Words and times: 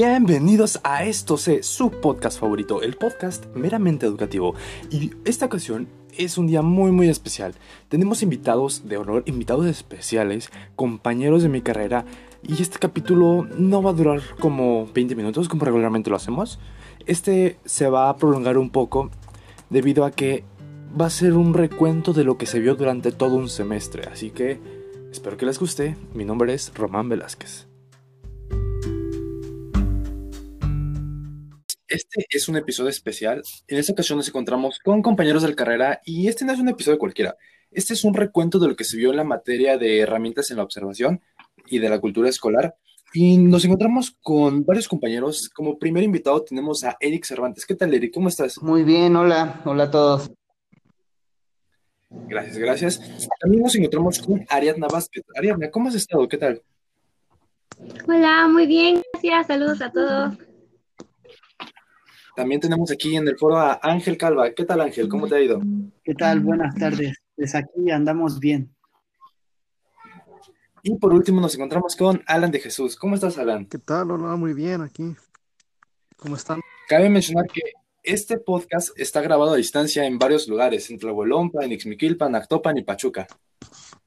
Bienvenidos 0.00 0.78
a 0.84 1.04
Esto 1.04 1.36
Sé, 1.36 1.64
su 1.64 1.90
podcast 1.90 2.38
favorito, 2.38 2.82
el 2.82 2.94
podcast 2.94 3.46
meramente 3.56 4.06
educativo. 4.06 4.54
Y 4.92 5.10
esta 5.24 5.46
ocasión 5.46 5.88
es 6.16 6.38
un 6.38 6.46
día 6.46 6.62
muy 6.62 6.92
muy 6.92 7.08
especial. 7.08 7.56
Tenemos 7.88 8.22
invitados 8.22 8.86
de 8.86 8.96
honor, 8.96 9.24
invitados 9.26 9.66
especiales, 9.66 10.50
compañeros 10.76 11.42
de 11.42 11.48
mi 11.48 11.62
carrera. 11.62 12.04
Y 12.44 12.62
este 12.62 12.78
capítulo 12.78 13.48
no 13.58 13.82
va 13.82 13.90
a 13.90 13.94
durar 13.94 14.22
como 14.38 14.86
20 14.86 15.16
minutos 15.16 15.48
como 15.48 15.64
regularmente 15.64 16.10
lo 16.10 16.14
hacemos. 16.14 16.60
Este 17.06 17.58
se 17.64 17.88
va 17.88 18.08
a 18.08 18.16
prolongar 18.18 18.56
un 18.56 18.70
poco 18.70 19.10
debido 19.68 20.04
a 20.04 20.12
que 20.12 20.44
va 20.98 21.06
a 21.06 21.10
ser 21.10 21.32
un 21.32 21.54
recuento 21.54 22.12
de 22.12 22.22
lo 22.22 22.38
que 22.38 22.46
se 22.46 22.60
vio 22.60 22.76
durante 22.76 23.10
todo 23.10 23.34
un 23.34 23.48
semestre. 23.48 24.04
Así 24.04 24.30
que 24.30 24.60
espero 25.10 25.36
que 25.36 25.46
les 25.46 25.58
guste. 25.58 25.96
Mi 26.14 26.24
nombre 26.24 26.54
es 26.54 26.72
Román 26.72 27.08
Velázquez. 27.08 27.67
Este 31.88 32.26
es 32.28 32.48
un 32.50 32.56
episodio 32.56 32.90
especial. 32.90 33.42
En 33.66 33.78
esta 33.78 33.92
ocasión 33.92 34.18
nos 34.18 34.28
encontramos 34.28 34.78
con 34.78 35.00
compañeros 35.00 35.42
de 35.42 35.48
la 35.48 35.54
carrera 35.54 36.00
y 36.04 36.28
este 36.28 36.44
no 36.44 36.52
es 36.52 36.58
un 36.58 36.68
episodio 36.68 36.98
cualquiera. 36.98 37.34
Este 37.70 37.94
es 37.94 38.04
un 38.04 38.12
recuento 38.12 38.58
de 38.58 38.68
lo 38.68 38.76
que 38.76 38.84
se 38.84 38.98
vio 38.98 39.10
en 39.10 39.16
la 39.16 39.24
materia 39.24 39.78
de 39.78 40.00
herramientas 40.00 40.50
en 40.50 40.58
la 40.58 40.64
observación 40.64 41.22
y 41.66 41.78
de 41.78 41.88
la 41.88 41.98
cultura 41.98 42.28
escolar. 42.28 42.76
Y 43.14 43.38
nos 43.38 43.64
encontramos 43.64 44.14
con 44.22 44.66
varios 44.66 44.86
compañeros. 44.86 45.48
Como 45.48 45.78
primer 45.78 46.02
invitado 46.04 46.42
tenemos 46.42 46.84
a 46.84 46.98
Eric 47.00 47.24
Cervantes. 47.24 47.64
¿Qué 47.64 47.74
tal, 47.74 47.94
Eric? 47.94 48.12
¿Cómo 48.12 48.28
estás? 48.28 48.60
Muy 48.60 48.82
bien, 48.82 49.16
hola, 49.16 49.62
hola 49.64 49.84
a 49.84 49.90
todos. 49.90 50.30
Gracias, 52.10 52.58
gracias. 52.58 53.28
También 53.40 53.62
nos 53.62 53.74
encontramos 53.74 54.18
con 54.18 54.44
Ariadna 54.50 54.88
Vázquez. 54.88 55.24
Ariadna, 55.34 55.70
¿cómo 55.70 55.88
has 55.88 55.94
estado? 55.94 56.28
¿Qué 56.28 56.36
tal? 56.36 56.60
Hola, 58.06 58.46
muy 58.46 58.66
bien, 58.66 59.00
gracias. 59.14 59.46
Saludos 59.46 59.80
a 59.80 59.90
todos. 59.90 60.47
También 62.38 62.60
tenemos 62.60 62.88
aquí 62.92 63.16
en 63.16 63.26
el 63.26 63.36
foro 63.36 63.56
a 63.56 63.80
Ángel 63.82 64.16
Calva. 64.16 64.52
¿Qué 64.52 64.64
tal, 64.64 64.80
Ángel? 64.80 65.08
¿Cómo 65.08 65.26
te 65.26 65.34
ha 65.34 65.40
ido? 65.40 65.60
¿Qué 66.04 66.14
tal? 66.14 66.38
Buenas 66.38 66.72
tardes. 66.76 67.16
Pues 67.34 67.52
aquí 67.56 67.90
andamos 67.90 68.38
bien. 68.38 68.72
Y 70.84 70.94
por 70.98 71.12
último 71.12 71.40
nos 71.40 71.56
encontramos 71.56 71.96
con 71.96 72.22
Alan 72.28 72.52
de 72.52 72.60
Jesús. 72.60 72.94
¿Cómo 72.94 73.16
estás, 73.16 73.38
Alan? 73.38 73.66
¿Qué 73.66 73.78
tal? 73.78 74.12
Hola, 74.12 74.36
muy 74.36 74.54
bien 74.54 74.82
aquí. 74.82 75.16
¿Cómo 76.16 76.36
están? 76.36 76.60
Cabe 76.88 77.10
mencionar 77.10 77.46
que 77.48 77.72
este 78.04 78.38
podcast 78.38 78.90
está 78.96 79.20
grabado 79.20 79.54
a 79.54 79.56
distancia 79.56 80.04
en 80.04 80.16
varios 80.16 80.46
lugares, 80.46 80.88
en 80.90 80.98
Tlahuelompa, 81.00 81.64
en 81.64 81.72
Ixmiquilpan, 81.72 82.36
Actopan 82.36 82.78
y 82.78 82.84
Pachuca. 82.84 83.26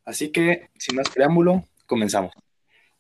Así 0.05 0.31
que, 0.31 0.69
sin 0.79 0.95
más 0.95 1.09
preámbulo, 1.09 1.65
comenzamos. 1.85 2.31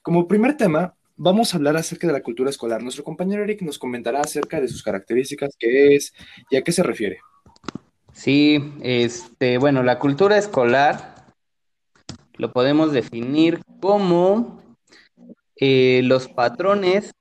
Como 0.01 0.27
primer 0.27 0.57
tema, 0.57 0.93
vamos 1.23 1.53
a 1.53 1.57
hablar 1.57 1.77
acerca 1.77 2.07
de 2.07 2.13
la 2.13 2.23
cultura 2.23 2.49
escolar. 2.49 2.81
Nuestro 2.81 3.03
compañero 3.03 3.43
Eric 3.43 3.61
nos 3.61 3.77
comentará 3.77 4.21
acerca 4.21 4.59
de 4.59 4.67
sus 4.67 4.81
características, 4.81 5.55
qué 5.57 5.95
es 5.95 6.13
y 6.49 6.57
a 6.57 6.63
qué 6.63 6.71
se 6.71 6.81
refiere. 6.81 7.19
Sí, 8.11 8.73
este, 8.81 9.59
bueno, 9.59 9.83
la 9.83 9.99
cultura 9.99 10.37
escolar 10.37 11.27
lo 12.33 12.51
podemos 12.51 12.91
definir 12.91 13.61
como 13.79 14.63
eh, 15.57 16.01
los 16.03 16.27
patrones 16.27 17.11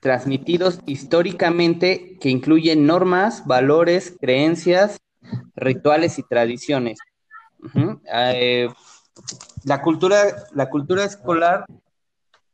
transmitidos 0.00 0.80
históricamente 0.86 2.18
que 2.20 2.30
incluyen 2.30 2.84
normas, 2.84 3.46
valores, 3.46 4.16
creencias, 4.20 4.98
rituales 5.54 6.18
y 6.18 6.24
tradiciones. 6.24 6.98
Eh, 8.12 8.68
la, 9.64 9.82
cultura, 9.82 10.18
la 10.52 10.68
cultura 10.68 11.04
escolar 11.04 11.64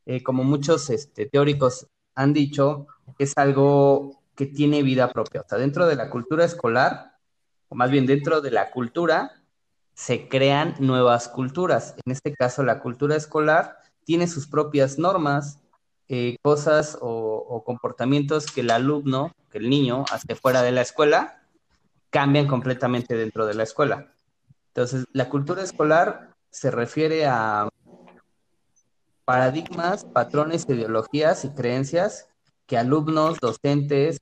eh, 0.06 0.22
como 0.22 0.44
muchos 0.44 0.90
este, 0.90 1.26
teóricos 1.26 1.86
han 2.14 2.32
dicho, 2.32 2.86
es 3.18 3.32
algo 3.36 4.22
que 4.34 4.46
tiene 4.46 4.82
vida 4.82 5.12
propia. 5.12 5.42
O 5.42 5.48
sea, 5.48 5.58
dentro 5.58 5.86
de 5.86 5.96
la 5.96 6.10
cultura 6.10 6.44
escolar, 6.44 7.18
o 7.68 7.74
más 7.74 7.90
bien 7.90 8.06
dentro 8.06 8.40
de 8.40 8.50
la 8.50 8.70
cultura, 8.70 9.42
se 9.94 10.28
crean 10.28 10.74
nuevas 10.78 11.28
culturas. 11.28 11.94
En 12.04 12.12
este 12.12 12.34
caso, 12.34 12.62
la 12.62 12.80
cultura 12.80 13.16
escolar 13.16 13.78
tiene 14.04 14.26
sus 14.26 14.46
propias 14.46 14.98
normas, 14.98 15.60
eh, 16.08 16.36
cosas 16.42 16.98
o, 17.00 17.62
comportamientos 17.64 18.50
que 18.50 18.62
el 18.62 18.70
alumno, 18.70 19.32
que 19.50 19.58
el 19.58 19.70
niño, 19.70 20.04
hace 20.10 20.34
fuera 20.34 20.62
de 20.62 20.72
la 20.72 20.82
escuela, 20.82 21.42
cambian 22.10 22.46
completamente 22.46 23.16
dentro 23.16 23.46
de 23.46 23.54
la 23.54 23.62
escuela. 23.62 24.12
Entonces, 24.68 25.04
la 25.12 25.28
cultura 25.28 25.62
escolar 25.62 26.34
se 26.50 26.70
refiere 26.70 27.26
a 27.26 27.68
paradigmas, 29.24 30.04
patrones, 30.04 30.66
ideologías 30.68 31.44
y 31.44 31.50
creencias 31.50 32.28
que 32.66 32.76
alumnos, 32.78 33.38
docentes 33.38 34.18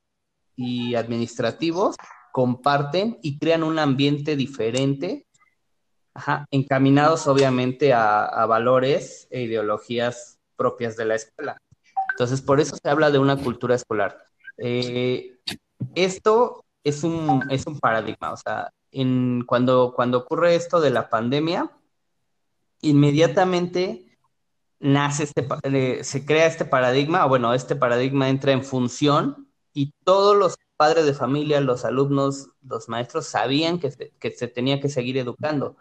y 0.57 0.95
administrativos 0.95 1.97
comparten 2.33 3.19
y 3.23 3.39
crean 3.39 3.63
un 3.63 3.79
ambiente 3.79 4.37
diferente, 4.37 5.27
encaminados 6.51 7.27
obviamente 7.27 7.93
a, 7.93 8.45
valores 8.47 9.27
e 9.31 9.43
ideologías 9.43 10.39
propias 10.57 10.97
de 10.97 11.05
la 11.05 11.15
escuela. 11.15 11.59
Entonces, 12.11 12.43
por 12.43 12.61
eso 12.61 12.77
se 12.77 12.91
habla 12.91 13.11
de 13.11 13.19
una 13.19 13.37
cultura 13.37 13.75
escolar. 13.75 14.27
Eh, 14.59 15.39
esto 15.95 16.65
es 16.85 17.03
un, 17.05 17.51
es 17.51 17.67
un 17.67 17.79
paradigma, 17.79 18.33
o 18.33 18.37
sea, 18.37 18.71
en, 18.93 19.45
cuando, 19.47 19.93
cuando 19.95 20.19
ocurre 20.19 20.55
esto 20.55 20.81
de 20.81 20.91
la 20.91 21.09
pandemia, 21.09 21.71
inmediatamente 22.83 24.10
nace 24.81 25.25
este, 25.25 25.47
eh, 25.65 26.05
se 26.05 26.25
crea 26.25 26.47
este 26.47 26.65
paradigma, 26.65 27.27
o 27.27 27.29
bueno, 27.29 27.55
este 27.55 27.77
paradigma 27.77 28.29
entra 28.29 28.53
en 28.53 28.65
función 28.65 29.49
y 29.73 29.93
todos 30.05 30.37
los 30.37 30.57
padres 30.77 31.05
de 31.07 31.15
familia, 31.15 31.61
los 31.61 31.85
alumnos, 31.85 32.49
los 32.63 32.89
maestros 32.89 33.27
sabían 33.27 33.79
que 33.79 33.91
se, 33.91 34.11
que 34.19 34.31
se 34.31 34.49
tenía 34.49 34.81
que 34.81 34.89
seguir 34.89 35.19
educando, 35.19 35.77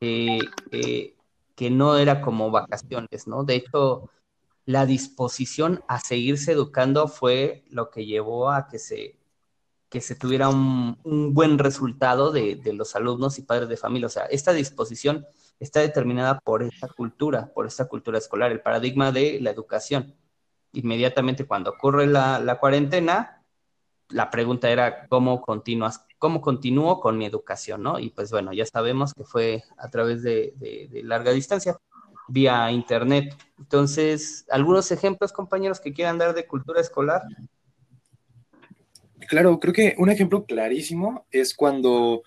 que 0.00 1.70
no 1.70 1.96
era 1.96 2.20
como 2.20 2.50
vacaciones, 2.50 3.26
¿no? 3.26 3.44
De 3.44 3.56
hecho, 3.56 4.10
la 4.66 4.86
disposición 4.86 5.82
a 5.88 6.00
seguirse 6.00 6.52
educando 6.52 7.08
fue 7.08 7.64
lo 7.70 7.90
que 7.90 8.06
llevó 8.06 8.50
a 8.50 8.68
que 8.68 8.78
se, 8.78 9.18
que 9.88 10.00
se 10.00 10.16
tuviera 10.16 10.48
un, 10.48 10.98
un 11.04 11.34
buen 11.34 11.58
resultado 11.58 12.32
de, 12.32 12.56
de 12.56 12.72
los 12.72 12.96
alumnos 12.96 13.38
y 13.38 13.42
padres 13.42 13.68
de 13.68 13.76
familia. 13.76 14.06
O 14.06 14.10
sea, 14.10 14.26
esta 14.26 14.52
disposición 14.52 15.26
está 15.58 15.80
determinada 15.80 16.38
por 16.40 16.62
esta 16.62 16.88
cultura, 16.88 17.52
por 17.54 17.66
esta 17.66 17.86
cultura 17.86 18.18
escolar, 18.18 18.52
el 18.52 18.60
paradigma 18.60 19.12
de 19.12 19.40
la 19.40 19.50
educación. 19.50 20.14
Inmediatamente 20.72 21.46
cuando 21.46 21.70
ocurre 21.70 22.06
la, 22.06 22.58
cuarentena, 22.60 23.42
la 24.08 24.30
pregunta 24.30 24.70
era 24.70 25.06
cómo 25.08 25.40
continúas, 25.40 26.06
cómo 26.18 26.40
continúo 26.40 27.00
con 27.00 27.16
mi 27.16 27.26
educación, 27.26 27.82
¿no? 27.82 27.98
Y 27.98 28.10
pues 28.10 28.30
bueno, 28.30 28.52
ya 28.52 28.66
sabemos 28.66 29.14
que 29.14 29.24
fue 29.24 29.62
a 29.78 29.88
través 29.88 30.22
de, 30.22 30.52
de 30.58 31.02
larga 31.02 31.32
distancia, 31.32 31.78
vía 32.28 32.70
internet. 32.70 33.34
Entonces, 33.58 34.44
algunos 34.50 34.90
ejemplos, 34.90 35.32
compañeros, 35.32 35.80
que 35.80 35.92
quieran 35.92 36.18
dar 36.18 36.34
de 36.34 36.46
cultura 36.46 36.80
escolar. 36.80 37.22
Claro, 39.28 39.58
creo 39.58 39.72
que 39.72 39.94
un 39.98 40.10
ejemplo 40.10 40.44
clarísimo 40.44 41.26
es 41.30 41.54
cuando 41.54 42.22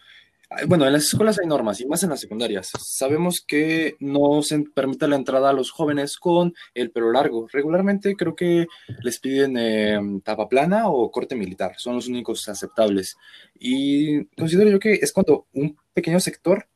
bueno, 0.67 0.87
en 0.87 0.93
las 0.93 1.03
escuelas 1.03 1.37
hay 1.39 1.47
normas 1.47 1.79
y 1.79 1.85
más 1.85 2.01
en 2.03 2.09
las 2.09 2.19
secundarias. 2.19 2.71
Sabemos 2.79 3.41
que 3.41 3.95
no 3.99 4.41
se 4.41 4.59
permite 4.73 5.07
la 5.07 5.15
entrada 5.15 5.51
a 5.51 5.53
los 5.53 5.69
jóvenes 5.69 6.17
con 6.17 6.53
el 6.73 6.91
pelo 6.91 7.11
largo. 7.11 7.47
Regularmente 7.51 8.15
creo 8.15 8.35
que 8.35 8.65
les 9.03 9.19
piden 9.19 9.57
em, 9.57 10.21
tapa 10.21 10.49
plana 10.49 10.89
o 10.89 11.11
corte 11.11 11.35
militar. 11.35 11.73
Son 11.77 11.95
los 11.95 12.07
únicos 12.07 12.49
aceptables. 12.49 13.15
Y 13.59 14.25
considero 14.35 14.71
yo 14.71 14.79
que 14.79 14.93
es 14.93 15.13
cuando 15.13 15.47
un 15.53 15.77
pequeño 15.93 16.19
sector 16.19 16.67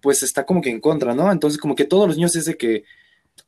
pues 0.00 0.22
está 0.24 0.44
como 0.44 0.60
que 0.60 0.70
en 0.70 0.80
contra, 0.80 1.14
¿no? 1.14 1.30
Entonces 1.30 1.60
como 1.60 1.76
que 1.76 1.84
todos 1.84 2.08
los 2.08 2.16
niños 2.16 2.34
es 2.34 2.46
de 2.46 2.56
que 2.56 2.84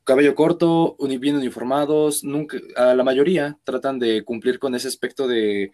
cabello 0.05 0.35
corto, 0.37 0.97
bien 1.21 1.37
uniformados, 1.37 2.23
nunca, 2.23 2.59
a 2.77 2.95
la 2.95 3.05
mayoría 3.05 3.59
tratan 3.65 3.99
de 3.99 4.23
cumplir 4.25 4.59
con 4.59 4.75
ese 4.75 4.89
aspecto 4.89 5.27
de 5.27 5.73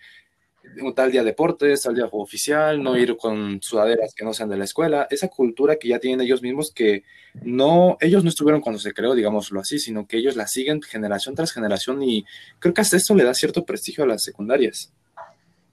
tal 0.94 1.12
día 1.12 1.24
deportes, 1.24 1.82
tal 1.82 1.94
día 1.94 2.08
oficial, 2.10 2.82
no 2.82 2.96
ir 2.96 3.16
con 3.16 3.60
sudaderas 3.62 4.14
que 4.14 4.24
no 4.24 4.32
sean 4.32 4.48
de 4.48 4.56
la 4.56 4.64
escuela, 4.64 5.06
esa 5.10 5.28
cultura 5.28 5.76
que 5.76 5.88
ya 5.88 5.98
tienen 5.98 6.20
ellos 6.20 6.42
mismos 6.42 6.72
que 6.72 7.04
no, 7.42 7.96
ellos 8.00 8.24
no 8.24 8.30
estuvieron 8.30 8.60
cuando 8.60 8.78
se 8.78 8.92
creó, 8.92 9.14
digámoslo 9.14 9.60
así, 9.60 9.78
sino 9.78 10.06
que 10.06 10.18
ellos 10.18 10.36
la 10.36 10.46
siguen 10.46 10.82
generación 10.82 11.34
tras 11.34 11.52
generación 11.52 12.02
y 12.02 12.24
creo 12.58 12.74
que 12.74 12.80
hasta 12.80 12.96
esto 12.96 13.14
le 13.14 13.24
da 13.24 13.34
cierto 13.34 13.64
prestigio 13.64 14.04
a 14.04 14.06
las 14.06 14.22
secundarias. 14.22 14.92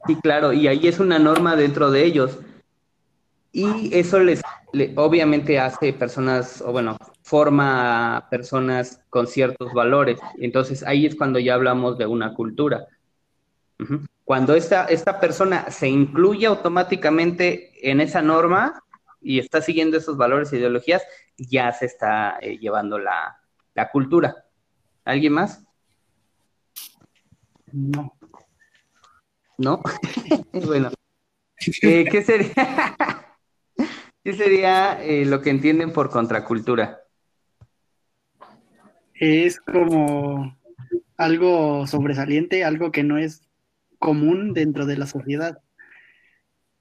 Sí, 0.06 0.16
claro, 0.16 0.54
y 0.54 0.68
ahí 0.68 0.88
es 0.88 1.00
una 1.00 1.20
norma 1.20 1.56
dentro 1.56 1.92
de 1.92 2.06
ellos. 2.06 2.40
Y 3.52 3.90
eso 3.96 4.20
les, 4.20 4.42
obviamente 4.96 5.58
hace 5.60 5.92
personas, 5.94 6.62
o 6.62 6.72
bueno, 6.72 6.98
forma 7.24 8.18
a 8.18 8.30
personas 8.30 9.02
con 9.10 9.26
ciertos 9.26 9.74
valores. 9.74 10.20
Entonces 10.38 10.84
ahí 10.84 11.06
es 11.06 11.16
cuando 11.16 11.40
ya 11.40 11.56
hablamos 11.56 11.98
de 11.98 12.06
una 12.06 12.34
cultura. 12.34 12.88
Cuando 14.28 14.56
esta, 14.56 14.84
esta 14.88 15.22
persona 15.22 15.72
se 15.72 15.88
incluye 15.88 16.48
automáticamente 16.48 17.72
en 17.90 18.02
esa 18.02 18.22
norma 18.22 18.84
y 19.22 19.40
está 19.40 19.62
siguiendo 19.62 19.96
esos 19.96 20.18
valores 20.18 20.52
e 20.52 20.58
ideologías, 20.58 21.02
ya 21.38 21.72
se 21.72 21.86
está 21.86 22.38
eh, 22.42 22.58
llevando 22.58 23.00
la, 23.00 23.40
cultura. 23.90 24.44
¿Alguien 25.06 25.32
más? 25.32 25.64
No. 27.72 28.18
¿No? 29.58 29.82
bueno. 30.52 30.92
Eh, 31.82 32.04
¿Qué 32.12 32.22
sería, 32.22 32.52
¿qué 34.26 34.34
sería 34.34 35.02
eh, 35.06 35.24
lo 35.24 35.42
que 35.42 35.52
entienden 35.52 35.94
por 35.94 36.10
contracultura? 36.10 37.00
Es 39.14 39.62
como 39.62 40.54
algo 41.16 41.88
sobresaliente, 41.88 42.66
algo 42.66 42.92
que 42.92 43.04
no 43.04 43.18
es 43.18 43.47
común 44.00 44.54
dentro 44.54 44.86
de 44.86 44.98
la 44.98 45.08
sociedad. 45.08 45.60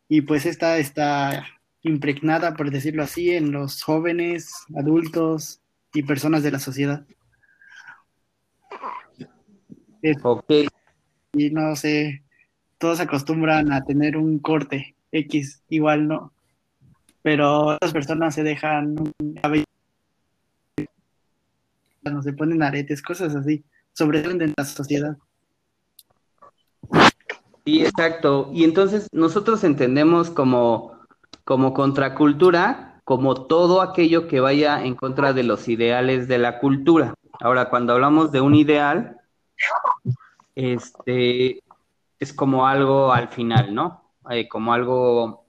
Y 0.08 0.22
pues 0.22 0.46
esta 0.46 0.78
está 0.78 1.46
impregnada, 1.82 2.54
por 2.54 2.70
decirlo 2.70 3.02
así, 3.02 3.30
en 3.30 3.52
los 3.52 3.82
jóvenes, 3.82 4.52
adultos 4.76 5.60
y 5.92 6.02
personas 6.02 6.42
de 6.42 6.50
la 6.50 6.58
sociedad. 6.58 7.06
Ok, 10.22 10.50
y 11.32 11.50
no 11.50 11.74
sé, 11.74 12.22
todos 12.78 13.00
acostumbran 13.00 13.72
a 13.72 13.84
tener 13.84 14.16
un 14.16 14.38
corte 14.38 14.94
X, 15.10 15.62
igual 15.68 16.06
no. 16.06 16.32
Pero 17.22 17.66
otras 17.66 17.92
personas 17.92 18.34
se 18.34 18.44
dejan 18.44 18.96
un 18.98 19.34
cabello, 19.34 19.64
no 22.02 22.22
se 22.22 22.32
ponen 22.32 22.62
aretes, 22.62 23.02
cosas 23.02 23.34
así, 23.34 23.64
sobresalen 23.92 24.42
en 24.42 24.54
la 24.56 24.64
sociedad. 24.64 25.16
Sí, 27.66 27.84
exacto. 27.84 28.48
Y 28.52 28.64
entonces 28.64 29.08
nosotros 29.12 29.64
entendemos 29.64 30.30
como, 30.30 30.98
como 31.44 31.74
contracultura, 31.74 33.02
como 33.04 33.46
todo 33.46 33.82
aquello 33.82 34.28
que 34.28 34.40
vaya 34.40 34.84
en 34.84 34.94
contra 34.94 35.32
de 35.32 35.42
los 35.42 35.68
ideales 35.68 36.28
de 36.28 36.38
la 36.38 36.58
cultura. 36.58 37.14
Ahora, 37.40 37.68
cuando 37.68 37.92
hablamos 37.92 38.32
de 38.32 38.40
un 38.40 38.54
ideal, 38.54 39.20
este 40.54 41.62
es 42.18 42.32
como 42.32 42.66
algo 42.66 43.12
al 43.12 43.28
final, 43.28 43.74
¿no? 43.74 44.02
Eh, 44.30 44.48
como 44.48 44.72
algo 44.72 45.44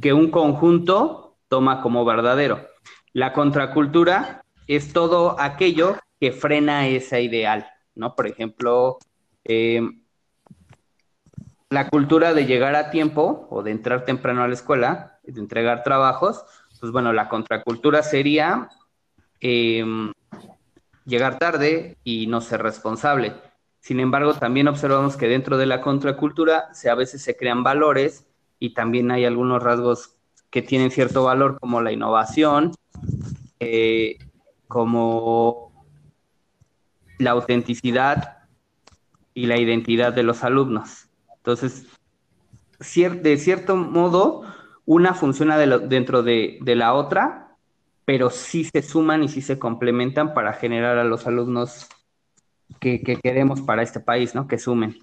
que 0.00 0.12
un 0.12 0.30
conjunto 0.30 1.36
toma 1.48 1.80
como 1.82 2.04
verdadero. 2.04 2.66
La 3.12 3.32
contracultura 3.32 4.42
es 4.66 4.92
todo 4.92 5.38
aquello 5.38 5.96
que 6.18 6.32
frena 6.32 6.86
ese 6.88 7.22
ideal, 7.22 7.66
¿no? 7.94 8.14
Por 8.14 8.26
ejemplo, 8.26 8.98
eh, 9.44 9.80
la 11.70 11.88
cultura 11.88 12.34
de 12.34 12.46
llegar 12.46 12.74
a 12.74 12.90
tiempo 12.90 13.46
o 13.48 13.62
de 13.62 13.70
entrar 13.70 14.04
temprano 14.04 14.42
a 14.42 14.48
la 14.48 14.54
escuela, 14.54 15.20
de 15.22 15.40
entregar 15.40 15.84
trabajos, 15.84 16.44
pues 16.80 16.90
bueno, 16.90 17.12
la 17.12 17.28
contracultura 17.28 18.02
sería 18.02 18.68
eh, 19.40 19.84
llegar 21.04 21.38
tarde 21.38 21.96
y 22.02 22.26
no 22.26 22.40
ser 22.40 22.62
responsable. 22.62 23.34
Sin 23.78 24.00
embargo, 24.00 24.34
también 24.34 24.66
observamos 24.66 25.16
que 25.16 25.28
dentro 25.28 25.58
de 25.58 25.66
la 25.66 25.80
contracultura 25.80 26.74
se, 26.74 26.90
a 26.90 26.96
veces 26.96 27.22
se 27.22 27.36
crean 27.36 27.62
valores 27.62 28.26
y 28.58 28.74
también 28.74 29.12
hay 29.12 29.24
algunos 29.24 29.62
rasgos 29.62 30.16
que 30.50 30.62
tienen 30.62 30.90
cierto 30.90 31.22
valor 31.22 31.58
como 31.60 31.80
la 31.80 31.92
innovación, 31.92 32.72
eh, 33.60 34.18
como 34.66 35.72
la 37.18 37.30
autenticidad 37.30 38.38
y 39.34 39.46
la 39.46 39.56
identidad 39.56 40.12
de 40.12 40.24
los 40.24 40.42
alumnos. 40.42 41.09
Entonces, 41.40 41.86
de 43.22 43.36
cierto 43.38 43.76
modo, 43.76 44.44
una 44.84 45.14
funciona 45.14 45.58
dentro 45.58 46.22
de, 46.22 46.58
de 46.62 46.76
la 46.76 46.94
otra, 46.94 47.56
pero 48.04 48.30
sí 48.30 48.64
se 48.64 48.82
suman 48.82 49.22
y 49.22 49.28
sí 49.28 49.40
se 49.40 49.58
complementan 49.58 50.34
para 50.34 50.52
generar 50.52 50.98
a 50.98 51.04
los 51.04 51.26
alumnos 51.26 51.88
que, 52.78 53.02
que 53.02 53.16
queremos 53.16 53.60
para 53.62 53.82
este 53.82 54.00
país, 54.00 54.34
¿no? 54.34 54.46
Que 54.48 54.58
sumen. 54.58 54.98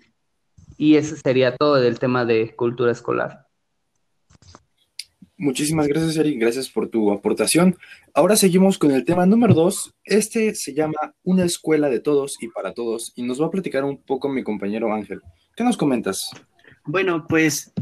Y 0.78 0.96
eso 0.96 1.16
sería 1.16 1.56
todo 1.56 1.76
del 1.76 2.00
tema 2.00 2.26
de 2.26 2.56
cultura 2.56 2.92
escolar. 2.92 3.48
Muchísimas 5.40 5.88
gracias, 5.88 6.18
Eric. 6.18 6.40
Gracias 6.40 6.68
por 6.68 6.90
tu 6.90 7.12
aportación. 7.12 7.78
Ahora 8.14 8.36
seguimos 8.36 8.80
con 8.80 8.92
el 8.92 9.06
tema 9.06 9.26
número 9.26 9.54
dos. 9.54 9.94
Este 10.04 10.56
se 10.56 10.74
llama 10.74 11.14
Una 11.24 11.46
escuela 11.46 11.90
de 11.90 12.00
todos 12.00 12.42
y 12.42 12.48
para 12.48 12.74
todos. 12.74 13.14
Y 13.16 13.22
nos 13.22 13.40
va 13.40 13.46
a 13.46 13.52
platicar 13.52 13.84
un 13.84 13.98
poco 14.02 14.30
mi 14.30 14.44
compañero 14.44 14.92
Ángel. 14.92 15.22
¿Qué 15.58 15.64
nos 15.64 15.76
comentas? 15.76 16.30
Bueno, 16.86 17.26
pues 17.28 17.74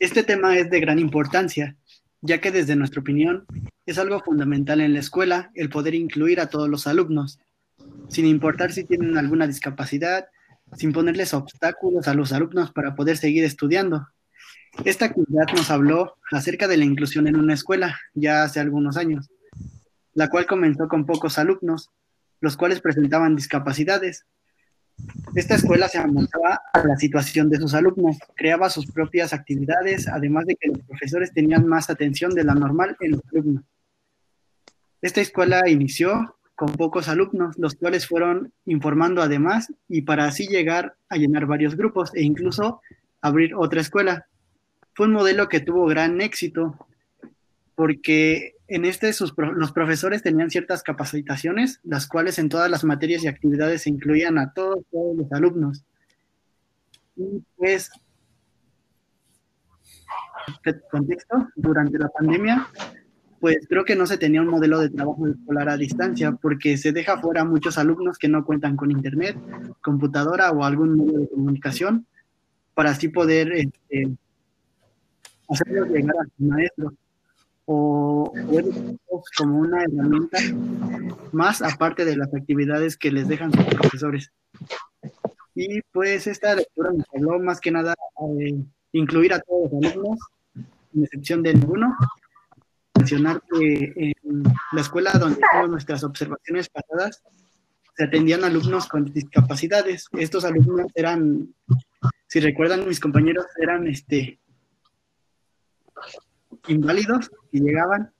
este 0.00 0.22
tema 0.22 0.58
es 0.58 0.68
de 0.68 0.80
gran 0.80 0.98
importancia, 0.98 1.76
ya 2.20 2.42
que 2.42 2.50
desde 2.50 2.76
nuestra 2.76 3.00
opinión 3.00 3.46
es 3.86 3.98
algo 3.98 4.20
fundamental 4.20 4.82
en 4.82 4.92
la 4.92 4.98
escuela 4.98 5.50
el 5.54 5.70
poder 5.70 5.94
incluir 5.94 6.40
a 6.40 6.48
todos 6.48 6.68
los 6.68 6.86
alumnos, 6.86 7.38
sin 8.10 8.26
importar 8.26 8.70
si 8.70 8.84
tienen 8.84 9.16
alguna 9.16 9.46
discapacidad, 9.46 10.26
sin 10.76 10.92
ponerles 10.92 11.32
obstáculos 11.32 12.06
a 12.06 12.12
los 12.12 12.34
alumnos 12.34 12.70
para 12.70 12.94
poder 12.94 13.16
seguir 13.16 13.44
estudiando. 13.44 14.06
Esta 14.84 15.06
actividad 15.06 15.46
nos 15.56 15.70
habló 15.70 16.18
acerca 16.30 16.68
de 16.68 16.76
la 16.76 16.84
inclusión 16.84 17.26
en 17.28 17.36
una 17.36 17.54
escuela 17.54 17.98
ya 18.12 18.42
hace 18.42 18.60
algunos 18.60 18.98
años, 18.98 19.30
la 20.12 20.28
cual 20.28 20.44
comenzó 20.44 20.86
con 20.86 21.06
pocos 21.06 21.38
alumnos, 21.38 21.88
los 22.40 22.58
cuales 22.58 22.82
presentaban 22.82 23.36
discapacidades. 23.36 24.26
Esta 25.34 25.54
escuela 25.54 25.88
se 25.88 25.98
amoldaba 25.98 26.60
a 26.72 26.86
la 26.86 26.96
situación 26.96 27.48
de 27.48 27.58
sus 27.58 27.74
alumnos, 27.74 28.18
creaba 28.34 28.68
sus 28.68 28.86
propias 28.86 29.32
actividades, 29.32 30.06
además 30.06 30.46
de 30.46 30.56
que 30.56 30.68
los 30.68 30.78
profesores 30.80 31.32
tenían 31.32 31.66
más 31.66 31.88
atención 31.88 32.34
de 32.34 32.44
la 32.44 32.54
normal 32.54 32.96
en 33.00 33.12
los 33.12 33.22
alumnos. 33.32 33.64
Esta 35.00 35.20
escuela 35.20 35.68
inició 35.68 36.36
con 36.54 36.74
pocos 36.74 37.08
alumnos, 37.08 37.58
los 37.58 37.74
cuales 37.74 38.06
fueron 38.06 38.52
informando 38.66 39.22
además 39.22 39.72
y 39.88 40.02
para 40.02 40.26
así 40.26 40.46
llegar 40.46 40.94
a 41.08 41.16
llenar 41.16 41.46
varios 41.46 41.76
grupos 41.76 42.14
e 42.14 42.22
incluso 42.22 42.80
abrir 43.20 43.54
otra 43.54 43.80
escuela. 43.80 44.26
Fue 44.94 45.06
un 45.06 45.12
modelo 45.12 45.48
que 45.48 45.60
tuvo 45.60 45.86
gran 45.86 46.20
éxito 46.20 46.76
porque 47.74 48.54
en 48.72 48.86
este 48.86 49.12
sus 49.12 49.34
los 49.36 49.70
profesores 49.72 50.22
tenían 50.22 50.48
ciertas 50.48 50.82
capacitaciones, 50.82 51.80
las 51.84 52.06
cuales 52.06 52.38
en 52.38 52.48
todas 52.48 52.70
las 52.70 52.84
materias 52.84 53.22
y 53.22 53.28
actividades 53.28 53.82
se 53.82 53.90
incluían 53.90 54.38
a 54.38 54.54
todos, 54.54 54.82
los 54.90 55.30
alumnos. 55.30 55.84
Y 57.14 57.44
pues, 57.54 57.90
¿qué 60.62 60.80
contexto, 60.90 61.48
durante 61.54 61.98
la 61.98 62.08
pandemia, 62.08 62.66
pues 63.40 63.58
creo 63.68 63.84
que 63.84 63.94
no 63.94 64.06
se 64.06 64.16
tenía 64.16 64.40
un 64.40 64.48
modelo 64.48 64.80
de 64.80 64.88
trabajo 64.88 65.28
escolar 65.28 65.68
a 65.68 65.76
distancia, 65.76 66.32
porque 66.32 66.78
se 66.78 66.92
deja 66.92 67.20
fuera 67.20 67.42
a 67.42 67.44
muchos 67.44 67.76
alumnos 67.76 68.16
que 68.16 68.28
no 68.28 68.42
cuentan 68.42 68.76
con 68.76 68.90
internet, 68.90 69.36
computadora 69.82 70.50
o 70.50 70.64
algún 70.64 70.96
medio 70.96 71.18
de 71.18 71.28
comunicación, 71.28 72.06
para 72.72 72.92
así 72.92 73.08
poder 73.08 73.52
este, 73.52 74.16
hacerlos 75.46 75.90
llegar 75.90 76.16
a 76.16 76.24
sus 76.24 76.46
maestros 76.46 76.94
o 77.66 78.32
como 79.36 79.58
una 79.58 79.82
herramienta 79.84 80.38
más 81.32 81.62
aparte 81.62 82.04
de 82.04 82.16
las 82.16 82.32
actividades 82.34 82.96
que 82.96 83.12
les 83.12 83.28
dejan 83.28 83.52
sus 83.52 83.64
profesores. 83.64 84.32
Y 85.54 85.80
pues 85.92 86.26
esta 86.26 86.54
lectura 86.54 86.90
nos 86.92 87.06
habló 87.14 87.38
más 87.38 87.60
que 87.60 87.70
nada 87.70 87.94
de 88.36 88.64
incluir 88.92 89.34
a 89.34 89.40
todos 89.40 89.70
los 89.72 89.92
alumnos, 89.92 90.18
sin 90.92 91.04
excepción 91.04 91.42
de 91.42 91.54
ninguno. 91.54 91.94
Mencionar 92.94 93.42
que 93.50 93.92
en 93.96 94.42
la 94.72 94.80
escuela 94.80 95.12
donde 95.12 95.40
hicimos 95.40 95.70
nuestras 95.70 96.04
observaciones 96.04 96.68
pasadas, 96.68 97.22
se 97.96 98.04
atendían 98.04 98.44
alumnos 98.44 98.86
con 98.86 99.12
discapacidades. 99.12 100.06
Estos 100.12 100.44
alumnos 100.44 100.86
eran, 100.94 101.54
si 102.26 102.40
recuerdan 102.40 102.88
mis 102.88 103.00
compañeros, 103.00 103.44
eran 103.60 103.86
este, 103.86 104.40
inválidos 106.68 107.30
y 107.52 107.60
llegaban, 107.60 108.12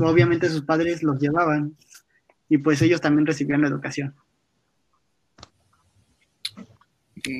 obviamente 0.00 0.48
sus 0.48 0.62
padres 0.62 1.02
los 1.02 1.20
llevaban 1.20 1.76
y 2.48 2.58
pues 2.58 2.82
ellos 2.82 3.00
también 3.00 3.26
recibían 3.26 3.60
la 3.60 3.68
educación. 3.68 4.14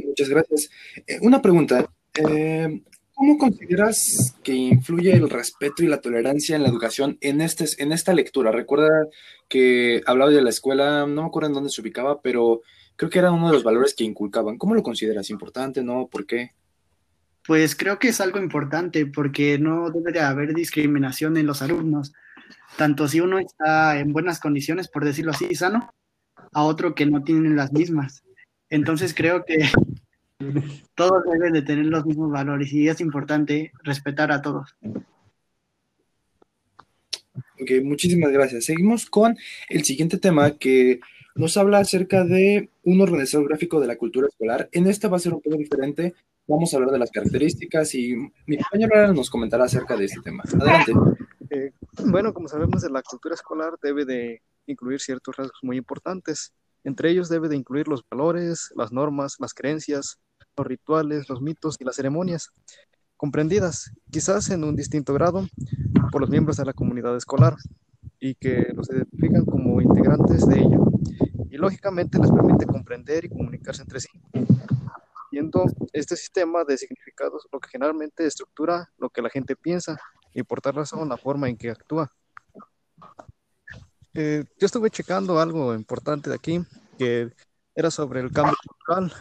Muchas 0.06 0.28
gracias. 0.28 0.70
Eh, 1.06 1.18
una 1.22 1.40
pregunta. 1.40 1.88
eh, 2.14 2.82
¿Cómo 3.14 3.36
consideras 3.36 4.32
que 4.44 4.52
influye 4.52 5.12
el 5.12 5.28
respeto 5.28 5.82
y 5.82 5.88
la 5.88 6.00
tolerancia 6.00 6.54
en 6.54 6.62
la 6.62 6.68
educación 6.68 7.18
en, 7.20 7.40
este, 7.40 7.64
en 7.78 7.90
esta 7.90 8.14
lectura? 8.14 8.52
Recuerda 8.52 9.08
que 9.48 10.02
hablaba 10.06 10.30
de 10.30 10.40
la 10.40 10.50
escuela, 10.50 11.04
no 11.04 11.22
me 11.22 11.26
acuerdo 11.26 11.48
en 11.48 11.54
dónde 11.54 11.70
se 11.70 11.80
ubicaba, 11.80 12.20
pero 12.22 12.60
creo 12.94 13.10
que 13.10 13.18
era 13.18 13.32
uno 13.32 13.48
de 13.48 13.54
los 13.54 13.64
valores 13.64 13.94
que 13.94 14.04
inculcaban. 14.04 14.56
¿Cómo 14.56 14.76
lo 14.76 14.84
consideras? 14.84 15.30
¿Importante? 15.30 15.82
¿No? 15.82 16.06
¿Por 16.06 16.26
qué? 16.26 16.52
Pues 17.48 17.74
creo 17.74 17.98
que 17.98 18.08
es 18.08 18.20
algo 18.20 18.38
importante 18.38 19.06
porque 19.06 19.58
no 19.58 19.90
debe 19.90 20.12
de 20.12 20.20
haber 20.20 20.52
discriminación 20.52 21.38
en 21.38 21.46
los 21.46 21.62
alumnos, 21.62 22.12
tanto 22.76 23.08
si 23.08 23.20
uno 23.20 23.38
está 23.38 23.98
en 23.98 24.12
buenas 24.12 24.38
condiciones, 24.38 24.88
por 24.88 25.02
decirlo 25.02 25.30
así, 25.30 25.54
sano, 25.54 25.94
a 26.52 26.62
otro 26.62 26.94
que 26.94 27.06
no 27.06 27.24
tiene 27.24 27.48
las 27.56 27.72
mismas. 27.72 28.22
Entonces 28.68 29.14
creo 29.14 29.46
que 29.46 29.66
todos 30.94 31.24
deben 31.24 31.54
de 31.54 31.62
tener 31.62 31.86
los 31.86 32.04
mismos 32.04 32.30
valores 32.30 32.70
y 32.70 32.86
es 32.86 33.00
importante 33.00 33.72
respetar 33.82 34.30
a 34.30 34.42
todos. 34.42 34.76
Ok, 37.58 37.70
muchísimas 37.82 38.30
gracias. 38.30 38.66
Seguimos 38.66 39.06
con 39.06 39.38
el 39.70 39.84
siguiente 39.84 40.18
tema 40.18 40.58
que 40.58 41.00
nos 41.34 41.56
habla 41.56 41.78
acerca 41.78 42.24
de 42.24 42.68
un 42.82 43.00
organizador 43.00 43.48
gráfico 43.48 43.80
de 43.80 43.86
la 43.86 43.96
cultura 43.96 44.28
escolar. 44.28 44.68
En 44.72 44.86
esta 44.86 45.08
va 45.08 45.16
a 45.16 45.20
ser 45.20 45.32
un 45.32 45.40
poco 45.40 45.56
diferente. 45.56 46.12
Vamos 46.48 46.72
a 46.72 46.78
hablar 46.78 46.92
de 46.92 46.98
las 46.98 47.10
características 47.10 47.94
y 47.94 48.16
mi 48.46 48.56
compañero 48.56 49.12
nos 49.12 49.28
comentará 49.28 49.64
acerca 49.64 49.98
de 49.98 50.06
este 50.06 50.22
tema. 50.22 50.42
Adelante. 50.44 50.92
Eh, 51.50 51.72
bueno, 52.06 52.32
como 52.32 52.48
sabemos, 52.48 52.82
la 52.90 53.02
cultura 53.02 53.34
escolar 53.34 53.74
debe 53.82 54.06
de 54.06 54.40
incluir 54.66 54.98
ciertos 54.98 55.36
rasgos 55.36 55.58
muy 55.62 55.76
importantes. 55.76 56.54
Entre 56.84 57.10
ellos 57.10 57.28
debe 57.28 57.50
de 57.50 57.56
incluir 57.56 57.86
los 57.86 58.02
valores, 58.10 58.72
las 58.76 58.92
normas, 58.92 59.36
las 59.40 59.52
creencias, 59.52 60.20
los 60.56 60.66
rituales, 60.66 61.28
los 61.28 61.42
mitos 61.42 61.76
y 61.80 61.84
las 61.84 61.96
ceremonias, 61.96 62.48
comprendidas 63.18 63.92
quizás 64.10 64.48
en 64.48 64.64
un 64.64 64.74
distinto 64.74 65.12
grado 65.12 65.46
por 66.10 66.22
los 66.22 66.30
miembros 66.30 66.56
de 66.56 66.64
la 66.64 66.72
comunidad 66.72 67.14
escolar 67.14 67.56
y 68.20 68.34
que 68.34 68.72
los 68.74 68.88
identifican 68.90 69.44
como 69.44 69.82
integrantes 69.82 70.46
de 70.46 70.60
ella. 70.60 70.78
Y 71.50 71.58
lógicamente 71.58 72.18
les 72.18 72.30
permite 72.30 72.64
comprender 72.64 73.26
y 73.26 73.28
comunicarse 73.28 73.82
entre 73.82 74.00
sí. 74.00 74.08
Siendo 75.30 75.64
este 75.92 76.16
sistema 76.16 76.64
de 76.64 76.78
significados 76.78 77.47
lo 77.52 77.61
que 77.61 77.68
generalmente 77.68 78.26
estructura 78.26 78.90
lo 78.99 79.11
que 79.11 79.23
la 79.23 79.30
gente 79.30 79.56
piensa 79.56 79.99
y 80.35 80.42
por 80.42 80.61
tal 80.61 80.75
razón 80.75 81.08
la 81.08 81.16
forma 81.16 81.49
en 81.49 81.56
que 81.56 81.70
actúa. 81.70 82.11
Eh, 84.14 84.44
yo 84.58 84.66
estuve 84.66 84.90
checando 84.90 85.38
algo 85.38 85.75
importante 85.75 86.30
de 86.30 86.37
aquí, 86.37 86.61
que 86.99 87.30
era 87.75 87.90
sobre 87.90 88.20
el 88.20 88.32
cambio 88.32 88.56
cultural, 88.66 89.12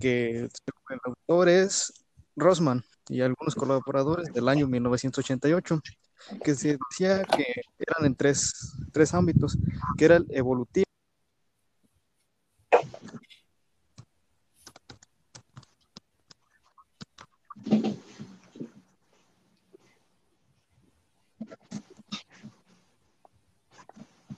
que 0.00 0.40
el 0.40 1.00
autor 1.04 1.48
es 1.48 2.04
Rosman 2.34 2.84
y 3.08 3.20
algunos 3.20 3.54
colaboradores 3.54 4.32
del 4.32 4.48
año 4.48 4.66
1988 4.66 5.80
que 6.42 6.54
se 6.54 6.76
decía 6.90 7.24
que 7.24 7.44
eran 7.78 8.06
en 8.06 8.14
tres, 8.14 8.74
tres 8.92 9.14
ámbitos, 9.14 9.56
que 9.96 10.04
era 10.04 10.16
el 10.16 10.26
evolutivo. 10.30 10.86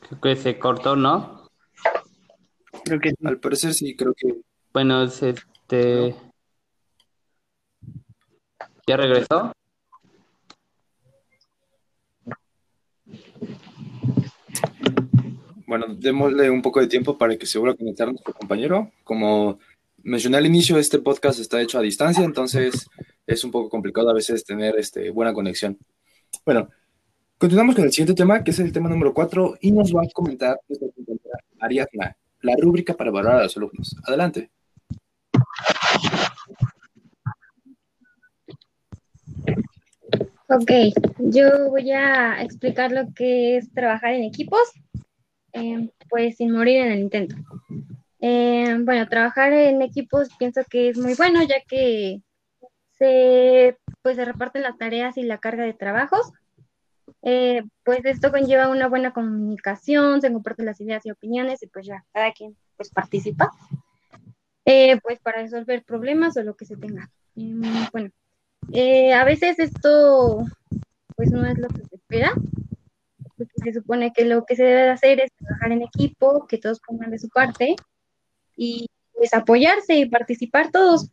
Creo 0.09 0.21
que 0.21 0.37
se 0.37 0.59
cortó, 0.59 0.97
¿no? 0.97 1.49
Creo 2.85 3.00
que 3.00 3.12
al 3.25 3.38
parecer 3.38 3.75
sí, 3.75 3.95
creo 3.95 4.15
que. 4.15 4.35
Bueno, 4.73 5.03
este. 5.03 6.15
¿Ya 8.87 8.97
regresó? 8.97 9.53
Bueno, 15.67 15.87
démosle 15.95 16.50
un 16.50 16.62
poco 16.62 16.81
de 16.81 16.87
tiempo 16.87 17.19
para 17.19 17.37
que 17.37 17.45
se 17.45 17.59
vuelva 17.59 17.75
a 17.75 17.77
conectar 17.77 18.09
nuestro 18.09 18.33
compañero. 18.33 18.91
Como 19.05 19.59
mencioné 20.03 20.38
al 20.38 20.47
inicio, 20.47 20.79
este 20.79 20.99
podcast 20.99 21.38
está 21.38 21.61
hecho 21.61 21.79
a 21.79 21.83
distancia, 21.83 22.25
entonces 22.25 22.88
es 23.27 23.45
un 23.45 23.50
poco 23.50 23.69
complicado 23.69 24.09
a 24.09 24.15
veces 24.15 24.43
tener 24.45 24.77
este, 24.79 25.11
buena 25.11 25.35
conexión. 25.35 25.77
Bueno, 26.47 26.71
continuamos 27.38 27.76
con 27.76 27.85
el 27.85 27.92
siguiente 27.92 28.21
tema, 28.21 28.42
que 28.42 28.50
es 28.50 28.59
el 28.59 28.73
tema 28.73 28.88
número 28.88 29.14
4, 29.14 29.59
y 29.61 29.73
nos 29.73 29.95
va 29.95 30.02
a 30.02 30.12
comentar 30.12 30.61
Ariadna, 31.61 32.16
la 32.42 32.54
rúbrica 32.61 32.95
para 32.95 33.11
valorar 33.11 33.40
a 33.40 33.42
los 33.45 33.57
alumnos. 33.57 33.97
Adelante. 34.04 34.50
Ok, 40.50 40.71
yo 41.18 41.68
voy 41.71 41.90
a 41.92 42.42
explicar 42.42 42.90
lo 42.90 43.12
que 43.14 43.59
es 43.59 43.73
trabajar 43.73 44.14
en 44.14 44.25
equipos 44.25 44.61
eh, 45.52 45.90
pues 46.09 46.37
sin 46.37 46.52
morir 46.52 46.80
en 46.80 46.92
el 46.92 46.99
intento. 47.00 47.37
Eh, 48.21 48.76
bueno, 48.80 49.09
trabajar 49.09 49.52
en 49.52 49.83
equipos 49.83 50.28
pienso 50.38 50.62
que 50.68 50.88
es 50.88 50.99
muy 50.99 51.14
bueno 51.14 51.42
ya 51.42 51.61
que 51.68 52.23
se, 52.92 53.76
pues, 54.02 54.16
se 54.16 54.25
reparten 54.25 54.62
las 54.62 54.76
tareas 54.76 55.16
y 55.16 55.23
la 55.23 55.38
carga 55.38 55.64
de 55.64 55.75
trabajos. 55.75 56.33
Eh, 57.23 57.63
pues 57.85 58.05
esto 58.05 58.31
conlleva 58.31 58.69
una 58.69 58.89
buena 58.89 59.13
comunicación, 59.13 60.21
se 60.21 60.33
comparten 60.33 60.67
las 60.67 60.81
ideas 60.81 61.05
y 61.05 61.11
opiniones 61.11 61.63
y 61.63 61.67
pues 61.67 61.87
ya 61.87 62.05
cada 62.13 62.33
quien 62.33 62.57
pues 62.77 62.91
participa 62.91 63.51
pues 65.03 65.19
para 65.21 65.41
resolver 65.41 65.83
problemas 65.83 66.37
o 66.37 66.43
lo 66.43 66.55
que 66.55 66.67
se 66.67 66.77
tenga. 66.77 67.11
bueno, 67.35 68.11
a 68.71 69.25
veces 69.25 69.59
esto 69.59 70.45
pues 71.17 71.33
no 71.33 71.47
es 71.47 71.59
lo 71.59 71.69
que 71.69 71.85
se 71.85 71.97
espera, 71.97 72.33
se 73.65 73.73
supone 73.73 74.13
que 74.13 74.25
lo 74.25 74.45
que 74.45 74.57
se 74.57 74.65
debe 74.65 74.89
hacer 74.89 75.21
es 75.21 75.33
trabajar 75.33 75.73
en 75.73 75.83
equipo, 75.83 76.47
que 76.47 76.59
todos 76.59 76.81
pongan 76.81 77.11
de 77.11 77.19
su 77.19 77.29
parte 77.29 77.77
y 78.57 78.89
pues 79.13 79.35
apoyarse 79.35 79.97
y 79.97 80.09
participar 80.09 80.71
todos, 80.71 81.11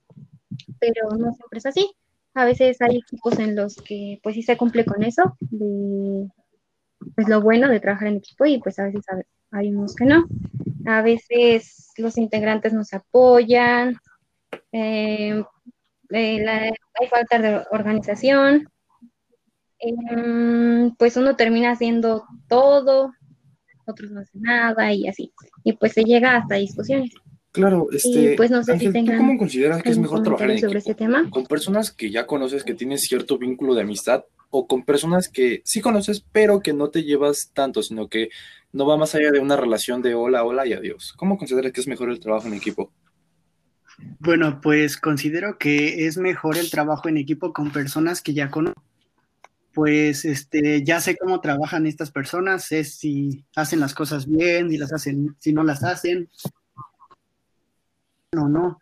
pero 0.79 1.09
no 1.09 1.33
siempre 1.33 1.59
es 1.59 1.65
así. 1.65 1.91
A 2.35 2.45
veces 2.45 2.81
hay 2.81 2.97
equipos 2.97 3.39
en 3.39 3.55
los 3.55 3.75
que 3.77 4.19
pues 4.21 4.35
sí 4.35 4.43
se 4.43 4.57
cumple 4.57 4.85
con 4.85 5.03
eso, 5.03 5.35
de 5.39 6.27
pues 7.15 7.27
lo 7.27 7.41
bueno 7.41 7.69
de 7.69 7.79
trabajar 7.79 8.09
en 8.09 8.17
equipo 8.17 8.45
y 8.45 8.59
pues 8.59 8.77
a 8.79 8.85
veces 8.85 9.03
hay 9.51 9.69
unos 9.73 9.95
que 9.95 10.05
no. 10.05 10.25
A 10.85 11.01
veces 11.01 11.91
los 11.97 12.17
integrantes 12.17 12.73
nos 12.73 12.93
apoyan, 12.93 13.97
eh, 14.71 15.43
eh, 16.11 16.45
hay 16.99 17.07
falta 17.07 17.39
de 17.39 17.63
organización, 17.71 18.67
Em, 19.79 20.95
pues 20.95 21.17
uno 21.17 21.35
termina 21.35 21.71
haciendo 21.71 22.25
todo, 22.47 23.11
otros 23.85 24.11
no 24.11 24.21
hacen 24.21 24.41
nada 24.41 24.91
y 24.93 25.07
así. 25.07 25.31
Y 25.63 25.73
pues 25.73 25.93
se 25.93 26.03
llega 26.03 26.35
hasta 26.37 26.55
discusiones. 26.55 27.11
Claro, 27.55 27.87
este, 27.91 28.35
pues 28.35 28.51
no 28.51 28.63
sé 28.63 28.77
si 28.77 28.91
cómo 28.91 29.37
consideras 29.37 29.81
que 29.81 29.89
es 29.89 29.97
mejor 29.97 30.21
trabajar 30.23 30.51
en 30.51 30.59
sobre 30.59 30.79
equipo? 30.79 30.95
tema? 30.95 31.29
¿Con 31.29 31.45
personas 31.45 31.91
que 31.91 32.11
ya 32.11 32.27
conoces, 32.27 32.63
que 32.63 32.73
tienes 32.73 33.01
cierto 33.01 33.37
vínculo 33.37 33.73
de 33.73 33.81
amistad? 33.81 34.25
¿O 34.49 34.67
con 34.67 34.83
personas 34.83 35.29
que 35.29 35.61
sí 35.63 35.81
conoces, 35.81 36.23
pero 36.31 36.59
que 36.61 36.73
no 36.73 36.89
te 36.89 37.03
llevas 37.03 37.51
tanto, 37.53 37.81
sino 37.81 38.09
que 38.09 38.29
no 38.71 38.85
va 38.85 38.97
más 38.97 39.15
allá 39.15 39.31
de 39.31 39.39
una 39.39 39.55
relación 39.55 40.01
de 40.01 40.15
hola, 40.15 40.43
hola 40.43 40.67
y 40.67 40.73
adiós? 40.73 41.13
¿Cómo 41.15 41.37
consideras 41.37 41.71
que 41.71 41.81
es 41.81 41.87
mejor 41.87 42.09
el 42.09 42.19
trabajo 42.19 42.47
en 42.47 42.53
equipo? 42.53 42.91
Bueno, 44.19 44.59
pues 44.61 44.97
considero 44.97 45.57
que 45.57 46.05
es 46.05 46.17
mejor 46.17 46.57
el 46.57 46.69
trabajo 46.69 47.07
en 47.07 47.17
equipo 47.17 47.53
con 47.53 47.71
personas 47.71 48.21
que 48.21 48.33
ya 48.33 48.51
conozco 48.51 48.83
pues 49.75 50.23
este, 50.23 50.85
ya 50.85 51.01
sé 51.01 51.17
cómo 51.17 51.41
trabajan 51.41 51.85
estas 51.85 52.09
personas, 52.09 52.63
sé 52.63 52.85
si 52.85 53.45
hacen 53.57 53.81
las 53.81 53.93
cosas 53.93 54.25
bien, 54.25 54.69
si 54.69 54.77
las 54.77 54.93
hacen, 54.93 55.35
si 55.37 55.51
no 55.51 55.65
las 55.65 55.83
hacen, 55.83 56.29
no, 58.33 58.49
no. 58.49 58.79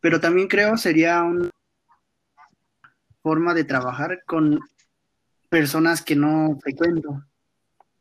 Pero 0.00 0.20
también 0.20 0.48
creo 0.48 0.76
sería 0.76 1.22
una 1.22 1.50
forma 3.22 3.54
de 3.54 3.64
trabajar 3.64 4.22
con 4.26 4.60
personas 5.48 6.02
que 6.02 6.16
no 6.16 6.58
frecuento. 6.62 7.24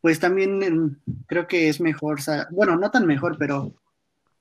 Pues 0.01 0.19
también 0.19 0.61
em, 0.61 0.97
creo 1.27 1.47
que 1.47 1.69
es 1.69 1.81
mejor, 1.81 2.19
bueno, 2.51 2.75
no 2.75 2.91
tan 2.91 3.07
mejor, 3.07 3.37
pero 3.39 3.73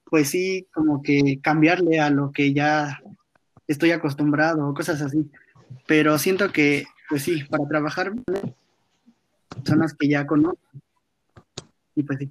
pues 0.05 0.29
sí, 0.29 0.69
como 0.73 1.03
que 1.03 1.41
cambiarle 1.43 2.01
a 2.01 2.11
lo 2.11 2.33
que 2.33 2.53
ya 2.53 3.01
estoy 3.67 3.93
acostumbrado, 3.93 4.75
cosas 4.75 5.01
así. 5.01 5.31
Pero 5.87 6.19
siento 6.19 6.53
que 6.53 6.85
pues 7.09 7.23
sí, 7.23 7.45
para 7.45 7.67
trabajar 7.67 8.13
personas 9.49 9.95
que 9.95 10.09
ya 10.09 10.27
conozco. 10.27 10.59
Y 11.95 12.03
pues 12.03 12.19
sí. 12.19 12.31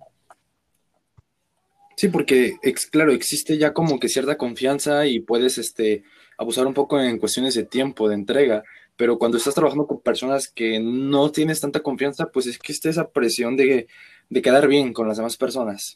Sí, 2.03 2.09
porque 2.09 2.57
claro, 2.91 3.13
existe 3.13 3.57
ya 3.57 3.71
como 3.71 3.97
que 3.97 4.09
cierta 4.09 4.37
confianza 4.37 5.05
y 5.05 5.21
puedes 5.21 5.57
este, 5.57 6.03
abusar 6.37 6.67
un 6.67 6.73
poco 6.73 6.99
en 6.99 7.17
cuestiones 7.17 7.55
de 7.55 7.63
tiempo, 7.63 8.09
de 8.09 8.15
entrega, 8.15 8.61
pero 8.97 9.17
cuando 9.17 9.37
estás 9.37 9.55
trabajando 9.55 9.87
con 9.87 10.01
personas 10.01 10.49
que 10.49 10.81
no 10.81 11.31
tienes 11.31 11.61
tanta 11.61 11.79
confianza, 11.79 12.25
pues 12.25 12.45
es 12.47 12.59
que 12.59 12.73
está 12.73 12.89
esa 12.89 13.09
presión 13.09 13.55
de, 13.55 13.87
de 14.29 14.41
quedar 14.41 14.67
bien 14.67 14.91
con 14.91 15.07
las 15.07 15.15
demás 15.15 15.37
personas. 15.37 15.95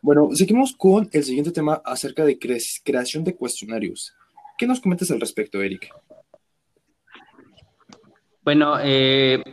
Bueno, 0.00 0.30
seguimos 0.32 0.74
con 0.74 1.10
el 1.12 1.22
siguiente 1.22 1.52
tema 1.52 1.82
acerca 1.84 2.24
de 2.24 2.38
creación 2.38 3.22
de 3.22 3.36
cuestionarios. 3.36 4.14
¿Qué 4.56 4.66
nos 4.66 4.80
comentas 4.80 5.10
al 5.10 5.20
respecto, 5.20 5.60
Eric? 5.60 5.94
Bueno, 8.42 8.78
eh, 8.80 9.44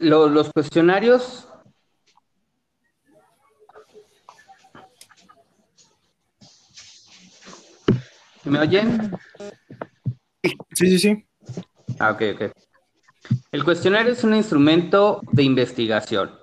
los 0.00 0.52
cuestionarios 0.52 1.46
¿Me 8.44 8.58
oyen? 8.58 9.10
Sí, 10.42 10.56
sí, 10.74 10.98
sí. 10.98 11.26
Ah, 11.98 12.12
ok, 12.12 12.22
ok. 12.34 12.52
El 13.52 13.64
cuestionario 13.64 14.12
es 14.12 14.24
un 14.24 14.34
instrumento 14.34 15.20
de 15.32 15.42
investigación, 15.42 16.38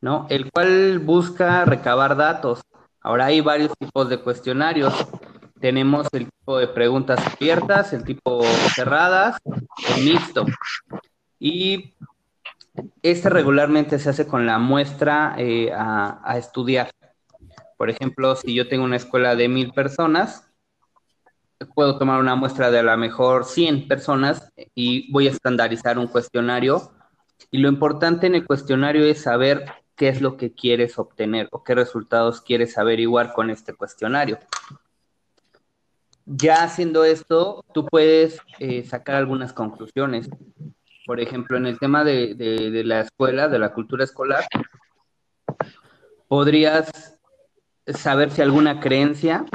¿no? 0.00 0.26
El 0.30 0.50
cual 0.50 1.00
busca 1.00 1.64
recabar 1.64 2.16
datos. 2.16 2.60
Ahora 3.00 3.26
hay 3.26 3.40
varios 3.40 3.72
tipos 3.78 4.08
de 4.08 4.18
cuestionarios. 4.20 4.94
Tenemos 5.60 6.06
el 6.12 6.26
tipo 6.30 6.58
de 6.58 6.68
preguntas 6.68 7.20
abiertas, 7.26 7.92
el 7.92 8.04
tipo 8.04 8.44
cerradas, 8.74 9.38
el 9.96 10.04
mixto. 10.04 10.46
Y 11.40 11.94
Este 13.02 13.28
regularmente 13.28 13.98
se 13.98 14.10
hace 14.10 14.26
con 14.28 14.46
la 14.46 14.58
muestra 14.58 15.34
eh, 15.36 15.72
a, 15.72 16.20
a 16.22 16.38
estudiar. 16.38 16.90
Por 17.76 17.90
ejemplo, 17.90 18.36
si 18.36 18.54
yo 18.54 18.68
tengo 18.68 18.84
una 18.84 18.96
escuela 18.96 19.34
de 19.34 19.48
mil 19.48 19.72
personas, 19.72 20.47
puedo 21.66 21.98
tomar 21.98 22.20
una 22.20 22.36
muestra 22.36 22.70
de 22.70 22.78
a 22.78 22.82
lo 22.82 22.96
mejor 22.96 23.44
100 23.44 23.88
personas 23.88 24.52
y 24.74 25.10
voy 25.12 25.28
a 25.28 25.30
estandarizar 25.30 25.98
un 25.98 26.06
cuestionario. 26.06 26.92
Y 27.50 27.58
lo 27.58 27.68
importante 27.68 28.26
en 28.26 28.34
el 28.34 28.46
cuestionario 28.46 29.04
es 29.04 29.22
saber 29.22 29.64
qué 29.96 30.08
es 30.08 30.20
lo 30.20 30.36
que 30.36 30.52
quieres 30.52 30.98
obtener 30.98 31.48
o 31.50 31.64
qué 31.64 31.74
resultados 31.74 32.40
quieres 32.40 32.78
averiguar 32.78 33.32
con 33.32 33.50
este 33.50 33.74
cuestionario. 33.74 34.38
Ya 36.26 36.62
haciendo 36.62 37.04
esto, 37.04 37.64
tú 37.72 37.86
puedes 37.86 38.38
eh, 38.58 38.84
sacar 38.84 39.16
algunas 39.16 39.52
conclusiones. 39.52 40.28
Por 41.06 41.20
ejemplo, 41.20 41.56
en 41.56 41.66
el 41.66 41.78
tema 41.78 42.04
de, 42.04 42.34
de 42.34 42.84
la 42.84 43.00
escuela, 43.00 43.48
de 43.48 43.58
la 43.58 43.72
cultura 43.72 44.04
escolar, 44.04 44.44
podrías 46.28 47.18
saber 47.86 48.30
si 48.30 48.42
alguna 48.42 48.78
creencia 48.78 49.46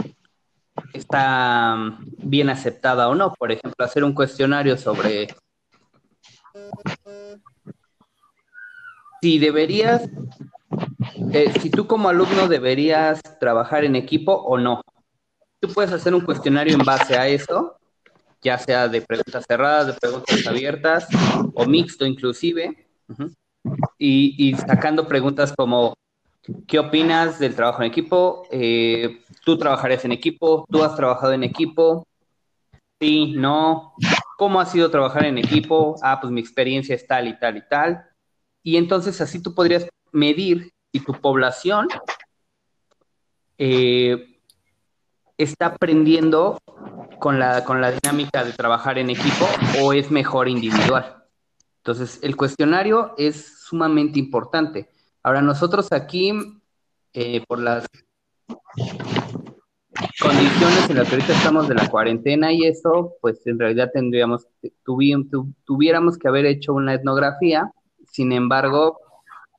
está 0.94 1.76
mm, 1.76 2.06
bien 2.18 2.50
aceptada 2.50 3.10
o 3.10 3.16
no. 3.16 3.34
Por 3.34 3.52
ejemplo, 3.52 3.86
hacer 3.86 4.04
un 4.04 4.14
cuestionario 4.14 4.78
sobre 4.78 5.28
si 9.22 9.40
deberías, 9.40 10.10
eh, 11.32 11.54
si 11.62 11.70
tú 11.70 11.88
como 11.88 12.10
alumno 12.10 12.48
deberías 12.48 13.22
trabajar 13.40 13.86
en 13.86 13.96
equipo 13.96 14.34
o 14.34 14.58
no. 14.58 14.82
Tú 15.62 15.70
puedes 15.70 15.94
hacer 15.94 16.14
un 16.14 16.22
cuestionario 16.22 16.74
en 16.74 16.84
base 16.84 17.18
a 17.18 17.28
eso, 17.30 17.78
ya 18.42 18.58
sea 18.58 18.90
de 18.90 19.02
preguntas 19.02 19.46
cerradas, 19.48 19.88
de 19.88 19.94
preguntas 19.94 20.46
abiertas 20.46 21.08
o 21.54 21.66
mixto 21.66 22.06
inclusive, 22.06 22.86
y, 23.98 24.36
y, 24.38 24.56
sacando 24.56 25.08
preguntas 25.08 25.54
como, 25.56 25.96
¿qué 26.68 26.80
opinas 26.80 27.40
del 27.40 27.56
trabajo 27.56 27.82
en 27.82 27.90
equipo? 27.90 28.48
Eh, 28.52 29.22
¿Tú 29.44 29.58
trabajarías 29.58 30.06
en 30.06 30.12
equipo? 30.12 30.66
¿Tú 30.70 30.84
has 30.84 30.96
trabajado 30.96 31.34
en 31.34 31.44
equipo? 31.44 32.08
Sí, 33.00 33.34
no. 33.36 33.94
¿Cómo 34.38 34.60
ha 34.60 34.66
sido 34.66 34.90
trabajar 34.90 35.26
en 35.26 35.38
equipo? 35.38 35.96
Ah, 36.02 36.20
pues 36.22 36.32
mi 36.32 36.42
experiencia 36.42 36.96
es 36.96 37.06
tal 37.06 37.28
y 37.28 37.38
tal 37.38 37.58
y 37.58 37.68
tal. 37.68 38.06
Y 38.64 38.78
entonces 38.78 39.20
así 39.22 39.42
tú 39.42 39.54
podrías 39.54 39.88
medir 40.12 40.72
si 40.92 41.00
tu 41.00 41.14
población 41.14 41.88
eh, 43.58 44.40
está 45.38 45.68
aprendiendo 45.68 46.60
con 47.20 47.40
la, 47.40 47.64
con 47.64 47.82
la 47.82 47.92
dinámica 47.92 48.44
de 48.44 48.54
trabajar 48.54 48.98
en 48.98 49.10
equipo 49.10 49.46
o 49.82 49.94
es 49.94 50.12
mejor 50.12 50.48
individual. 50.48 51.24
Entonces, 51.78 52.20
el 52.24 52.38
cuestionario 52.38 53.14
es 53.18 53.60
sumamente 53.62 54.18
importante. 54.20 54.90
Ahora, 55.24 55.42
nosotros 55.42 55.92
aquí, 55.94 56.34
eh, 57.14 57.44
por 57.48 57.60
las 57.60 57.86
condiciones 60.22 60.90
en 60.90 60.98
las 60.98 61.08
que 61.08 61.16
ahorita 61.16 61.34
estamos 61.34 61.68
de 61.70 61.76
la 61.76 61.90
cuarentena 61.90 62.52
y 62.52 62.66
eso, 62.66 63.14
pues 63.22 63.46
en 63.48 63.58
realidad 63.58 63.90
tendríamos, 63.94 64.48
tuviéramos 65.66 66.18
que 66.18 66.28
haber 66.28 66.46
hecho 66.46 66.74
una 66.74 66.94
etnografía. 66.94 67.72
Sin 68.12 68.34
embargo, 68.34 69.00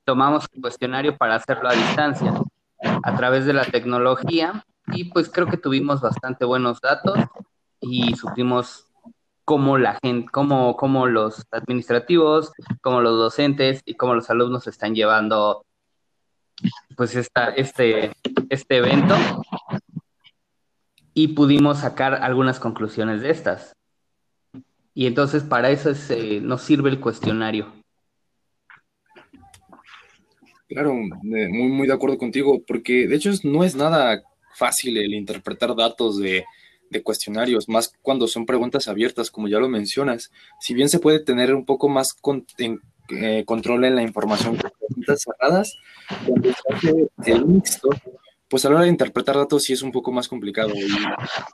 tomamos 0.03 0.45
el 0.53 0.61
cuestionario 0.61 1.17
para 1.17 1.35
hacerlo 1.35 1.69
a 1.69 1.73
distancia 1.73 2.33
a 3.03 3.15
través 3.15 3.45
de 3.45 3.53
la 3.53 3.65
tecnología. 3.65 4.63
Y 4.93 5.05
pues 5.05 5.29
creo 5.29 5.47
que 5.47 5.57
tuvimos 5.57 5.99
bastante 5.99 6.45
buenos 6.45 6.79
datos 6.79 7.17
y 7.81 8.15
supimos 8.15 8.84
cómo 9.45 9.77
la 9.77 9.99
gente, 10.03 10.27
cómo, 10.31 10.75
cómo 10.75 11.05
los 11.05 11.45
administrativos, 11.51 12.51
cómo 12.81 13.01
los 13.01 13.15
docentes 13.17 13.81
y 13.85 13.93
cómo 13.93 14.15
los 14.15 14.29
alumnos 14.29 14.67
están 14.67 14.95
llevando 14.95 15.65
pues 16.97 17.15
esta, 17.15 17.49
este, 17.49 18.11
este 18.49 18.77
evento 18.77 19.15
y 21.13 21.29
pudimos 21.29 21.79
sacar 21.79 22.15
algunas 22.15 22.59
conclusiones 22.59 23.21
de 23.21 23.29
estas. 23.29 23.75
Y 24.95 25.05
entonces 25.05 25.43
para 25.43 25.69
eso 25.69 25.91
eh, 26.09 26.39
nos 26.41 26.63
sirve 26.63 26.89
el 26.89 26.99
cuestionario. 26.99 27.71
Claro, 30.67 30.93
muy, 30.93 31.47
muy 31.49 31.87
de 31.87 31.93
acuerdo 31.93 32.17
contigo, 32.17 32.61
porque 32.65 33.07
de 33.07 33.15
hecho 33.15 33.31
no 33.43 33.63
es 33.63 33.75
nada 33.75 34.23
fácil 34.55 34.97
el 34.97 35.13
interpretar 35.13 35.75
datos 35.75 36.17
de, 36.17 36.45
cuestionarios, 37.03 37.67
más 37.69 37.93
cuando 38.01 38.27
son 38.27 38.45
preguntas 38.45 38.87
abiertas, 38.87 39.31
como 39.31 39.47
ya 39.47 39.59
lo 39.59 39.69
mencionas. 39.69 40.31
Si 40.59 40.73
bien 40.73 40.89
se 40.89 40.99
puede 40.99 41.19
tener 41.19 41.53
un 41.53 41.65
poco 41.65 41.89
más 41.89 42.15
eh, 43.09 43.45
control 43.45 43.85
en 43.85 43.95
la 43.95 44.01
información 44.01 44.57
con 44.57 44.71
preguntas 44.79 45.23
cerradas, 45.23 45.75
el 47.25 47.45
mixto, 47.45 47.89
pues 48.47 48.65
a 48.65 48.69
la 48.69 48.75
hora 48.75 48.85
de 48.85 48.91
interpretar 48.91 49.35
datos 49.35 49.63
sí 49.63 49.73
es 49.73 49.81
un 49.81 49.91
poco 49.91 50.11
más 50.11 50.27
complicado. 50.27 50.71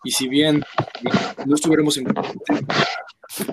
Y, 0.03 0.11
si 0.11 0.27
bien 0.27 0.63
no 1.45 1.55
estuviéramos 1.55 1.97
en 1.97 2.05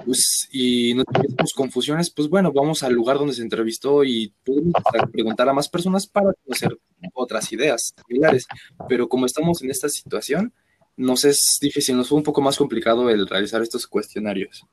pues, 0.04 0.48
y 0.50 0.94
no 0.94 1.04
tenemos 1.04 1.52
confusiones, 1.54 2.10
pues 2.10 2.28
bueno, 2.28 2.52
vamos 2.52 2.82
al 2.82 2.92
lugar 2.92 3.18
donde 3.18 3.34
se 3.34 3.42
entrevistó 3.42 4.02
y 4.02 4.34
podemos 4.44 4.74
preguntar 5.12 5.48
a 5.48 5.52
más 5.52 5.68
personas 5.68 6.06
para 6.06 6.32
conocer 6.44 6.76
otras 7.14 7.52
ideas 7.52 7.94
similares. 8.06 8.46
Pero 8.88 9.08
como 9.08 9.26
estamos 9.26 9.62
en 9.62 9.70
esta 9.70 9.88
situación, 9.88 10.52
nos 10.98 11.24
es 11.24 11.58
difícil, 11.62 11.96
nos 11.96 12.08
fue 12.08 12.18
un 12.18 12.24
poco 12.24 12.42
más 12.42 12.58
complicado 12.58 13.08
el 13.08 13.26
realizar 13.26 13.62
estos 13.62 13.86
cuestionarios. 13.86 14.66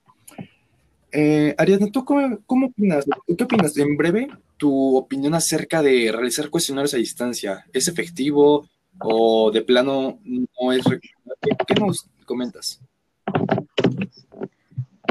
Eh, 1.12 1.56
Ariadna, 1.58 1.90
¿tú 1.92 2.04
cómo, 2.04 2.40
cómo, 2.46 2.68
opinas? 2.68 3.06
¿Qué 3.38 3.44
opinas? 3.44 3.78
En 3.78 3.96
breve, 3.96 4.28
tu 4.58 4.98
opinión 4.98 5.34
acerca 5.34 5.82
de 5.82 6.12
realizar 6.12 6.50
cuestionarios 6.50 6.94
a 6.94 6.98
distancia. 6.98 7.66
¿Es 7.72 7.88
efectivo 7.88 8.68
o 9.00 9.52
de 9.52 9.62
plano 9.62 10.20
no 10.26 10.72
es 10.74 10.84
recomendable? 10.84 11.66
¿Qué 11.68 11.76
nos 11.76 12.06
comentas? 12.26 12.82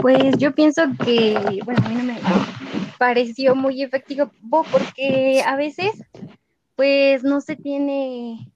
Pues 0.03 0.37
yo 0.37 0.55
pienso 0.55 0.83
que, 1.03 1.61
bueno, 1.65 1.81
a 1.87 1.89
mí 1.89 1.95
no 1.95 2.03
me 2.03 2.19
pareció 2.99 3.55
muy 3.55 3.83
efectivo 3.83 4.31
porque 4.51 5.43
a 5.47 5.57
veces, 5.57 5.93
pues 6.77 7.23
no 7.23 7.41
se 7.41 7.57
tiene 7.57 8.53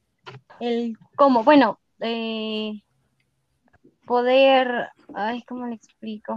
el 0.60 0.98
cómo, 1.16 1.44
bueno, 1.44 1.78
eh, 2.00 2.82
poder, 4.06 4.90
ay, 5.14 5.42
¿cómo 5.42 5.66
le 5.66 5.74
explico? 5.74 6.36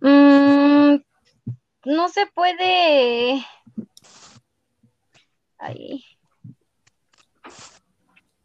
Mm, 0.00 0.96
no 1.84 2.08
se 2.08 2.26
puede, 2.26 3.44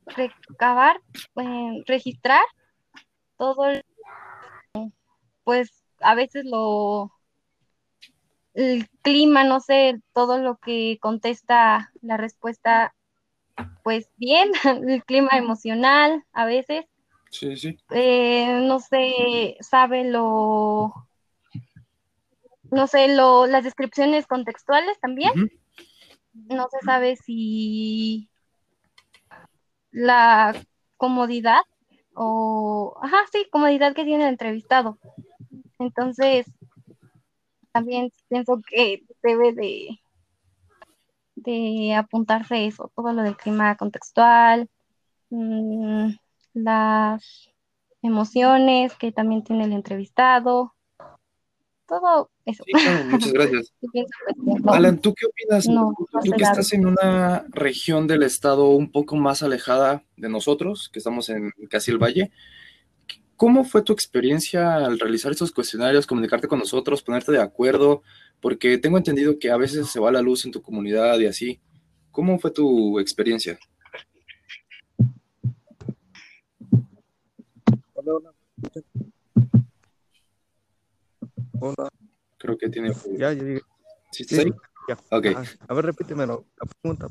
recabar, 0.05 1.01
eh, 1.35 1.83
registrar 1.85 2.43
todo 3.37 3.65
el 3.65 3.83
pues 5.43 5.83
a 5.99 6.15
veces 6.15 6.45
lo, 6.45 7.11
el 8.53 8.87
clima, 9.01 9.43
no 9.43 9.59
sé, 9.59 10.01
todo 10.13 10.37
lo 10.37 10.57
que 10.57 10.97
contesta 11.01 11.91
la 12.01 12.17
respuesta, 12.17 12.95
pues 13.83 14.09
bien, 14.17 14.51
el 14.87 15.03
clima 15.03 15.31
emocional 15.33 16.23
a 16.33 16.45
veces. 16.45 16.85
Sí, 17.29 17.55
sí. 17.57 17.77
Eh, 17.89 18.59
no 18.61 18.79
sé, 18.79 19.57
sabe 19.59 20.03
lo, 20.03 20.93
no 22.69 22.87
sé, 22.87 23.15
lo, 23.15 23.47
las 23.47 23.63
descripciones 23.63 24.27
contextuales 24.27 24.99
también. 24.99 25.51
No 26.33 26.67
se 26.71 26.85
sabe 26.85 27.15
si 27.15 28.29
la 29.91 30.55
comodidad 30.97 31.61
o, 32.15 32.97
ajá, 33.01 33.17
sí, 33.31 33.47
comodidad 33.51 33.93
que 33.93 34.03
tiene 34.03 34.23
el 34.25 34.29
entrevistado. 34.29 34.97
Entonces, 35.79 36.45
también 37.71 38.11
pienso 38.29 38.61
que 38.67 39.03
debe 39.23 39.53
de, 39.53 39.99
de 41.35 41.93
apuntarse 41.95 42.65
eso, 42.65 42.91
todo 42.95 43.13
lo 43.13 43.23
del 43.23 43.37
clima 43.37 43.75
contextual, 43.75 44.69
mm, 45.29 46.09
las 46.53 47.49
emociones 48.01 48.93
que 48.95 49.11
también 49.11 49.43
tiene 49.43 49.65
el 49.65 49.73
entrevistado, 49.73 50.73
todo 51.87 52.29
eso. 52.45 52.63
muchas 53.09 53.33
gracias. 53.33 53.73
Alan, 54.67 54.99
¿tú 54.99 55.13
qué 55.13 55.25
opinas? 55.25 55.65
tú 55.65 56.31
que 56.35 56.43
estás 56.43 56.73
en 56.73 56.85
una 56.85 57.45
región 57.49 58.07
del 58.07 58.23
estado 58.23 58.69
un 58.69 58.91
poco 58.91 59.15
más 59.15 59.43
alejada 59.43 60.03
de 60.17 60.29
nosotros, 60.29 60.89
que 60.89 60.99
estamos 60.99 61.29
en 61.29 61.51
casi 61.69 61.91
el 61.91 61.97
valle, 61.97 62.31
¿Cómo 63.43 63.65
fue 63.65 63.81
tu 63.81 63.91
experiencia 63.91 64.77
al 64.77 64.97
realizar 64.97 65.33
estos 65.33 65.51
cuestionarios, 65.51 66.07
comunicarte 66.07 66.47
con 66.47 66.59
nosotros, 66.59 67.03
ponerte 67.03 67.33
de 67.33 67.41
acuerdo? 67.41 68.01
Porque 68.39 68.77
tengo 68.77 68.97
entendido 68.97 69.37
que 69.37 69.51
a 69.51 69.57
veces 69.57 69.89
se 69.89 69.99
va 69.99 70.13
la 70.13 70.21
luz 70.21 70.45
en 70.45 70.53
tu 70.53 70.61
comunidad 70.61 71.19
y 71.19 71.25
así. 71.25 71.59
¿Cómo 72.09 72.39
fue 72.39 72.51
tu 72.51 73.01
experiencia? 73.01 73.59
Hola, 77.95 78.13
hola. 78.13 78.31
Hola. 81.59 81.89
Creo 82.37 82.57
que 82.57 82.69
tiene... 82.69 82.93
Ya, 83.17 83.33
ya 83.33 83.43
llegué. 83.43 83.61
¿Sí 84.13 84.23
estás 84.23 84.39
ahí? 84.39 84.53
Ya. 84.87 84.97
Ok. 85.17 85.25
Ajá. 85.35 85.43
A 85.67 85.73
ver, 85.73 85.85
repítemelo, 85.87 86.45
la 86.61 86.71
pregunta. 86.81 87.07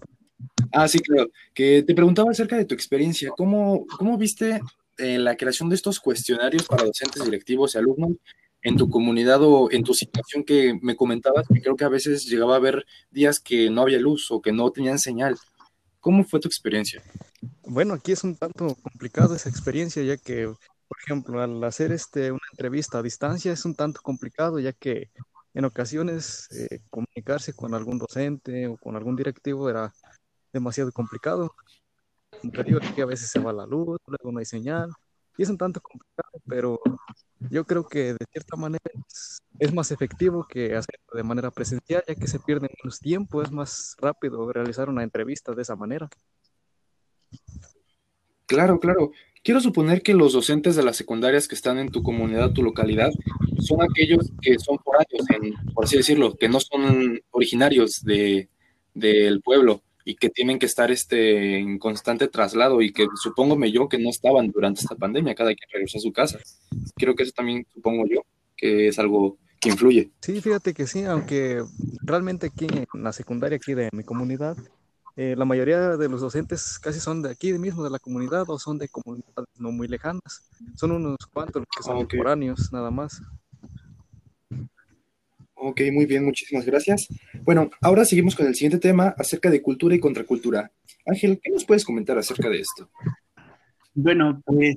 Ah, 0.73 0.89
sí, 0.89 0.99
claro. 1.01 1.29
Que 1.53 1.83
te 1.83 1.95
preguntaba 1.95 2.31
acerca 2.31 2.57
de 2.57 2.65
tu 2.65 2.75
experiencia. 2.75 3.31
¿Cómo, 3.37 3.85
cómo 3.99 4.17
viste 4.17 4.63
eh, 4.99 5.19
la 5.19 5.37
creación 5.37 5.69
de 5.69 5.77
estos 5.77 6.01
cuestionarios 6.01 6.67
para 6.67 6.85
docentes, 6.85 7.25
directivos 7.25 7.75
y 7.75 7.79
alumnos 7.79 8.13
en 8.63 8.77
tu 8.77 8.89
comunidad 8.89 9.43
o 9.43 9.71
en 9.71 9.83
tu 9.83 9.95
situación 9.95 10.45
que 10.45 10.79
me 10.83 10.97
comentabas? 10.97 11.47
Que 11.49 11.61
creo 11.61 11.77
que 11.77 11.85
a 11.85 11.89
veces 11.89 12.27
llegaba 12.27 12.55
a 12.55 12.59
haber 12.59 12.85
días 13.11 13.41
que 13.41 13.71
no 13.71 13.83
había 13.83 13.99
luz 13.99 14.31
o 14.31 14.41
que 14.41 14.53
no 14.53 14.71
tenían 14.71 14.99
señal. 14.99 15.37
¿Cómo 16.01 16.25
fue 16.25 16.41
tu 16.41 16.49
experiencia? 16.49 17.03
Bueno, 17.63 17.95
aquí 17.95 18.13
es 18.13 18.25
un 18.25 18.37
tanto 18.37 18.75
complicado 18.83 19.35
esa 19.35 19.49
experiencia, 19.49 20.03
ya 20.03 20.17
que, 20.17 20.47
por 20.47 20.97
ejemplo, 21.05 21.41
al 21.41 21.63
hacer 21.65 21.93
este, 21.93 22.33
una 22.33 22.41
entrevista 22.53 22.99
a 22.99 23.03
distancia 23.03 23.53
es 23.53 23.65
un 23.65 23.75
tanto 23.75 24.01
complicado, 24.03 24.59
ya 24.59 24.73
que 24.73 25.11
en 25.55 25.65
ocasiones 25.65 26.49
eh, 26.53 26.81
comunicarse 26.91 27.53
con 27.53 27.75
algún 27.75 27.99
docente 27.99 28.67
o 28.67 28.77
con 28.77 28.97
algún 28.97 29.17
directivo 29.17 29.69
era 29.71 29.93
demasiado 30.53 30.93
complicado. 30.93 31.55
Te 32.51 32.65
digo, 32.65 32.81
aquí 32.83 33.01
a 33.01 33.07
veces 33.07 33.31
se 33.31 33.39
va 33.39 33.53
la 33.53 33.67
luz, 33.67 33.99
luego 34.07 34.33
no 34.33 34.39
hay 34.39 34.45
señal, 34.45 34.91
y 35.37 35.43
es 35.43 35.49
un 35.49 35.59
tanto 35.59 35.81
complicado, 35.81 36.43
pero 36.47 36.81
yo 37.51 37.65
creo 37.65 37.87
que 37.87 38.15
de 38.15 38.27
cierta 38.31 38.57
manera 38.57 38.83
es, 39.07 39.41
es 39.59 39.73
más 39.73 39.91
efectivo 39.91 40.47
que 40.49 40.75
hacerlo 40.75 41.07
de 41.15 41.23
manera 41.23 41.51
presencial, 41.51 42.03
ya 42.07 42.15
que 42.15 42.27
se 42.27 42.41
pierde 42.41 42.69
menos 42.83 42.99
tiempo, 42.99 43.43
es 43.43 43.51
más 43.51 43.97
rápido 43.99 44.53
realizar 44.53 44.89
una 44.89 45.03
entrevista 45.03 45.53
de 45.53 45.63
esa 45.63 45.77
manera. 45.77 46.09
Claro, 48.47 48.79
claro. 48.79 49.13
Quiero 49.45 49.61
suponer 49.61 50.03
que 50.03 50.15
los 50.15 50.35
docentes 50.35 50.77
de 50.77 50.85
las 50.85 50.97
secundarias 50.97 51.49
que 51.49 51.55
están 51.55 51.79
en 51.79 51.91
tu 51.91 52.03
comunidad, 52.03 52.53
tu 52.53 52.63
localidad, 52.63 53.11
son 53.59 53.83
aquellos 53.83 54.31
que 54.41 54.59
son 54.59 54.79
foráneos, 54.79 55.27
por 55.75 55.85
así 55.85 55.97
decirlo, 55.97 56.37
que 56.37 56.49
no 56.49 56.61
son 56.61 57.21
originarios 57.31 58.03
de, 58.05 58.49
del 58.95 59.41
pueblo 59.41 59.83
y 60.05 60.17
que 60.17 60.31
tienen 60.31 60.59
que 60.59 60.67
estar 60.67 60.91
este, 60.91 61.59
en 61.59 61.79
constante 61.79 62.29
traslado 62.29 62.83
y 62.83 62.93
que 62.93 63.07
supóngome 63.23 63.71
yo 63.71 63.89
que 63.89 63.99
no 63.99 64.11
estaban 64.11 64.51
durante 64.51 64.81
esta 64.81 64.97
pandemia, 64.97 65.35
cada 65.35 65.55
quien 65.55 65.69
regresó 65.73 65.99
a 65.99 66.01
su 66.01 66.13
casa. 66.13 66.39
Creo 66.97 67.15
que 67.15 67.23
eso 67.23 67.33
también 67.35 67.67
supongo 67.73 68.05
yo 68.07 68.23
que 68.57 68.89
es 68.89 68.99
algo 68.99 69.39
que 69.61 69.69
influye. 69.71 70.11
Sí, 70.21 70.41
fíjate 70.41 70.75
que 70.75 70.87
sí, 70.87 71.05
aunque 71.05 71.63
realmente 72.03 72.49
aquí 72.49 72.67
en 72.67 73.03
la 73.03 73.13
secundaria 73.13 73.57
aquí 73.57 73.75
de 73.75 73.89
mi 73.93 74.03
comunidad, 74.03 74.57
eh, 75.15 75.35
la 75.37 75.45
mayoría 75.45 75.97
de 75.97 76.09
los 76.09 76.21
docentes 76.21 76.79
casi 76.79 76.99
son 76.99 77.23
de 77.23 77.31
aquí 77.31 77.53
mismo, 77.53 77.85
de 77.85 77.91
la 77.91 77.99
comunidad, 77.99 78.49
o 78.49 78.59
son 78.59 78.79
de 78.79 78.89
comunidades 78.89 79.49
no 79.59 79.71
muy 79.71 79.87
lejanas. 79.87 80.49
Son 80.75 80.91
unos 80.91 81.19
cuantos 81.33 81.61
los 81.61 81.67
que 81.77 81.83
son 81.83 81.97
Ah, 81.99 82.01
ok. 82.01 82.15
foráneos, 82.17 82.73
nada 82.73 82.91
más. 82.91 83.21
Ok, 85.65 85.81
muy 85.93 86.07
bien, 86.07 86.25
muchísimas 86.25 86.67
gracias. 86.67 87.07
Bueno, 87.45 87.71
ahora 87.81 88.05
seguimos 88.05 88.35
con 88.35 88.49
el 88.49 88.55
siguiente 88.57 88.81
tema 88.81 89.15
acerca 89.17 89.49
de 89.49 89.63
cultura 89.63 89.95
y 89.95 90.01
contracultura. 90.01 90.73
Ángel, 91.07 91.39
¿qué 91.41 91.51
nos 91.51 91.65
puedes 91.65 91.85
comentar 91.85 92.19
acerca 92.19 92.49
de 92.49 92.59
esto? 92.59 92.91
Bueno, 93.95 94.43
pues 94.45 94.77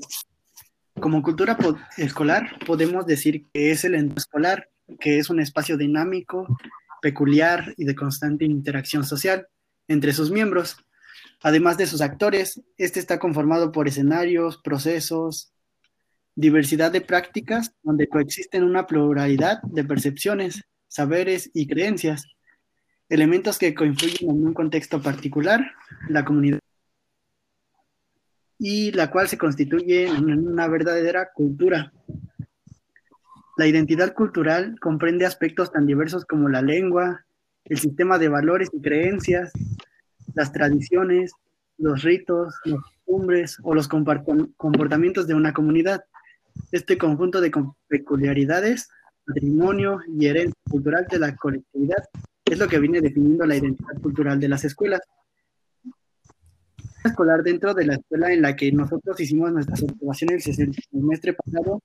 como 1.00 1.24
cultura 1.24 1.58
escolar 1.98 2.60
podemos 2.68 3.08
decir 3.08 3.48
que 3.52 3.72
es 3.72 3.84
el 3.84 3.96
entorno 3.96 4.18
escolar, 4.18 4.70
que 5.00 5.18
es 5.18 5.32
un 5.32 5.40
espacio 5.40 5.76
dinámico, 5.76 6.46
peculiar 7.02 7.74
y 7.78 7.86
de 7.86 7.96
constante 7.96 8.46
interacción 8.46 9.04
social 9.04 9.48
entre 9.88 10.14
sus 10.14 10.30
miembros. 10.30 10.78
Además 11.42 11.80
de 11.80 11.88
sus 11.88 12.02
actores, 12.02 12.62
este 12.78 13.00
está 13.00 13.18
conformado 13.18 13.72
por 13.72 13.88
escenarios, 13.88 14.60
procesos, 14.64 15.52
diversidad 16.36 16.92
de 16.92 17.02
prácticas 17.02 17.74
donde 17.82 18.08
coexisten 18.08 18.64
una 18.64 18.86
pluralidad 18.86 19.64
de 19.64 19.84
percepciones, 19.84 20.64
saberes 20.88 21.50
y 21.54 21.68
creencias, 21.68 22.26
elementos 23.10 23.58
que 23.58 23.74
coinfluyen 23.74 24.30
en 24.30 24.48
un 24.48 24.54
contexto 24.54 25.02
particular, 25.02 25.72
la 26.10 26.26
comunidad 26.26 26.60
y 28.58 28.92
la 28.92 29.12
cual 29.12 29.28
se 29.28 29.38
constituye 29.38 30.08
en 30.08 30.48
una 30.48 30.68
verdadera 30.68 31.30
cultura. 31.34 31.92
La 33.58 33.68
identidad 33.68 34.14
cultural 34.14 34.78
comprende 34.80 35.26
aspectos 35.26 35.72
tan 35.72 35.86
diversos 35.86 36.26
como 36.26 36.50
la 36.50 36.62
lengua, 36.62 37.26
el 37.66 37.80
sistema 37.80 38.18
de 38.18 38.30
valores 38.30 38.70
y 38.74 38.82
creencias, 38.82 39.52
las 40.34 40.52
tradiciones, 40.52 41.34
los 41.78 42.04
ritos, 42.04 42.54
las 42.66 42.82
costumbres 42.82 43.58
o 43.64 43.74
los 43.74 43.88
comportamientos 43.88 45.28
de 45.28 45.36
una 45.36 45.54
comunidad. 45.54 46.04
Este 46.72 46.98
conjunto 46.98 47.42
de 47.42 47.52
peculiaridades, 47.88 48.90
patrimonio 49.26 50.00
y 50.08 50.28
herencia 50.28 50.60
cultural 50.70 51.08
de 51.10 51.20
la 51.20 51.36
colectividad 51.36 52.04
es 52.46 52.60
lo 52.60 52.68
que 52.68 52.80
viene 52.80 53.02
definiendo 53.02 53.46
la 53.46 53.58
identidad 53.58 54.00
cultural 54.02 54.40
de 54.40 54.50
las 54.50 54.64
escuelas 54.64 55.02
escolar 57.04 57.44
dentro 57.44 57.74
de 57.74 57.86
la 57.86 57.96
escuela 57.96 58.34
en 58.34 58.42
la 58.42 58.56
que 58.56 58.72
nosotros 58.72 59.20
hicimos 59.20 59.52
nuestras 59.52 59.84
observaciones 59.84 60.48
el 60.48 60.74
semestre 60.74 61.34
pasado 61.34 61.82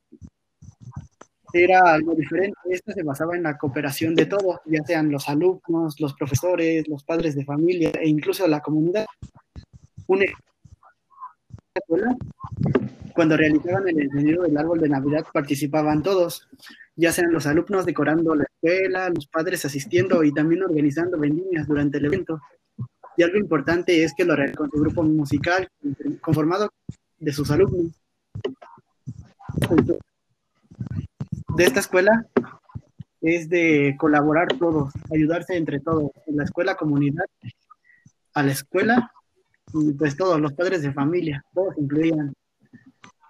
era 1.53 1.81
algo 1.95 2.15
diferente. 2.15 2.57
Esto 2.71 2.93
se 2.93 3.03
basaba 3.03 3.37
en 3.37 3.43
la 3.43 3.59
cooperación 3.59 4.15
de 4.15 4.27
todos, 4.27 4.61
ya 4.67 4.83
sean 4.85 5.11
los 5.11 5.29
alumnos, 5.29 6.01
los 6.01 6.15
profesores, 6.15 6.87
los 6.89 7.05
padres 7.05 7.35
de 7.35 7.45
familia 7.45 7.91
e 8.01 8.09
incluso 8.09 8.47
la 8.47 8.61
comunidad. 8.61 9.07
Un 10.07 10.23
ejemplo, 10.23 10.45
en 11.51 11.75
la 11.75 11.81
escuela, 11.81 12.17
cuando 13.21 13.37
realizaban 13.37 13.87
el 13.87 14.01
encendido 14.01 14.45
del 14.45 14.57
árbol 14.57 14.81
de 14.81 14.89
Navidad 14.89 15.27
participaban 15.31 16.03
todos, 16.03 16.49
ya 16.97 17.13
sean 17.13 17.31
los 17.31 17.47
alumnos 17.47 17.85
decorando 17.85 18.35
la 18.35 18.45
escuela, 18.45 19.11
los 19.11 19.27
padres 19.27 19.63
asistiendo 19.67 20.25
y 20.25 20.33
también 20.33 20.63
organizando 20.63 21.19
vendimias 21.19 21.69
durante 21.69 21.99
el 21.99 22.07
evento. 22.07 22.41
Y 23.19 23.23
algo 23.23 23.37
importante 23.37 24.03
es 24.03 24.15
que 24.15 24.25
lo 24.25 24.35
realizó 24.35 24.61
con 24.61 24.71
su 24.71 24.79
grupo 24.79 25.03
musical 25.03 25.69
conformado 26.23 26.71
de 27.19 27.31
sus 27.31 27.51
alumnos. 27.51 27.93
De 31.59 31.65
esta 31.65 31.81
escuela 31.81 32.27
es 33.21 33.51
de 33.51 33.97
colaborar 33.99 34.49
todos, 34.59 34.95
ayudarse 35.13 35.59
entre 35.59 35.81
todos, 35.81 36.11
en 36.27 36.39
la 36.39 36.45
escuela, 36.45 36.75
comunidad, 36.75 37.27
a 38.33 38.43
la 38.43 38.53
escuela, 38.53 39.13
pues 39.99 40.17
todos, 40.17 40.41
los 40.41 40.55
padres 40.55 40.81
de 40.81 40.95
familia, 40.95 41.45
todos 41.53 41.77
incluían. 41.77 42.33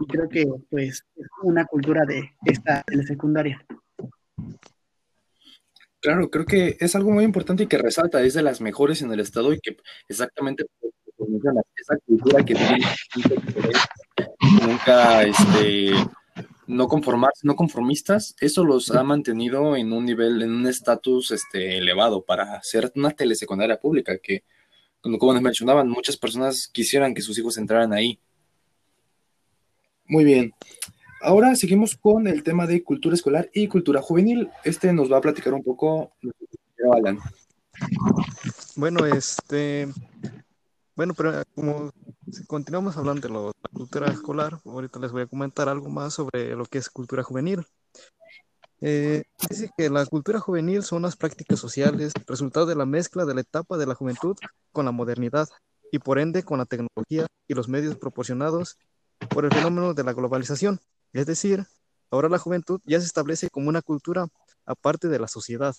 Y 0.00 0.06
creo 0.06 0.28
que 0.28 0.44
pues 0.70 1.04
es 1.14 1.26
una 1.42 1.64
cultura 1.66 2.04
de 2.04 2.30
esta 2.44 2.82
de 2.86 2.96
la 2.96 3.02
secundaria. 3.04 3.64
Claro, 6.00 6.30
creo 6.30 6.46
que 6.46 6.76
es 6.80 6.96
algo 6.96 7.10
muy 7.10 7.24
importante 7.24 7.64
y 7.64 7.66
que 7.66 7.76
resalta, 7.76 8.22
es 8.22 8.32
de 8.32 8.42
las 8.42 8.62
mejores 8.62 9.02
en 9.02 9.12
el 9.12 9.20
estado 9.20 9.52
y 9.52 9.60
que 9.60 9.76
exactamente 10.08 10.64
esa 11.76 11.96
cultura 12.06 12.42
que 12.42 12.54
nunca 14.66 15.22
este, 15.24 15.90
no 16.66 16.88
conformarse, 16.88 17.46
no 17.46 17.54
conformistas, 17.54 18.34
eso 18.40 18.64
los 18.64 18.90
ha 18.92 19.02
mantenido 19.02 19.76
en 19.76 19.92
un 19.92 20.06
nivel, 20.06 20.40
en 20.40 20.52
un 20.52 20.66
estatus 20.66 21.32
este, 21.32 21.76
elevado 21.76 22.24
para 22.24 22.62
ser 22.62 22.90
una 22.94 23.10
telesecundaria 23.10 23.78
pública, 23.78 24.16
que 24.18 24.44
como, 25.00 25.32
nos 25.32 25.42
mencionaban, 25.42 25.88
muchas 25.88 26.16
personas 26.16 26.68
quisieran 26.68 27.14
que 27.14 27.22
sus 27.22 27.38
hijos 27.38 27.58
entraran 27.58 27.92
ahí. 27.92 28.20
Muy 30.10 30.24
bien. 30.24 30.52
Ahora 31.22 31.54
seguimos 31.54 31.96
con 31.96 32.26
el 32.26 32.42
tema 32.42 32.66
de 32.66 32.82
cultura 32.82 33.14
escolar 33.14 33.48
y 33.54 33.68
cultura 33.68 34.02
juvenil. 34.02 34.50
Este 34.64 34.92
nos 34.92 35.10
va 35.10 35.18
a 35.18 35.20
platicar 35.20 35.54
un 35.54 35.62
poco 35.62 36.10
Alan. 36.92 37.20
Bueno, 38.74 39.06
este, 39.06 39.86
bueno, 40.96 41.14
pero 41.14 41.44
como 41.54 41.92
si 42.28 42.44
continuamos 42.44 42.96
hablando 42.96 43.20
de 43.28 43.32
lo- 43.32 43.52
la 43.62 43.70
cultura 43.72 44.08
escolar, 44.08 44.58
ahorita 44.64 44.98
les 44.98 45.12
voy 45.12 45.22
a 45.22 45.26
comentar 45.26 45.68
algo 45.68 45.88
más 45.88 46.14
sobre 46.14 46.56
lo 46.56 46.64
que 46.64 46.78
es 46.78 46.90
cultura 46.90 47.22
juvenil. 47.22 47.64
Eh, 48.80 49.22
dice 49.48 49.70
que 49.76 49.90
la 49.90 50.04
cultura 50.06 50.40
juvenil 50.40 50.82
son 50.82 51.02
las 51.02 51.14
prácticas 51.14 51.60
sociales, 51.60 52.12
resultado 52.26 52.66
de 52.66 52.74
la 52.74 52.86
mezcla 52.86 53.26
de 53.26 53.34
la 53.34 53.42
etapa 53.42 53.78
de 53.78 53.86
la 53.86 53.94
juventud 53.94 54.36
con 54.72 54.86
la 54.86 54.90
modernidad 54.90 55.48
y 55.92 56.00
por 56.00 56.18
ende 56.18 56.42
con 56.42 56.58
la 56.58 56.64
tecnología 56.64 57.26
y 57.46 57.54
los 57.54 57.68
medios 57.68 57.94
proporcionados 57.96 58.76
por 59.28 59.44
el 59.44 59.52
fenómeno 59.52 59.94
de 59.94 60.04
la 60.04 60.12
globalización. 60.12 60.80
Es 61.12 61.26
decir, 61.26 61.64
ahora 62.10 62.28
la 62.28 62.38
juventud 62.38 62.80
ya 62.84 63.00
se 63.00 63.06
establece 63.06 63.50
como 63.50 63.68
una 63.68 63.82
cultura 63.82 64.26
aparte 64.64 65.08
de 65.08 65.18
la 65.18 65.28
sociedad. 65.28 65.74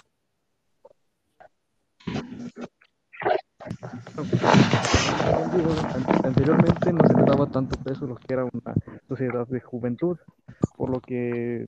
An- 4.18 6.26
Anteriormente 6.26 6.94
no 6.94 7.08
se 7.08 7.14
le 7.14 7.24
daba 7.24 7.46
tanto 7.48 7.78
peso 7.84 8.06
lo 8.06 8.16
que 8.16 8.34
era 8.34 8.46
una 8.46 8.74
sociedad 9.08 9.48
de 9.48 9.62
juventud, 9.62 10.18
por 10.78 10.90
lo 10.90 11.00
que 11.00 11.68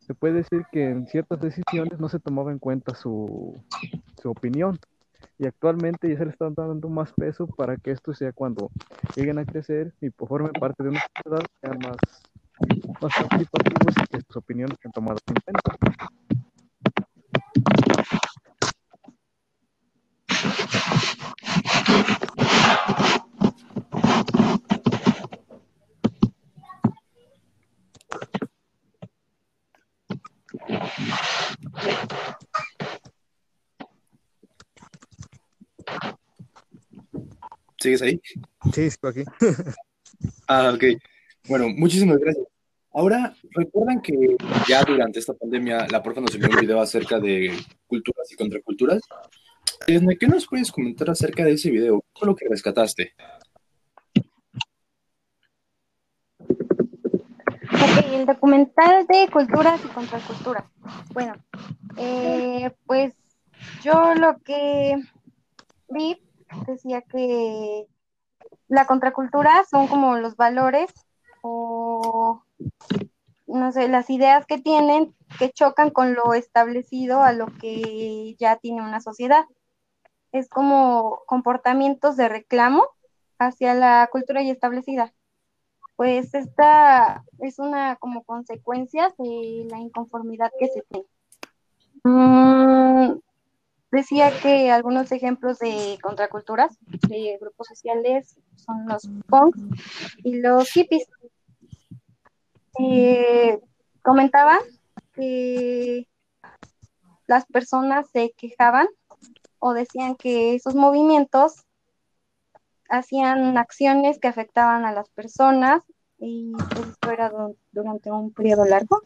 se 0.00 0.14
puede 0.14 0.34
decir 0.34 0.64
que 0.70 0.90
en 0.90 1.06
ciertas 1.06 1.40
decisiones 1.40 1.98
no 1.98 2.08
se 2.08 2.18
tomaba 2.18 2.52
en 2.52 2.58
cuenta 2.58 2.94
su, 2.94 3.62
su 4.20 4.30
opinión. 4.30 4.78
Y 5.38 5.46
actualmente 5.46 6.08
ya 6.08 6.18
se 6.18 6.24
le 6.24 6.30
está 6.30 6.48
dando 6.50 6.88
más 6.88 7.12
peso 7.12 7.46
para 7.46 7.76
que 7.76 7.90
esto 7.90 8.14
sea 8.14 8.32
cuando 8.32 8.70
lleguen 9.16 9.38
a 9.38 9.44
crecer 9.44 9.92
y 10.00 10.10
formen 10.10 10.52
parte 10.52 10.82
de 10.82 10.90
una 10.90 11.00
sociedad, 11.00 11.46
sean 11.60 11.78
más, 11.78 11.96
más 13.00 13.12
participativos 13.14 13.94
y 14.02 14.06
que 14.06 14.20
sus 14.26 14.36
opiniones 14.36 14.76
sean 14.80 14.92
tomadas 14.92 15.20
en 15.28 15.34
cuenta. 15.44 16.23
¿Sigues 37.96 38.02
ahí? 38.02 38.20
Sí, 38.72 38.90
sigo 38.90 39.08
aquí. 39.08 39.24
Ah, 40.48 40.72
ok. 40.74 40.84
Bueno, 41.48 41.68
muchísimas 41.68 42.18
gracias. 42.18 42.46
Ahora, 42.92 43.34
recuerdan 43.50 44.00
que 44.00 44.36
ya 44.68 44.82
durante 44.84 45.18
esta 45.18 45.34
pandemia 45.34 45.86
la 45.90 46.02
profe 46.02 46.20
nos 46.20 46.34
envió 46.34 46.50
un 46.50 46.60
video 46.60 46.80
acerca 46.80 47.18
de 47.18 47.52
culturas 47.86 48.30
y 48.30 48.36
contraculturas. 48.36 49.02
Edna, 49.86 50.14
¿qué 50.18 50.26
nos 50.26 50.46
puedes 50.46 50.70
comentar 50.70 51.10
acerca 51.10 51.44
de 51.44 51.52
ese 51.52 51.70
video? 51.70 52.00
¿Qué 52.00 52.20
fue 52.20 52.28
lo 52.28 52.36
que 52.36 52.48
rescataste? 52.48 53.12
Ok, 57.72 58.04
el 58.12 58.26
documental 58.26 59.06
de 59.06 59.28
culturas 59.30 59.80
y 59.84 59.88
contraculturas. 59.88 60.64
Bueno, 61.12 61.34
eh, 61.96 62.70
pues 62.86 63.14
yo 63.82 64.14
lo 64.14 64.38
que 64.38 64.96
vi 65.88 66.23
decía 66.66 67.02
que 67.02 67.86
la 68.68 68.86
contracultura 68.86 69.64
son 69.70 69.86
como 69.88 70.16
los 70.16 70.36
valores 70.36 70.92
o 71.42 72.42
no 73.46 73.72
sé, 73.72 73.88
las 73.88 74.10
ideas 74.10 74.46
que 74.46 74.58
tienen 74.58 75.14
que 75.38 75.50
chocan 75.50 75.90
con 75.90 76.14
lo 76.14 76.34
establecido 76.34 77.22
a 77.22 77.32
lo 77.32 77.46
que 77.46 78.34
ya 78.38 78.56
tiene 78.56 78.82
una 78.82 79.00
sociedad. 79.00 79.44
Es 80.32 80.48
como 80.48 81.20
comportamientos 81.26 82.16
de 82.16 82.28
reclamo 82.28 82.84
hacia 83.38 83.74
la 83.74 84.08
cultura 84.10 84.42
ya 84.42 84.52
establecida. 84.52 85.12
Pues 85.96 86.34
esta 86.34 87.24
es 87.38 87.58
una 87.58 87.96
como 87.96 88.24
consecuencia 88.24 89.14
de 89.18 89.66
la 89.70 89.78
inconformidad 89.78 90.50
que 90.58 90.68
se 90.68 90.82
tiene. 90.88 91.06
Mm, 92.02 93.20
decía 93.94 94.32
que 94.42 94.70
algunos 94.72 95.12
ejemplos 95.12 95.58
de 95.60 95.98
contraculturas 96.02 96.76
de 97.08 97.38
grupos 97.40 97.68
sociales 97.68 98.36
son 98.56 98.86
los 98.86 99.08
punks 99.28 99.60
y 100.24 100.40
los 100.40 100.68
hippies. 100.70 101.06
Eh, 102.80 103.60
comentaba 104.02 104.58
que 105.12 106.08
las 107.26 107.46
personas 107.46 108.10
se 108.10 108.32
quejaban 108.36 108.88
o 109.60 109.72
decían 109.72 110.16
que 110.16 110.56
esos 110.56 110.74
movimientos 110.74 111.64
hacían 112.88 113.56
acciones 113.56 114.18
que 114.18 114.28
afectaban 114.28 114.84
a 114.84 114.92
las 114.92 115.08
personas 115.10 115.84
y 116.18 116.52
pues, 116.52 116.88
esto 116.88 117.10
era 117.12 117.32
durante 117.70 118.10
un 118.10 118.32
periodo 118.32 118.64
largo. 118.64 119.02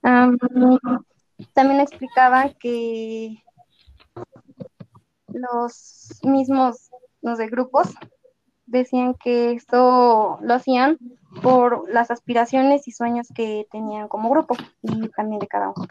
también 0.00 1.80
explicaban 1.80 2.54
que 2.60 3.43
los 5.34 6.20
mismos, 6.22 6.90
los 7.22 7.38
de 7.38 7.48
grupos, 7.48 7.94
decían 8.66 9.14
que 9.14 9.52
esto 9.52 10.38
lo 10.40 10.54
hacían 10.54 10.98
por 11.42 11.90
las 11.92 12.10
aspiraciones 12.10 12.88
y 12.88 12.92
sueños 12.92 13.28
que 13.34 13.66
tenían 13.70 14.08
como 14.08 14.30
grupo 14.30 14.56
y 14.82 15.08
también 15.08 15.40
de 15.40 15.48
cada 15.48 15.72
uno. 15.76 15.86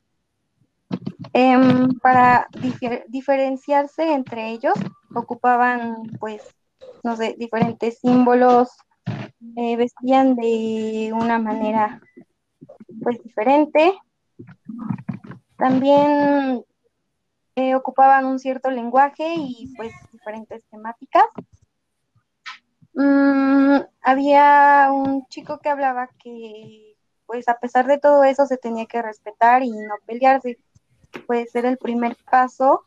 Em, 1.33 1.89
para 1.99 2.47
diferenciarse 3.07 4.13
entre 4.13 4.49
ellos, 4.49 4.73
ocupaban, 5.13 6.03
pues, 6.19 6.43
no 7.03 7.15
sé, 7.15 7.35
diferentes 7.37 7.99
símbolos, 7.99 8.69
eh, 9.55 9.75
vestían 9.75 10.35
de 10.35 11.11
una 11.13 11.39
manera, 11.39 12.01
pues, 13.01 13.21
diferente. 13.23 13.93
También 15.57 16.63
eh, 17.55 17.75
ocupaban 17.75 18.25
un 18.25 18.39
cierto 18.39 18.69
lenguaje 18.71 19.35
y, 19.35 19.73
pues, 19.75 19.93
diferentes 20.11 20.63
temáticas. 20.71 21.25
Mm, 22.93 23.77
había 24.01 24.89
un 24.91 25.25
chico 25.27 25.59
que 25.59 25.69
hablaba 25.69 26.09
que, 26.19 26.95
pues, 27.25 27.47
a 27.49 27.59
pesar 27.59 27.87
de 27.87 27.97
todo 27.99 28.23
eso, 28.23 28.45
se 28.45 28.57
tenía 28.57 28.85
que 28.85 29.01
respetar 29.01 29.63
y 29.63 29.71
no 29.71 29.95
pelearse 30.05 30.57
puede 31.21 31.47
ser 31.47 31.65
el 31.65 31.77
primer 31.77 32.17
paso 32.29 32.83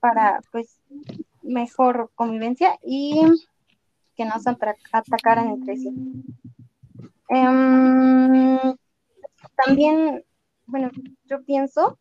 para 0.00 0.40
pues 0.52 0.78
mejor 1.42 2.10
convivencia 2.14 2.78
y 2.82 3.22
que 4.14 4.24
no 4.24 4.38
se 4.38 4.50
atacaran 4.92 5.48
entre 5.48 5.76
sí. 5.76 5.92
Em, 7.28 8.58
también, 9.64 10.24
bueno, 10.66 10.90
yo 11.24 11.42
pienso 11.44 11.98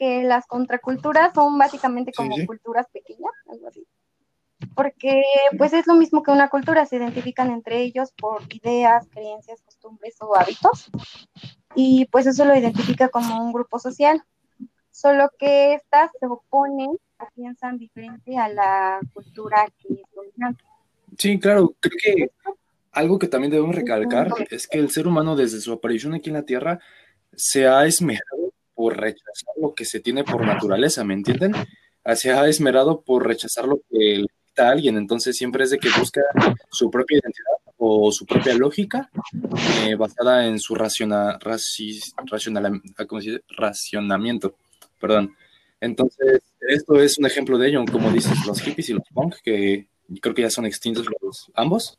que 0.00 0.22
las 0.22 0.46
contraculturas 0.46 1.34
son 1.34 1.58
básicamente 1.58 2.10
como 2.10 2.34
culturas 2.46 2.86
pequeñas, 2.90 3.32
algo 3.46 3.68
así. 3.68 3.86
Porque 4.74 5.22
pues 5.58 5.74
es 5.74 5.86
lo 5.86 5.94
mismo 5.94 6.22
que 6.22 6.30
una 6.30 6.48
cultura, 6.48 6.86
se 6.86 6.96
identifican 6.96 7.50
entre 7.50 7.82
ellos 7.82 8.10
por 8.18 8.42
ideas, 8.50 9.06
creencias, 9.10 9.60
costumbres 9.60 10.16
o 10.20 10.34
hábitos 10.34 10.90
y 11.74 12.06
pues 12.06 12.26
eso 12.26 12.46
lo 12.46 12.56
identifica 12.56 13.08
como 13.10 13.44
un 13.44 13.52
grupo 13.52 13.78
social, 13.78 14.22
solo 14.90 15.30
que 15.38 15.74
estas 15.74 16.10
se 16.18 16.26
oponen 16.26 16.90
o 17.18 17.28
piensan 17.34 17.76
diferente 17.76 18.38
a 18.38 18.48
la 18.48 19.00
cultura 19.12 19.66
que 19.78 19.94
es 19.94 20.00
dominante. 20.14 20.64
Sí, 21.18 21.38
claro, 21.38 21.74
creo 21.78 21.98
que 22.02 22.30
algo 22.92 23.18
que 23.18 23.28
también 23.28 23.50
debemos 23.50 23.76
recalcar 23.76 24.30
es 24.50 24.66
que 24.66 24.78
el 24.78 24.90
ser 24.90 25.06
humano 25.06 25.36
desde 25.36 25.60
su 25.60 25.72
aparición 25.72 26.14
aquí 26.14 26.30
en 26.30 26.36
la 26.36 26.44
Tierra 26.44 26.80
se 27.34 27.68
ha 27.68 27.84
esmerado 27.84 28.49
por 28.80 28.98
rechazar 28.98 29.54
lo 29.60 29.74
que 29.74 29.84
se 29.84 30.00
tiene 30.00 30.24
por 30.24 30.42
naturaleza, 30.42 31.04
¿me 31.04 31.12
entienden? 31.12 31.52
Se 32.14 32.32
ha 32.32 32.48
esmerado 32.48 33.02
por 33.02 33.26
rechazar 33.26 33.66
lo 33.66 33.82
que 33.90 34.20
le 34.20 34.26
a 34.56 34.70
alguien, 34.70 34.96
entonces 34.96 35.36
siempre 35.36 35.64
es 35.64 35.70
de 35.70 35.78
que 35.78 35.90
busca 35.98 36.22
su 36.70 36.90
propia 36.90 37.18
identidad 37.18 37.74
o 37.76 38.10
su 38.10 38.24
propia 38.24 38.54
lógica 38.54 39.10
eh, 39.84 39.96
basada 39.96 40.46
en 40.46 40.58
su 40.58 40.74
raciona, 40.74 41.38
racional, 41.38 42.80
racionamiento. 43.50 44.54
Perdón. 44.98 45.36
Entonces, 45.78 46.40
esto 46.60 47.02
es 47.02 47.18
un 47.18 47.26
ejemplo 47.26 47.58
de 47.58 47.68
ello, 47.68 47.84
como 47.92 48.10
dices, 48.10 48.46
los 48.46 48.62
hippies 48.62 48.88
y 48.88 48.94
los 48.94 49.04
punk, 49.12 49.36
que 49.44 49.88
creo 50.22 50.34
que 50.34 50.42
ya 50.42 50.50
son 50.50 50.64
extintos 50.64 51.06
los 51.20 51.50
ambos. 51.54 51.98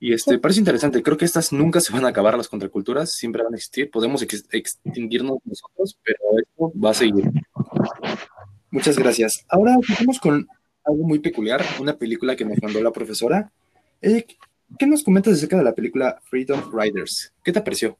Y 0.00 0.12
este, 0.12 0.38
parece 0.38 0.60
interesante, 0.60 1.02
creo 1.02 1.16
que 1.16 1.24
estas 1.24 1.52
nunca 1.52 1.80
se 1.80 1.92
van 1.92 2.04
a 2.04 2.08
acabar, 2.08 2.36
las 2.36 2.48
contraculturas, 2.48 3.12
siempre 3.12 3.42
van 3.42 3.52
a 3.52 3.56
existir, 3.56 3.90
podemos 3.90 4.22
extinguirnos 4.22 5.38
nosotros, 5.44 5.98
pero 6.04 6.18
esto 6.38 6.72
va 6.78 6.90
a 6.90 6.94
seguir. 6.94 7.30
Muchas 8.70 8.96
gracias. 8.98 9.44
Ahora 9.48 9.76
vamos 9.98 10.20
con 10.20 10.46
algo 10.84 11.04
muy 11.04 11.18
peculiar, 11.18 11.64
una 11.80 11.96
película 11.96 12.36
que 12.36 12.44
nos 12.44 12.62
mandó 12.62 12.80
la 12.80 12.92
profesora. 12.92 13.50
Eh, 14.00 14.24
¿Qué 14.78 14.86
nos 14.86 15.02
comentas 15.02 15.34
acerca 15.34 15.56
de 15.56 15.64
la 15.64 15.74
película 15.74 16.20
Freedom 16.24 16.62
Riders? 16.72 17.32
¿Qué 17.42 17.52
te 17.52 17.60
pareció? 17.60 17.98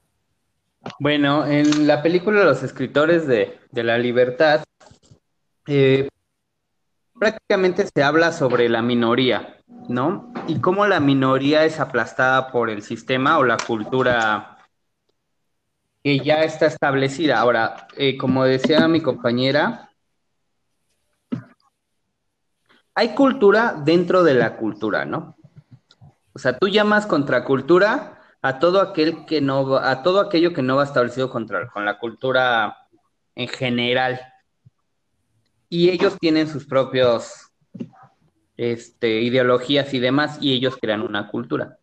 Bueno, 0.99 1.45
en 1.45 1.87
la 1.87 2.01
película 2.01 2.43
Los 2.43 2.63
escritores 2.63 3.27
de, 3.27 3.57
la 3.73 3.97
libertad, 3.97 4.63
eh, 5.67 6.07
prácticamente 7.19 7.85
se 7.93 8.03
habla 8.03 8.31
sobre 8.31 8.69
la 8.69 8.81
minoría, 8.81 9.58
¿no? 9.89 10.31
Y 10.47 10.61
cómo 10.61 10.85
la 10.87 10.99
minoría 10.99 11.65
es 11.65 11.79
aplastada 11.79 12.51
por 12.51 12.69
el 12.69 12.83
sistema 12.83 13.39
o 13.39 13.43
la 13.43 13.57
cultura 13.57 14.57
que 16.03 16.19
ya 16.19 16.43
está 16.43 16.67
establecida. 16.67 17.39
Ahora, 17.39 17.87
eh, 17.97 18.17
como 18.17 18.45
decía 18.45 18.87
mi 18.87 19.01
compañera, 19.01 19.89
hay 22.93 23.15
cultura 23.15 23.75
dentro 23.83 24.23
de 24.23 24.35
la 24.35 24.57
cultura, 24.57 25.05
¿no? 25.05 25.35
O 26.33 26.39
sea, 26.39 26.57
tú 26.57 26.67
llamas 26.67 27.05
contracultura 27.05 28.21
a 28.41 28.59
todo 28.59 28.81
aquel 28.81 29.25
que 29.25 29.41
no 29.41 29.75
a 29.75 30.03
todo 30.03 30.21
aquello 30.21 30.53
que 30.53 30.61
no 30.61 30.77
va 30.77 30.83
establecido 30.83 31.29
contra, 31.29 31.67
con 31.67 31.83
la 31.83 31.97
cultura 31.97 32.77
en 33.35 33.47
general. 33.47 34.19
Y 35.67 35.89
ellos 35.89 36.17
tienen 36.19 36.47
sus 36.47 36.65
propios 36.65 37.48
este, 38.59 39.21
ideologías 39.21 39.93
y 39.93 39.99
demás, 39.99 40.37
y 40.41 40.53
ellos 40.53 40.77
crean 40.81 41.01
una 41.01 41.29
cultura. 41.29 41.77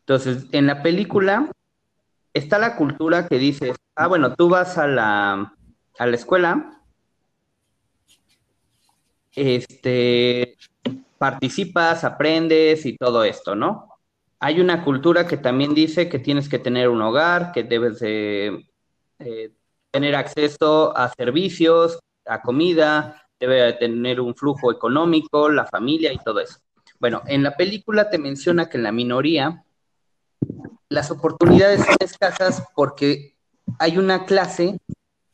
Entonces, 0.00 0.46
en 0.50 0.66
la 0.66 0.82
película 0.82 1.48
está 2.34 2.58
la 2.58 2.74
cultura 2.74 3.28
que 3.28 3.38
dices, 3.38 3.76
ah, 3.94 4.08
bueno, 4.08 4.34
tú 4.34 4.48
vas 4.48 4.78
a 4.78 4.88
la, 4.88 5.54
a 5.96 6.06
la 6.06 6.16
escuela, 6.16 6.82
este, 9.32 10.56
participas, 11.18 12.02
aprendes 12.02 12.84
y 12.84 12.96
todo 12.96 13.22
esto, 13.22 13.54
¿no? 13.54 13.88
Hay 14.40 14.60
una 14.60 14.82
cultura 14.82 15.24
que 15.24 15.36
también 15.36 15.72
dice 15.72 16.08
que 16.08 16.18
tienes 16.18 16.48
que 16.48 16.58
tener 16.58 16.88
un 16.88 17.00
hogar, 17.00 17.52
que 17.52 17.62
debes 17.62 18.00
de 18.00 18.66
eh, 19.20 19.52
tener 19.92 20.16
acceso 20.16 20.96
a 20.96 21.10
servicios, 21.10 22.00
a 22.26 22.42
comida, 22.42 23.27
debe 23.38 23.72
tener 23.74 24.20
un 24.20 24.34
flujo 24.34 24.72
económico, 24.72 25.48
la 25.48 25.66
familia 25.66 26.12
y 26.12 26.18
todo 26.18 26.40
eso. 26.40 26.58
Bueno, 26.98 27.22
en 27.26 27.42
la 27.42 27.56
película 27.56 28.10
te 28.10 28.18
menciona 28.18 28.68
que 28.68 28.76
en 28.76 28.82
la 28.82 28.92
minoría 28.92 29.64
las 30.88 31.10
oportunidades 31.10 31.84
son 31.84 31.96
escasas 32.00 32.64
porque 32.74 33.36
hay 33.78 33.98
una 33.98 34.24
clase, 34.24 34.80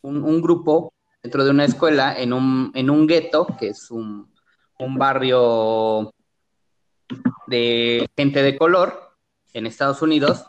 un, 0.03 0.43
grupo 0.43 0.93
dentro 1.23 1.45
de 1.45 1.51
una 1.51 1.65
escuela 1.65 2.19
en 2.19 2.33
un, 2.33 2.71
en 2.75 2.91
un 2.91 3.07
gueto, 3.07 3.47
que 3.59 3.69
es 3.69 3.91
un, 3.91 4.31
un 4.79 4.99
barrio 4.99 6.13
de 7.47 8.09
gente 8.17 8.43
de 8.43 8.59
color 8.59 9.17
en 9.53 9.67
Estados 9.67 10.03
Unidos, 10.03 10.45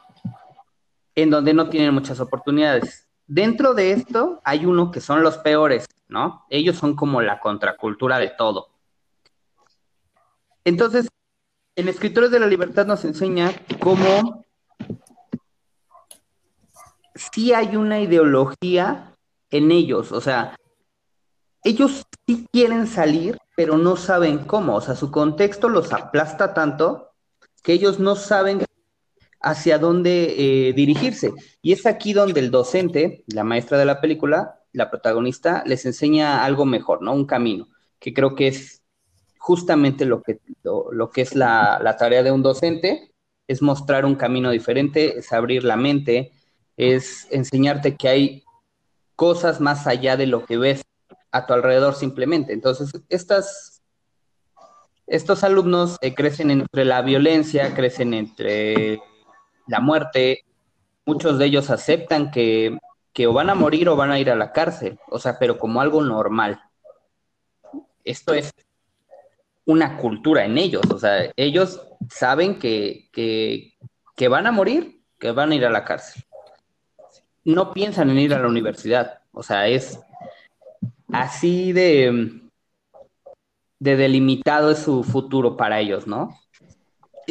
en 1.13 1.29
donde 1.29 1.53
no 1.53 1.69
tienen 1.69 1.93
muchas 1.93 2.19
oportunidades. 2.19 3.04
Dentro 3.27 3.73
de 3.73 3.91
esto 3.91 4.41
hay 4.43 4.65
uno 4.65 4.91
que 4.91 5.01
son 5.01 5.23
los 5.23 5.37
peores, 5.39 5.87
¿no? 6.07 6.45
Ellos 6.49 6.77
son 6.77 6.95
como 6.95 7.21
la 7.21 7.39
contracultura 7.39 8.19
de 8.19 8.29
todo. 8.29 8.69
Entonces, 10.63 11.07
en 11.75 11.87
Escritores 11.87 12.31
de 12.31 12.39
la 12.39 12.47
Libertad 12.47 12.85
nos 12.85 13.03
enseña 13.03 13.51
cómo 13.79 14.45
sí 17.15 17.53
hay 17.53 17.75
una 17.75 17.99
ideología 17.99 19.15
en 19.49 19.71
ellos, 19.71 20.11
o 20.11 20.21
sea, 20.21 20.55
ellos 21.63 22.05
sí 22.27 22.47
quieren 22.51 22.87
salir, 22.87 23.37
pero 23.55 23.77
no 23.77 23.95
saben 23.95 24.39
cómo, 24.39 24.75
o 24.75 24.81
sea, 24.81 24.95
su 24.95 25.11
contexto 25.11 25.69
los 25.69 25.93
aplasta 25.93 26.53
tanto 26.53 27.11
que 27.63 27.73
ellos 27.73 27.99
no 27.99 28.15
saben 28.15 28.63
hacia 29.45 29.77
dónde 29.77 30.33
eh, 30.37 30.73
dirigirse. 30.73 31.31
Y 31.61 31.71
es 31.71 31.85
aquí 31.85 32.13
donde 32.13 32.39
el 32.39 32.49
docente, 32.49 33.23
la 33.27 33.43
maestra 33.43 33.77
de 33.77 33.85
la 33.85 34.01
película, 34.01 34.59
la 34.73 34.89
protagonista, 34.89 35.63
les 35.67 35.85
enseña 35.85 36.43
algo 36.43 36.65
mejor, 36.65 37.03
¿no? 37.03 37.13
Un 37.13 37.27
camino, 37.27 37.69
que 37.99 38.11
creo 38.11 38.33
que 38.33 38.47
es 38.47 38.81
justamente 39.37 40.05
lo 40.05 40.23
que, 40.23 40.39
lo, 40.63 41.11
que 41.11 41.21
es 41.21 41.35
la, 41.35 41.79
la, 41.79 41.95
tarea 41.95 42.23
de 42.23 42.31
un 42.31 42.41
docente, 42.41 43.13
es 43.47 43.61
mostrar 43.61 44.03
un 44.03 44.15
camino 44.15 44.49
diferente, 44.49 45.19
es 45.19 45.31
abrir 45.31 45.63
la 45.63 45.75
mente, 45.75 46.31
es 46.75 47.27
enseñarte 47.29 47.95
que 47.95 48.09
hay 48.09 48.43
cosas 49.15 49.61
más 49.61 49.85
allá 49.85 50.17
de 50.17 50.25
lo 50.25 50.43
que 50.43 50.57
ves 50.57 50.81
a 51.31 51.45
tu 51.45 51.53
alrededor 51.53 51.93
simplemente. 51.93 52.51
Entonces, 52.51 52.99
estas, 53.09 53.83
estos 55.05 55.43
alumnos 55.43 55.97
eh, 56.01 56.15
crecen 56.15 56.49
entre 56.49 56.83
la 56.83 57.03
violencia, 57.03 57.75
crecen 57.75 58.15
entre 58.15 58.99
la 59.67 59.79
muerte, 59.79 60.45
muchos 61.05 61.37
de 61.37 61.45
ellos 61.45 61.69
aceptan 61.69 62.31
que, 62.31 62.77
que 63.13 63.27
o 63.27 63.33
van 63.33 63.49
a 63.49 63.55
morir 63.55 63.87
o 63.89 63.95
van 63.95 64.11
a 64.11 64.19
ir 64.19 64.29
a 64.29 64.35
la 64.35 64.51
cárcel, 64.51 64.99
o 65.09 65.19
sea, 65.19 65.39
pero 65.39 65.57
como 65.57 65.81
algo 65.81 66.03
normal. 66.03 66.61
Esto 68.03 68.33
es 68.33 68.51
una 69.65 69.97
cultura 69.97 70.45
en 70.45 70.57
ellos, 70.57 70.83
o 70.91 70.99
sea, 70.99 71.31
ellos 71.35 71.81
saben 72.09 72.59
que, 72.59 73.09
que, 73.11 74.27
van 74.27 74.47
a 74.47 74.51
morir, 74.51 75.01
que 75.17 75.31
van 75.31 75.51
a 75.51 75.55
ir 75.55 75.65
a 75.65 75.71
la 75.71 75.83
cárcel. 75.83 76.23
No 77.43 77.73
piensan 77.73 78.09
en 78.09 78.19
ir 78.19 78.33
a 78.33 78.39
la 78.39 78.47
universidad, 78.47 79.21
o 79.31 79.43
sea, 79.43 79.67
es 79.67 79.99
así 81.11 81.73
de, 81.73 82.41
de 83.79 83.95
delimitado 83.95 84.71
es 84.71 84.79
su 84.79 85.03
futuro 85.03 85.55
para 85.57 85.79
ellos, 85.79 86.05
¿no? 86.05 86.37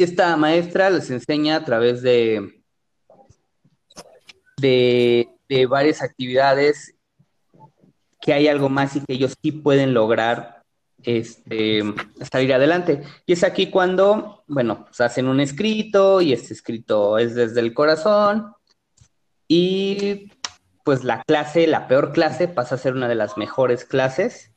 Esta 0.03 0.35
maestra 0.37 0.89
les 0.89 1.09
enseña 1.09 1.57
a 1.57 1.65
través 1.65 2.01
de, 2.01 2.61
de, 4.57 5.65
varias 5.67 6.01
actividades 6.01 6.95
que 8.19 8.33
hay 8.33 8.47
algo 8.47 8.69
más 8.69 8.95
y 8.95 9.01
que 9.01 9.13
ellos 9.13 9.35
sí 9.41 9.51
pueden 9.51 9.93
lograr 9.93 10.63
este, 11.03 11.83
salir 12.31 12.53
adelante. 12.53 13.03
Y 13.25 13.33
es 13.33 13.43
aquí 13.43 13.69
cuando, 13.69 14.43
bueno, 14.47 14.85
pues 14.85 15.01
hacen 15.01 15.27
un 15.27 15.39
escrito 15.39 16.21
y 16.21 16.33
este 16.33 16.53
escrito 16.53 17.17
es 17.17 17.35
desde 17.35 17.59
el 17.59 17.73
corazón 17.73 18.53
y 19.47 20.31
pues 20.83 21.03
la 21.03 21.23
clase, 21.23 21.67
la 21.67 21.87
peor 21.87 22.11
clase, 22.11 22.47
pasa 22.47 22.75
a 22.75 22.79
ser 22.79 22.93
una 22.93 23.07
de 23.07 23.15
las 23.15 23.37
mejores 23.37 23.85
clases 23.85 24.54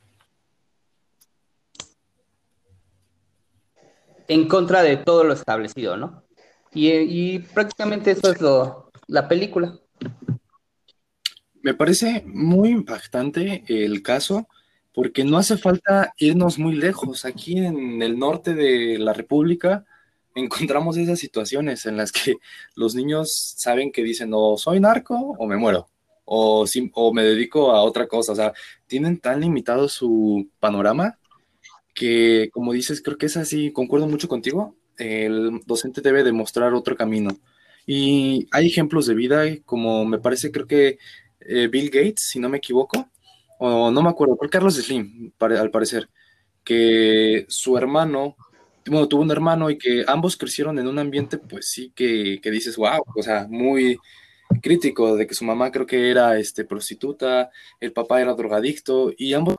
en 4.29 4.47
contra 4.47 4.83
de 4.83 4.99
todo 4.99 5.25
lo 5.25 5.33
establecido, 5.33 5.97
¿no? 5.97 6.23
Y, 6.75 7.39
prácticamente 7.39 8.13
eso 8.13 8.31
es 8.31 8.41
lo, 8.41 8.91
la 9.07 9.27
película. 9.27 9.79
Me 11.63 11.75
parece 11.75 12.23
muy 12.27 12.69
impactante 12.69 13.65
el 13.67 14.03
caso 14.03 14.47
porque 14.93 15.25
no 15.25 15.39
hace 15.39 15.57
falta 15.57 16.13
irnos 16.19 16.59
muy 16.59 16.77
lejos. 16.77 17.25
Aquí 17.25 17.59
en 17.59 18.03
el 18.03 18.19
norte 18.19 18.55
de 18.55 18.99
la 18.99 19.13
República 19.13 19.85
encontramos 20.35 20.97
esas 20.99 21.19
situaciones 21.19 21.87
en 21.87 21.97
las 21.97 22.13
que 22.13 22.37
los 22.77 22.95
niños 22.95 23.33
saben 23.57 23.91
que 23.91 24.05
dicen 24.05 24.31
o 24.35 24.57
soy 24.57 24.79
narco 24.79 25.17
o 25.39 25.47
me 25.47 25.57
muero 25.57 25.89
o, 26.25 26.65
o 26.93 27.15
me 27.15 27.25
dedico 27.25 27.73
a 27.73 27.83
otra 27.83 28.07
cosa. 28.07 28.33
O 28.33 28.37
sea, 28.37 28.53
tienen 28.87 29.19
tan 29.19 29.41
limitado 29.41 29.89
su 29.89 30.49
panorama 30.61 31.19
que, 31.99 32.49
como 32.53 32.73
dices, 32.73 33.03
creo 33.03 33.19
que 33.19 33.27
es 33.27 33.37
así, 33.37 33.73
concuerdo 33.73 34.07
mucho 34.07 34.29
contigo, 34.29 34.77
el 34.99 35.61
docente 35.67 36.01
debe 36.01 36.23
demostrar 36.23 36.73
otro 36.73 36.97
camino. 36.97 37.37
Y 37.87 38.47
hay 38.53 38.69
ejemplos 38.69 39.07
de 39.07 39.15
vida, 39.15 39.43
como 39.65 40.05
me 40.05 40.21
parece, 40.21 40.53
creo 40.53 40.69
que 40.69 40.99
eh, 41.41 41.67
Bill 41.67 41.91
Gates, 41.91 42.23
si 42.23 42.39
no 42.39 42.49
me 42.49 42.59
equivoco, 42.59 43.11
o 43.59 43.91
no 43.91 44.01
me 44.01 44.11
acuerdo, 44.11 44.37
por 44.37 44.49
Carlos 44.49 44.77
Slim, 44.77 45.33
al 45.41 45.71
parecer, 45.73 46.09
que 46.63 47.47
su 47.49 47.77
hermano, 47.77 48.37
bueno, 48.87 49.09
tuvo 49.09 49.23
un 49.23 49.33
hermano 49.33 49.69
y 49.69 49.77
que 49.77 50.05
ambos 50.07 50.37
crecieron 50.37 50.79
en 50.79 50.87
un 50.87 51.01
ambiente, 51.01 51.39
pues 51.39 51.69
sí, 51.69 51.93
que, 51.97 52.39
que 52.41 52.51
dices, 52.53 52.77
wow, 52.77 53.03
o 53.17 53.23
sea, 53.25 53.49
muy 53.51 53.99
crítico, 54.63 55.17
de 55.17 55.27
que 55.27 55.35
su 55.35 55.45
mamá 55.45 55.73
creo 55.73 55.87
que 55.87 56.11
era 56.11 56.39
este, 56.39 56.65
prostituta, 56.65 57.51
el 57.81 57.93
papá 57.93 58.21
era 58.21 58.35
drogadicto, 58.35 59.13
y 59.17 59.35
ambos 59.35 59.57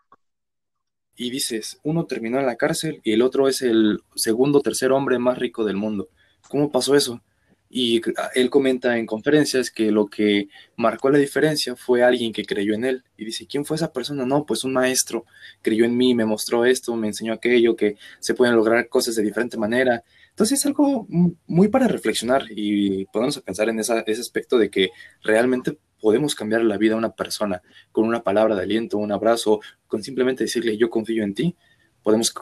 y 1.20 1.30
dices, 1.32 1.82
uno 1.84 2.06
terminó 2.06 2.40
en 2.40 2.46
la 2.46 2.56
cárcel 2.56 3.02
y 3.04 3.12
el 3.12 3.22
otro 3.22 3.50
es 3.50 3.62
el 3.62 4.00
segundo, 4.16 4.62
tercer 4.62 4.94
hombre 4.94 5.20
más 5.20 5.38
rico 5.38 5.66
del 5.66 5.76
mundo. 5.76 6.08
¿Cómo 6.48 6.72
pasó 6.72 6.96
eso? 6.96 7.22
Y 7.70 8.02
él 8.36 8.50
comenta 8.50 8.98
en 8.98 9.06
conferencias 9.06 9.70
que 9.70 9.92
lo 9.92 10.08
que 10.08 10.48
marcó 10.78 11.10
la 11.10 11.18
diferencia 11.18 11.76
fue 11.76 12.04
alguien 12.04 12.32
que 12.32 12.46
creyó 12.46 12.74
en 12.74 12.86
él. 12.86 13.04
Y 13.18 13.26
dice, 13.26 13.46
¿quién 13.48 13.66
fue 13.66 13.76
esa 13.76 13.92
persona? 13.92 14.26
No, 14.26 14.46
pues 14.46 14.64
un 14.64 14.72
maestro 14.72 15.26
creyó 15.62 15.84
en 15.84 15.98
mí, 15.98 16.16
me 16.16 16.26
mostró 16.26 16.64
esto, 16.64 16.96
me 16.96 17.08
enseñó 17.08 17.34
aquello, 17.34 17.76
que 17.76 17.98
se 18.22 18.34
pueden 18.34 18.56
lograr 18.56 18.88
cosas 18.88 19.16
de 19.16 19.24
diferente 19.24 19.58
manera. 19.58 20.06
Entonces 20.30 20.60
es 20.60 20.66
algo 20.68 21.06
muy 21.48 21.68
para 21.68 21.90
reflexionar 21.90 22.46
y 22.50 23.04
podemos 23.08 23.38
pensar 23.42 23.68
en 23.68 23.80
ese 23.80 23.94
aspecto 23.94 24.58
de 24.58 24.70
que 24.70 24.92
realmente 25.22 25.78
podemos 26.00 26.36
cambiar 26.36 26.62
la 26.64 26.78
vida 26.78 26.96
a 26.96 26.98
una 26.98 27.12
persona 27.12 27.62
con 27.92 28.06
una 28.06 28.24
palabra 28.24 28.56
de 28.56 28.64
aliento, 28.64 28.98
un 28.98 29.12
abrazo, 29.12 29.60
con 29.88 30.04
simplemente 30.04 30.44
decirle 30.44 30.78
yo 30.78 30.90
confío 30.90 31.24
en 31.24 31.34
ti, 31.34 31.56
podemos, 32.04 32.34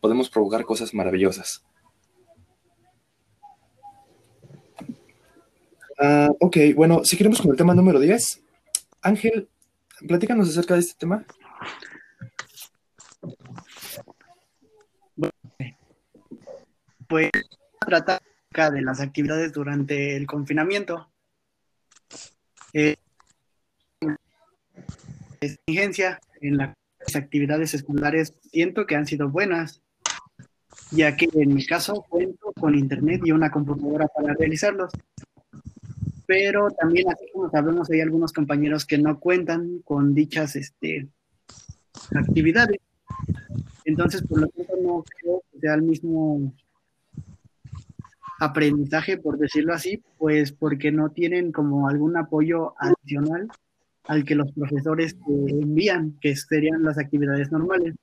podemos 0.00 0.30
provocar 0.30 0.64
cosas 0.64 0.94
maravillosas. 0.94 1.64
Ah, 5.98 6.30
ok, 6.40 6.56
bueno, 6.74 7.04
si 7.04 7.16
queremos 7.16 7.42
con 7.42 7.50
el 7.50 7.56
tema 7.56 7.74
número 7.74 8.00
10. 8.00 8.42
Ángel, 9.02 9.48
platícanos 10.06 10.48
acerca 10.48 10.74
de 10.74 10.80
este 10.80 10.94
tema. 10.98 11.26
Pues 17.06 17.30
trata 17.80 18.22
de 18.72 18.82
las 18.82 19.00
actividades 19.00 19.52
durante 19.52 20.16
el 20.16 20.26
confinamiento. 20.26 21.09
Eh, 22.72 22.96
en 26.40 26.56
las 26.56 26.74
actividades 27.14 27.74
escolares 27.74 28.34
siento 28.50 28.86
que 28.86 28.96
han 28.96 29.06
sido 29.06 29.28
buenas, 29.28 29.80
ya 30.90 31.16
que 31.16 31.28
en 31.32 31.54
mi 31.54 31.64
caso 31.64 32.04
cuento 32.08 32.52
con 32.58 32.74
internet 32.74 33.22
y 33.24 33.32
una 33.32 33.50
computadora 33.50 34.06
para 34.08 34.34
realizarlos. 34.34 34.92
Pero 36.26 36.70
también, 36.70 37.08
así 37.10 37.26
como 37.32 37.50
sabemos, 37.50 37.90
hay 37.90 38.00
algunos 38.00 38.32
compañeros 38.32 38.86
que 38.86 38.98
no 38.98 39.18
cuentan 39.18 39.80
con 39.80 40.14
dichas 40.14 40.54
este, 40.56 41.08
actividades. 42.14 42.78
Entonces, 43.84 44.22
por 44.22 44.40
lo 44.40 44.46
tanto, 44.48 44.74
no 44.80 45.04
creo 45.04 45.42
que 45.50 45.58
sea 45.58 45.74
el 45.74 45.82
mismo 45.82 46.52
aprendizaje, 48.40 49.18
por 49.18 49.38
decirlo 49.38 49.74
así, 49.74 50.02
pues 50.18 50.50
porque 50.50 50.90
no 50.90 51.10
tienen 51.10 51.52
como 51.52 51.88
algún 51.88 52.16
apoyo 52.16 52.74
adicional 52.78 53.48
al 54.04 54.24
que 54.24 54.34
los 54.34 54.50
profesores 54.52 55.16
envían, 55.28 56.18
que 56.20 56.34
serían 56.34 56.82
las 56.82 56.98
actividades 56.98 57.52
normales. 57.52 57.94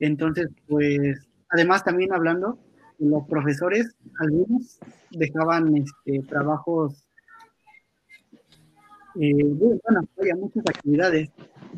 Entonces, 0.00 0.48
pues, 0.66 1.26
además 1.48 1.84
también 1.84 2.12
hablando, 2.12 2.58
los 2.98 3.26
profesores, 3.28 3.94
algunos 4.18 4.78
dejaban 5.10 5.76
este, 5.76 6.20
trabajos, 6.28 7.06
eh, 9.20 9.44
bueno, 9.44 10.00
había 10.18 10.34
muchas 10.34 10.64
actividades, 10.68 11.30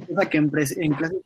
cosa 0.08 0.30
que 0.30 0.38
en, 0.38 0.48
clases 0.48 1.20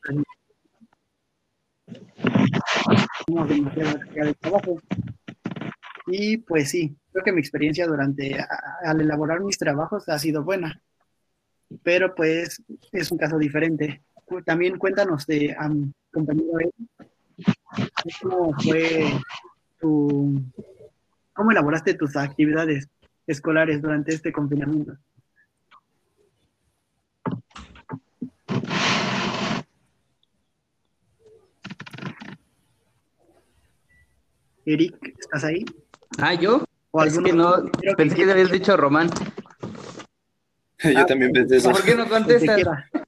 de 4.14 4.34
trabajo. 4.40 4.80
Y 6.12 6.38
pues 6.38 6.70
sí, 6.70 6.96
creo 7.12 7.24
que 7.24 7.32
mi 7.32 7.40
experiencia 7.40 7.86
durante, 7.86 8.36
al 8.84 9.00
elaborar 9.00 9.40
mis 9.40 9.56
trabajos 9.56 10.08
ha 10.08 10.18
sido 10.18 10.42
buena, 10.42 10.82
pero 11.84 12.14
pues 12.16 12.60
es 12.90 13.12
un 13.12 13.18
caso 13.18 13.38
diferente. 13.38 14.02
También 14.44 14.76
cuéntanos 14.76 15.24
de 15.26 15.56
um, 15.64 15.92
compañero 16.12 16.70
¿cómo 18.22 18.52
fue 18.60 19.12
tu, 19.80 20.42
cómo 21.32 21.52
elaboraste 21.52 21.94
tus 21.94 22.16
actividades 22.16 22.88
escolares 23.26 23.80
durante 23.80 24.12
este 24.12 24.32
confinamiento? 24.32 24.96
Eric, 34.66 35.14
¿estás 35.18 35.44
ahí? 35.44 35.64
Ah, 36.18 36.34
¿yo? 36.34 36.64
es 37.04 37.18
que 37.18 37.32
no, 37.32 37.54
pensé 37.96 38.16
que, 38.16 38.26
le 38.26 38.32
habías 38.32 38.50
dicho 38.50 38.76
Román. 38.76 39.10
Yo 40.82 41.06
también 41.06 41.32
pensé 41.32 41.58
eso. 41.58 41.70
¿Por 41.70 41.82
qué 41.84 41.94
no 41.94 42.08
contestas? 42.08 42.58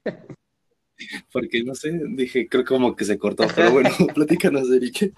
Porque 1.32 1.64
no 1.64 1.74
sé, 1.74 2.00
dije, 2.10 2.48
creo 2.48 2.64
como 2.64 2.94
que 2.94 3.04
se 3.04 3.18
cortó, 3.18 3.44
pero 3.54 3.72
bueno, 3.72 3.90
platícanos, 4.14 4.70
Eric. 4.70 5.12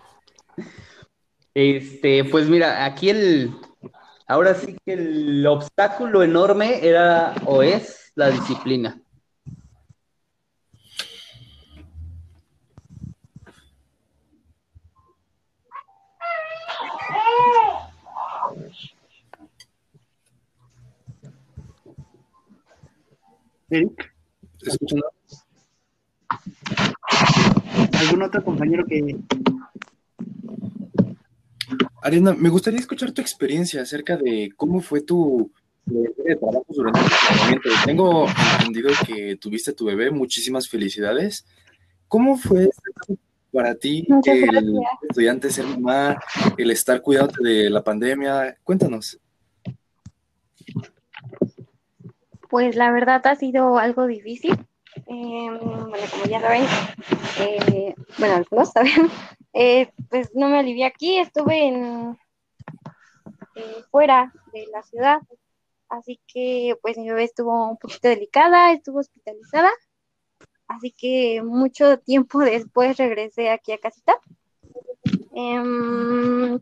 Este, 1.52 2.24
pues 2.24 2.48
mira, 2.48 2.84
aquí 2.84 3.10
el, 3.10 3.50
ahora 4.26 4.54
sí 4.54 4.76
que 4.84 4.94
el 4.94 5.46
obstáculo 5.46 6.22
enorme 6.22 6.86
era 6.86 7.34
o 7.44 7.62
es 7.62 8.12
la 8.14 8.30
disciplina. 8.30 9.00
Eric. 23.70 24.14
escuchando? 24.62 25.06
¿Algún 27.98 28.22
otro 28.22 28.44
compañero 28.44 28.84
que... 28.86 29.16
Ariana, 32.02 32.34
me 32.34 32.50
gustaría 32.50 32.80
escuchar 32.80 33.12
tu 33.12 33.22
experiencia 33.22 33.82
acerca 33.82 34.16
de 34.16 34.52
cómo 34.56 34.80
fue 34.80 35.00
tu 35.00 35.50
trabajo 36.40 36.66
durante 36.68 37.00
el 37.00 37.06
confinamiento. 37.06 37.68
Tengo 37.84 38.26
entendido 38.58 38.90
que 39.06 39.36
tuviste 39.36 39.72
tu 39.72 39.86
bebé, 39.86 40.10
muchísimas 40.10 40.68
felicidades. 40.68 41.46
¿Cómo 42.08 42.36
fue 42.36 42.68
para 43.52 43.74
ti 43.74 44.06
el 44.26 44.80
estudiante 45.08 45.50
ser 45.50 45.66
mamá, 45.66 46.18
el 46.58 46.70
estar 46.70 47.00
cuidándote 47.00 47.42
de 47.42 47.70
la 47.70 47.82
pandemia? 47.82 48.56
Cuéntanos. 48.62 49.18
Pues 52.48 52.76
la 52.76 52.90
verdad 52.90 53.26
ha 53.26 53.36
sido 53.36 53.78
algo 53.78 54.06
difícil. 54.06 54.66
Em, 55.06 55.58
bueno, 55.58 56.06
como 56.10 56.24
ya 56.26 56.40
saben, 56.40 56.64
eh, 57.40 57.94
bueno, 58.18 58.36
algunos 58.36 58.70
saben, 58.70 58.92
eh, 59.52 59.90
pues 60.08 60.34
no 60.34 60.48
me 60.48 60.58
alivié 60.58 60.86
aquí, 60.86 61.18
estuve 61.18 61.66
en 61.66 62.18
eh, 63.56 63.84
fuera 63.90 64.32
de 64.52 64.66
la 64.72 64.82
ciudad, 64.82 65.20
así 65.88 66.20
que 66.26 66.76
pues 66.80 66.96
mi 66.96 67.08
bebé 67.08 67.24
estuvo 67.24 67.70
un 67.70 67.76
poquito 67.76 68.08
delicada, 68.08 68.72
estuvo 68.72 69.00
hospitalizada, 69.00 69.70
así 70.68 70.92
que 70.92 71.42
mucho 71.42 71.98
tiempo 71.98 72.38
después 72.40 72.96
regresé 72.96 73.50
aquí 73.50 73.72
a 73.72 73.78
casita. 73.78 74.14
Em, 75.34 76.60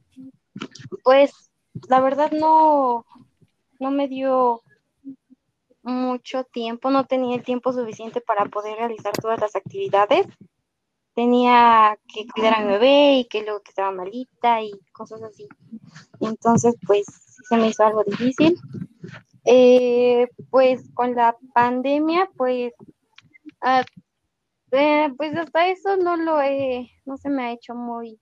pues 1.04 1.50
la 1.88 2.00
verdad 2.00 2.32
no, 2.32 3.04
no 3.78 3.90
me 3.90 4.08
dio 4.08 4.62
mucho 5.82 6.44
tiempo, 6.44 6.90
no 6.90 7.06
tenía 7.06 7.36
el 7.36 7.42
tiempo 7.42 7.72
suficiente 7.72 8.20
para 8.20 8.46
poder 8.46 8.76
realizar 8.78 9.12
todas 9.12 9.40
las 9.40 9.56
actividades. 9.56 10.26
Tenía 11.14 11.98
que 12.08 12.26
cuidar 12.26 12.54
a 12.54 12.60
mi 12.60 12.68
bebé 12.68 13.18
y 13.18 13.24
que 13.26 13.42
luego 13.42 13.60
que 13.60 13.70
estaba 13.70 13.90
malita 13.90 14.62
y 14.62 14.72
cosas 14.92 15.22
así. 15.22 15.46
Entonces, 16.20 16.74
pues 16.86 17.04
se 17.48 17.56
me 17.56 17.68
hizo 17.68 17.84
algo 17.84 18.04
difícil. 18.04 18.58
Eh, 19.44 20.28
pues 20.50 20.88
con 20.94 21.14
la 21.14 21.36
pandemia, 21.52 22.30
pues, 22.36 22.72
ah, 23.60 23.84
eh, 24.70 25.12
pues 25.16 25.36
hasta 25.36 25.68
eso 25.68 25.96
no 25.96 26.16
lo 26.16 26.40
he, 26.40 26.90
no 27.04 27.16
se 27.16 27.28
me 27.28 27.42
ha 27.42 27.52
hecho 27.52 27.74
muy 27.74 28.18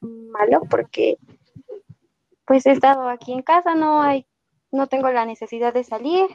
malo 0.00 0.62
porque 0.70 1.18
pues 2.46 2.66
he 2.66 2.72
estado 2.72 3.08
aquí 3.08 3.32
en 3.32 3.42
casa, 3.42 3.74
no 3.74 4.02
hay, 4.02 4.26
no 4.70 4.86
tengo 4.86 5.10
la 5.10 5.24
necesidad 5.26 5.72
de 5.72 5.84
salir, 5.84 6.26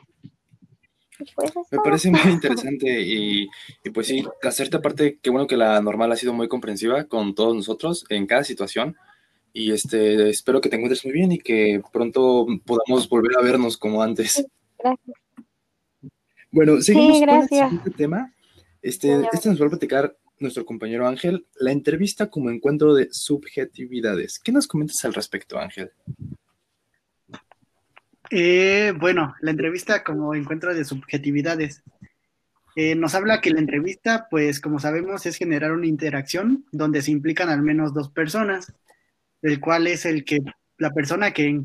pues, 1.35 1.53
Me 1.71 1.79
parece 1.79 2.11
muy 2.11 2.31
interesante 2.31 3.01
y, 3.05 3.47
pues 3.93 4.07
sí, 4.07 4.25
hacerte 4.43 4.77
aparte, 4.77 5.19
qué 5.21 5.29
bueno 5.29 5.47
que 5.47 5.57
la 5.57 5.81
normal 5.81 6.11
ha 6.11 6.15
sido 6.15 6.33
muy 6.33 6.47
comprensiva 6.47 7.05
con 7.05 7.35
todos 7.35 7.55
nosotros 7.55 8.05
en 8.09 8.25
cada 8.25 8.43
situación 8.43 8.95
y 9.51 9.71
este 9.71 10.29
espero 10.29 10.61
que 10.61 10.69
te 10.69 10.75
encuentres 10.75 11.03
muy 11.03 11.13
bien 11.13 11.31
y 11.31 11.39
que 11.39 11.81
pronto 11.91 12.45
podamos 12.65 13.09
volver 13.09 13.37
a 13.37 13.41
vernos 13.41 13.77
como 13.77 14.01
antes. 14.01 14.45
Gracias. 14.77 15.17
Bueno, 16.51 16.81
seguimos 16.81 17.19
con 17.19 17.29
el 17.29 17.47
siguiente 17.47 17.91
tema. 17.91 18.33
Este, 18.81 19.27
este 19.31 19.49
nos 19.49 19.61
va 19.61 19.67
a 19.67 19.69
platicar 19.69 20.15
nuestro 20.39 20.65
compañero 20.65 21.07
Ángel, 21.07 21.45
la 21.59 21.71
entrevista 21.71 22.29
como 22.29 22.49
encuentro 22.49 22.93
de 22.93 23.09
subjetividades. 23.11 24.39
¿Qué 24.39 24.51
nos 24.51 24.67
comentas 24.67 25.03
al 25.05 25.13
respecto, 25.13 25.59
Ángel? 25.59 25.91
Eh, 28.31 28.93
bueno, 28.97 29.35
la 29.41 29.51
entrevista 29.51 30.03
como 30.03 30.35
encuentro 30.35 30.73
de 30.73 30.85
subjetividades. 30.85 31.83
Eh, 32.75 32.95
nos 32.95 33.15
habla 33.15 33.41
que 33.41 33.49
la 33.49 33.59
entrevista, 33.59 34.27
pues 34.29 34.61
como 34.61 34.79
sabemos, 34.79 35.25
es 35.25 35.35
generar 35.35 35.71
una 35.71 35.87
interacción 35.87 36.65
donde 36.71 37.01
se 37.01 37.11
implican 37.11 37.49
al 37.49 37.61
menos 37.61 37.93
dos 37.93 38.09
personas, 38.09 38.71
el 39.41 39.59
cual 39.59 39.87
es 39.87 40.05
el 40.05 40.23
que 40.23 40.39
la 40.77 40.91
persona 40.91 41.31
que 41.31 41.61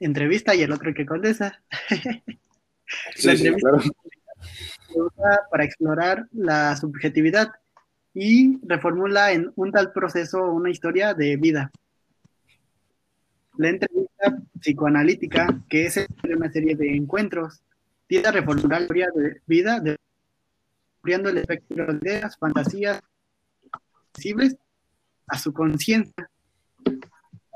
entrevista 0.00 0.54
y 0.54 0.62
el 0.62 0.72
otro 0.72 0.92
que 0.92 1.06
contesta. 1.06 1.62
la 3.24 3.32
entrevista 3.32 3.70
se 3.80 5.00
usa 5.00 5.40
para 5.50 5.64
explorar 5.64 6.26
la 6.32 6.76
subjetividad 6.76 7.52
y 8.12 8.58
reformula 8.66 9.32
en 9.32 9.52
un 9.54 9.70
tal 9.70 9.92
proceso 9.92 10.50
una 10.50 10.70
historia 10.70 11.14
de 11.14 11.36
vida. 11.36 11.70
La 13.60 13.68
entrevista 13.68 14.38
psicoanalítica, 14.58 15.62
que 15.68 15.84
es 15.84 16.06
una 16.24 16.50
serie 16.50 16.74
de 16.76 16.96
encuentros, 16.96 17.60
tiende 18.06 18.28
a 18.28 18.32
reformular 18.32 18.78
la 18.78 18.84
historia 18.84 19.08
de 19.14 19.42
vida, 19.46 19.80
descubriendo 19.80 21.28
el 21.28 21.36
espectro 21.36 21.86
de 21.92 21.98
ideas, 21.98 22.38
fantasías 22.38 23.02
sensibles 24.14 24.56
a 25.26 25.36
su 25.36 25.52
conciencia 25.52 26.30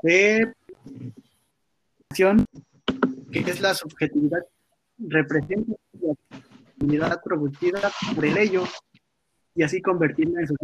de 0.03 0.53
que 3.31 3.39
es 3.39 3.59
la 3.59 3.73
subjetividad 3.73 4.45
representa 4.99 5.73
la 5.97 6.13
subjetividad 6.77 7.23
producida 7.23 7.91
por 8.13 8.25
el 8.25 8.37
ello 8.37 8.63
y 9.55 9.63
así 9.63 9.81
convertirla 9.81 10.41
en 10.41 10.47
su 10.49 10.55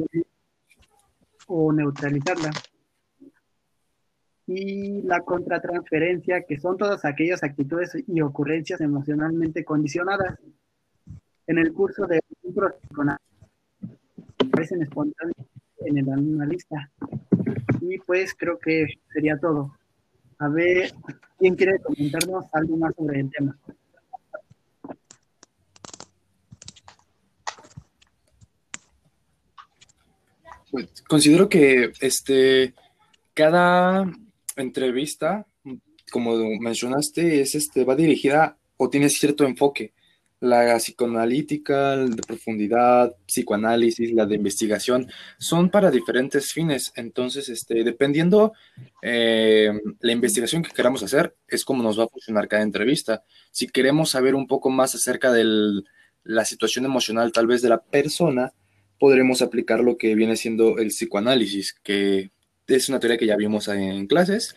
o 1.47 1.73
neutralizarla 1.73 2.51
y 4.53 5.01
la 5.03 5.21
contratransferencia, 5.21 6.43
que 6.43 6.59
son 6.59 6.77
todas 6.77 7.05
aquellas 7.05 7.43
actitudes 7.43 7.91
y 8.07 8.21
ocurrencias 8.21 8.81
emocionalmente 8.81 9.63
condicionadas. 9.63 10.37
En 11.47 11.57
el 11.57 11.73
curso 11.73 12.05
de 12.07 12.19
un 12.43 12.53
proceso 12.53 12.79
aparecen 14.39 14.81
espontáneos 14.81 15.47
en 15.85 15.97
el 15.97 16.09
analista. 16.09 16.91
Y 17.79 17.97
pues 17.99 18.33
creo 18.35 18.59
que 18.59 18.87
sería 19.13 19.37
todo. 19.37 19.75
A 20.39 20.47
ver, 20.49 20.91
¿quién 21.39 21.55
quiere 21.55 21.79
comentarnos 21.79 22.45
algo 22.53 22.77
más 22.77 22.95
sobre 22.95 23.21
el 23.21 23.29
tema? 23.31 23.57
Pues, 30.71 31.03
considero 31.07 31.49
que 31.49 31.91
este 31.99 32.73
cada 33.33 34.05
entrevista, 34.55 35.45
como 36.11 36.35
mencionaste, 36.59 37.41
es 37.41 37.55
este, 37.55 37.83
va 37.83 37.95
dirigida 37.95 38.57
o 38.77 38.89
tiene 38.89 39.09
cierto 39.09 39.45
enfoque. 39.45 39.93
La 40.39 40.75
psicoanalítica, 40.77 41.97
de 41.97 42.21
profundidad, 42.23 43.15
psicoanálisis, 43.27 44.11
la 44.11 44.25
de 44.25 44.35
investigación, 44.35 45.07
son 45.37 45.69
para 45.69 45.91
diferentes 45.91 46.51
fines. 46.51 46.91
Entonces, 46.95 47.47
este, 47.49 47.83
dependiendo 47.83 48.53
eh, 49.03 49.71
la 49.99 50.11
investigación 50.11 50.63
que 50.63 50.71
queramos 50.71 51.03
hacer, 51.03 51.35
es 51.47 51.63
como 51.63 51.83
nos 51.83 51.99
va 51.99 52.05
a 52.05 52.07
funcionar 52.07 52.47
cada 52.47 52.63
entrevista. 52.63 53.23
Si 53.51 53.67
queremos 53.67 54.09
saber 54.09 54.33
un 54.33 54.47
poco 54.47 54.71
más 54.71 54.95
acerca 54.95 55.31
de 55.31 55.83
la 56.23 56.45
situación 56.45 56.85
emocional 56.85 57.31
tal 57.31 57.45
vez 57.45 57.61
de 57.61 57.69
la 57.69 57.83
persona, 57.83 58.51
podremos 58.99 59.41
aplicar 59.41 59.79
lo 59.81 59.97
que 59.97 60.15
viene 60.15 60.35
siendo 60.35 60.79
el 60.79 60.87
psicoanálisis, 60.87 61.75
que 61.83 62.31
es 62.75 62.89
una 62.89 62.99
teoría 62.99 63.17
que 63.17 63.25
ya 63.25 63.35
vimos 63.35 63.67
en 63.67 64.07
clases. 64.07 64.55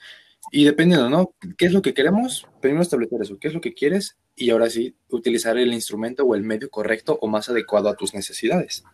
Y 0.51 0.65
dependiendo, 0.65 1.09
¿no? 1.09 1.35
¿Qué 1.57 1.67
es 1.67 1.73
lo 1.73 1.83
que 1.83 1.95
queremos? 1.95 2.47
Primero 2.61 2.83
establecer 2.83 3.23
eso. 3.23 3.39
¿Qué 3.39 3.49
es 3.49 3.55
lo 3.55 3.61
que 3.61 3.75
quieres? 3.75 4.17
y 4.37 4.51
ahora 4.51 4.69
sí 4.69 4.97
utilizar 5.11 5.57
el 5.59 5.73
instrumento 5.73 6.25
o 6.25 6.35
el 6.35 6.43
medio 6.43 6.69
correcto 6.71 7.19
o 7.21 7.29
más 7.29 7.49
adecuado 7.49 7.89
a 7.89 7.97
tus 7.97 8.15
necesidades. 8.15 8.85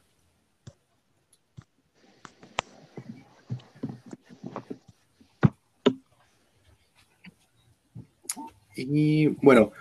Y 8.77 9.27
bueno, 9.43 9.73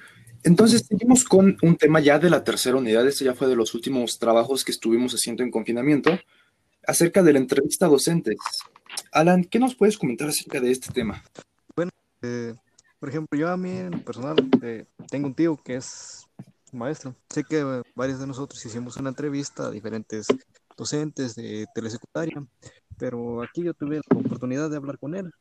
entonces 0.43 0.85
seguimos 0.87 1.23
con 1.23 1.57
un 1.61 1.77
tema 1.77 1.99
ya 1.99 2.19
de 2.19 2.29
la 2.29 2.43
tercera 2.43 2.77
unidad. 2.77 3.07
Este 3.07 3.25
ya 3.25 3.33
fue 3.33 3.47
de 3.47 3.55
los 3.55 3.73
últimos 3.73 4.19
trabajos 4.19 4.65
que 4.65 4.71
estuvimos 4.71 5.13
haciendo 5.13 5.43
en 5.43 5.51
confinamiento 5.51 6.11
acerca 6.85 7.23
de 7.23 7.33
la 7.33 7.39
entrevista 7.39 7.85
a 7.85 7.89
docentes. 7.89 8.37
Alan, 9.11 9.43
¿qué 9.43 9.59
nos 9.59 9.75
puedes 9.75 9.97
comentar 9.97 10.27
acerca 10.27 10.59
de 10.59 10.71
este 10.71 10.93
tema? 10.93 11.23
Bueno, 11.75 11.91
eh, 12.21 12.53
por 12.99 13.09
ejemplo, 13.09 13.39
yo 13.39 13.49
a 13.49 13.57
mí 13.57 13.71
en 13.71 14.03
personal 14.03 14.35
eh, 14.61 14.85
tengo 15.09 15.27
un 15.27 15.33
tío 15.33 15.57
que 15.57 15.75
es 15.75 16.27
maestro. 16.71 17.15
Sé 17.29 17.43
que 17.43 17.83
varios 17.95 18.19
de 18.19 18.27
nosotros 18.27 18.63
hicimos 18.65 18.97
una 18.97 19.09
entrevista 19.09 19.67
a 19.67 19.71
diferentes 19.71 20.27
docentes 20.77 21.35
de 21.35 21.65
telesecundaria, 21.73 22.45
pero 22.97 23.41
aquí 23.41 23.63
yo 23.63 23.73
tuve 23.73 23.95
la 23.95 24.17
oportunidad 24.19 24.69
de 24.69 24.77
hablar 24.77 24.99
con 24.99 25.15
él 25.15 25.31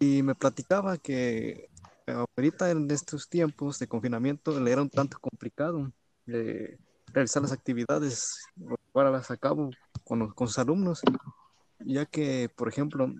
y 0.00 0.22
me 0.22 0.34
platicaba 0.34 0.98
que 0.98 1.68
ahorita 2.06 2.70
en 2.70 2.90
estos 2.90 3.28
tiempos 3.28 3.78
de 3.78 3.86
confinamiento 3.86 4.58
le 4.58 4.72
era 4.72 4.82
un 4.82 4.90
tanto 4.90 5.18
complicado 5.20 5.92
eh, 6.26 6.76
realizar 7.12 7.42
las 7.42 7.52
actividades, 7.52 8.40
llevarlas 8.56 9.30
a 9.30 9.36
cabo 9.36 9.70
con, 10.04 10.30
con 10.30 10.48
sus 10.48 10.58
alumnos, 10.58 11.02
ya 11.84 12.06
que, 12.06 12.48
por 12.54 12.68
ejemplo, 12.68 13.12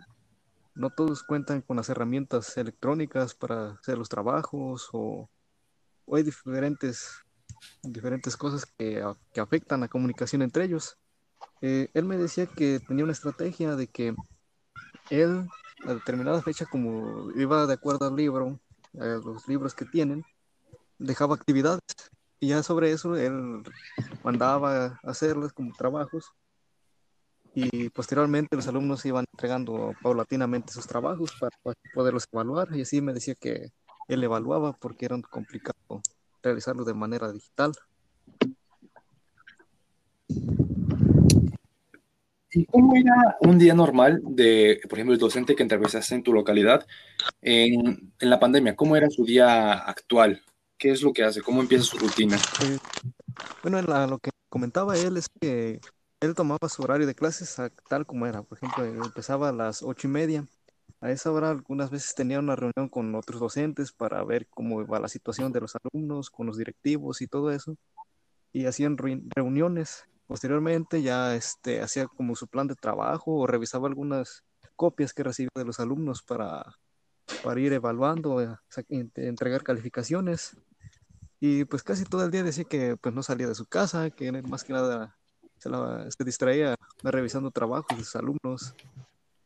no 0.74 0.90
todos 0.90 1.22
cuentan 1.22 1.62
con 1.62 1.76
las 1.76 1.88
herramientas 1.88 2.56
electrónicas 2.56 3.34
para 3.34 3.72
hacer 3.72 3.98
los 3.98 4.08
trabajos 4.08 4.88
o, 4.92 5.28
hay 6.12 6.22
diferentes, 6.24 7.22
diferentes 7.82 8.36
cosas 8.36 8.66
que, 8.66 9.04
que, 9.32 9.40
afectan 9.40 9.80
la 9.80 9.88
comunicación 9.88 10.42
entre 10.42 10.64
ellos. 10.64 10.98
Eh, 11.60 11.88
él 11.94 12.04
me 12.04 12.16
decía 12.16 12.46
que 12.46 12.80
tenía 12.80 13.04
una 13.04 13.12
estrategia 13.12 13.76
de 13.76 13.86
que 13.86 14.14
él 15.10 15.46
a 15.86 15.94
determinada 15.94 16.42
fecha, 16.42 16.66
como 16.66 17.30
iba 17.36 17.66
de 17.66 17.74
acuerdo 17.74 18.06
al 18.08 18.16
libro, 18.16 18.58
a 18.98 19.04
los 19.04 19.46
libros 19.48 19.74
que 19.74 19.84
tienen, 19.84 20.24
dejaba 20.98 21.34
actividades 21.34 21.80
y 22.38 22.48
ya 22.48 22.62
sobre 22.62 22.92
eso 22.92 23.16
él 23.16 23.62
mandaba 24.22 24.98
a 25.02 25.10
hacerlas 25.10 25.52
como 25.52 25.74
trabajos 25.74 26.32
y 27.54 27.88
posteriormente 27.90 28.56
los 28.56 28.68
alumnos 28.68 29.04
iban 29.06 29.24
entregando 29.32 29.94
paulatinamente 30.02 30.72
sus 30.72 30.86
trabajos 30.86 31.32
para, 31.38 31.56
poderlos 31.94 32.26
evaluar 32.32 32.68
y 32.72 32.82
así 32.82 33.00
me 33.00 33.12
decía 33.12 33.34
que 33.34 33.70
él 34.08 34.24
evaluaba 34.24 34.72
porque 34.72 35.06
era 35.06 35.20
complicado 35.22 36.02
realizarlo 36.42 36.84
de 36.84 36.94
manera 36.94 37.32
digital. 37.32 37.72
¿Y 42.52 42.64
cómo 42.66 42.96
era 42.96 43.36
un 43.40 43.58
día 43.58 43.74
normal 43.74 44.20
de, 44.24 44.80
por 44.88 44.98
ejemplo, 44.98 45.14
el 45.14 45.20
docente 45.20 45.54
que 45.54 45.62
entrevistaste 45.62 46.16
en 46.16 46.22
tu 46.24 46.32
localidad 46.32 46.84
en, 47.40 48.12
en, 48.18 48.30
la 48.30 48.40
pandemia? 48.40 48.74
¿Cómo 48.74 48.96
era 48.96 49.08
su 49.08 49.24
día 49.24 49.74
actual? 49.74 50.42
¿Qué 50.76 50.90
es 50.90 51.02
lo 51.02 51.12
que 51.12 51.22
hace? 51.22 51.42
¿Cómo 51.42 51.60
empieza 51.60 51.84
su 51.84 51.98
rutina? 51.98 52.36
Eh, 52.36 52.78
bueno, 53.62 53.80
lo 53.82 54.18
que 54.18 54.30
comentaba 54.48 54.96
él 54.96 55.16
es 55.16 55.28
que 55.40 55.80
él 56.20 56.34
tomaba 56.34 56.68
su 56.68 56.82
horario 56.82 57.06
de 57.06 57.14
clases 57.14 57.56
tal 57.88 58.06
como 58.06 58.26
era. 58.26 58.42
Por 58.42 58.58
ejemplo, 58.58 58.84
empezaba 58.84 59.48
a 59.48 59.52
las 59.52 59.82
ocho 59.82 60.06
y 60.06 60.10
media. 60.10 60.46
A 61.00 61.10
esa 61.10 61.32
hora 61.32 61.48
algunas 61.48 61.90
veces 61.90 62.14
tenía 62.14 62.38
una 62.38 62.56
reunión 62.56 62.90
con 62.90 63.14
otros 63.14 63.40
docentes 63.40 63.90
para 63.92 64.22
ver 64.22 64.46
cómo 64.48 64.82
iba 64.82 65.00
la 65.00 65.08
situación 65.08 65.50
de 65.50 65.60
los 65.62 65.74
alumnos, 65.76 66.28
con 66.30 66.46
los 66.46 66.58
directivos 66.58 67.22
y 67.22 67.26
todo 67.26 67.50
eso. 67.50 67.76
Y 68.52 68.66
hacían 68.66 68.98
reuniones. 68.98 70.04
Posteriormente 70.26 71.02
ya 71.02 71.34
este, 71.34 71.80
hacía 71.80 72.06
como 72.06 72.36
su 72.36 72.46
plan 72.46 72.66
de 72.66 72.74
trabajo 72.74 73.32
o 73.32 73.46
revisaba 73.46 73.88
algunas 73.88 74.44
copias 74.76 75.14
que 75.14 75.24
recibía 75.24 75.50
de 75.54 75.64
los 75.64 75.80
alumnos 75.80 76.22
para, 76.22 76.64
para 77.42 77.60
ir 77.60 77.72
evaluando, 77.72 78.42
eh, 78.42 78.56
entregar 79.16 79.62
calificaciones. 79.62 80.56
Y 81.40 81.64
pues 81.64 81.82
casi 81.82 82.04
todo 82.04 82.24
el 82.24 82.30
día 82.30 82.42
decía 82.42 82.64
que 82.64 82.98
pues 82.98 83.14
no 83.14 83.22
salía 83.22 83.48
de 83.48 83.54
su 83.54 83.64
casa, 83.64 84.10
que 84.10 84.30
más 84.42 84.64
que 84.64 84.74
nada 84.74 85.16
se, 85.60 86.24
distraía 86.24 86.74
revisando 87.02 87.50
trabajos 87.50 87.96
de 87.96 88.04
sus 88.04 88.16
alumnos 88.16 88.74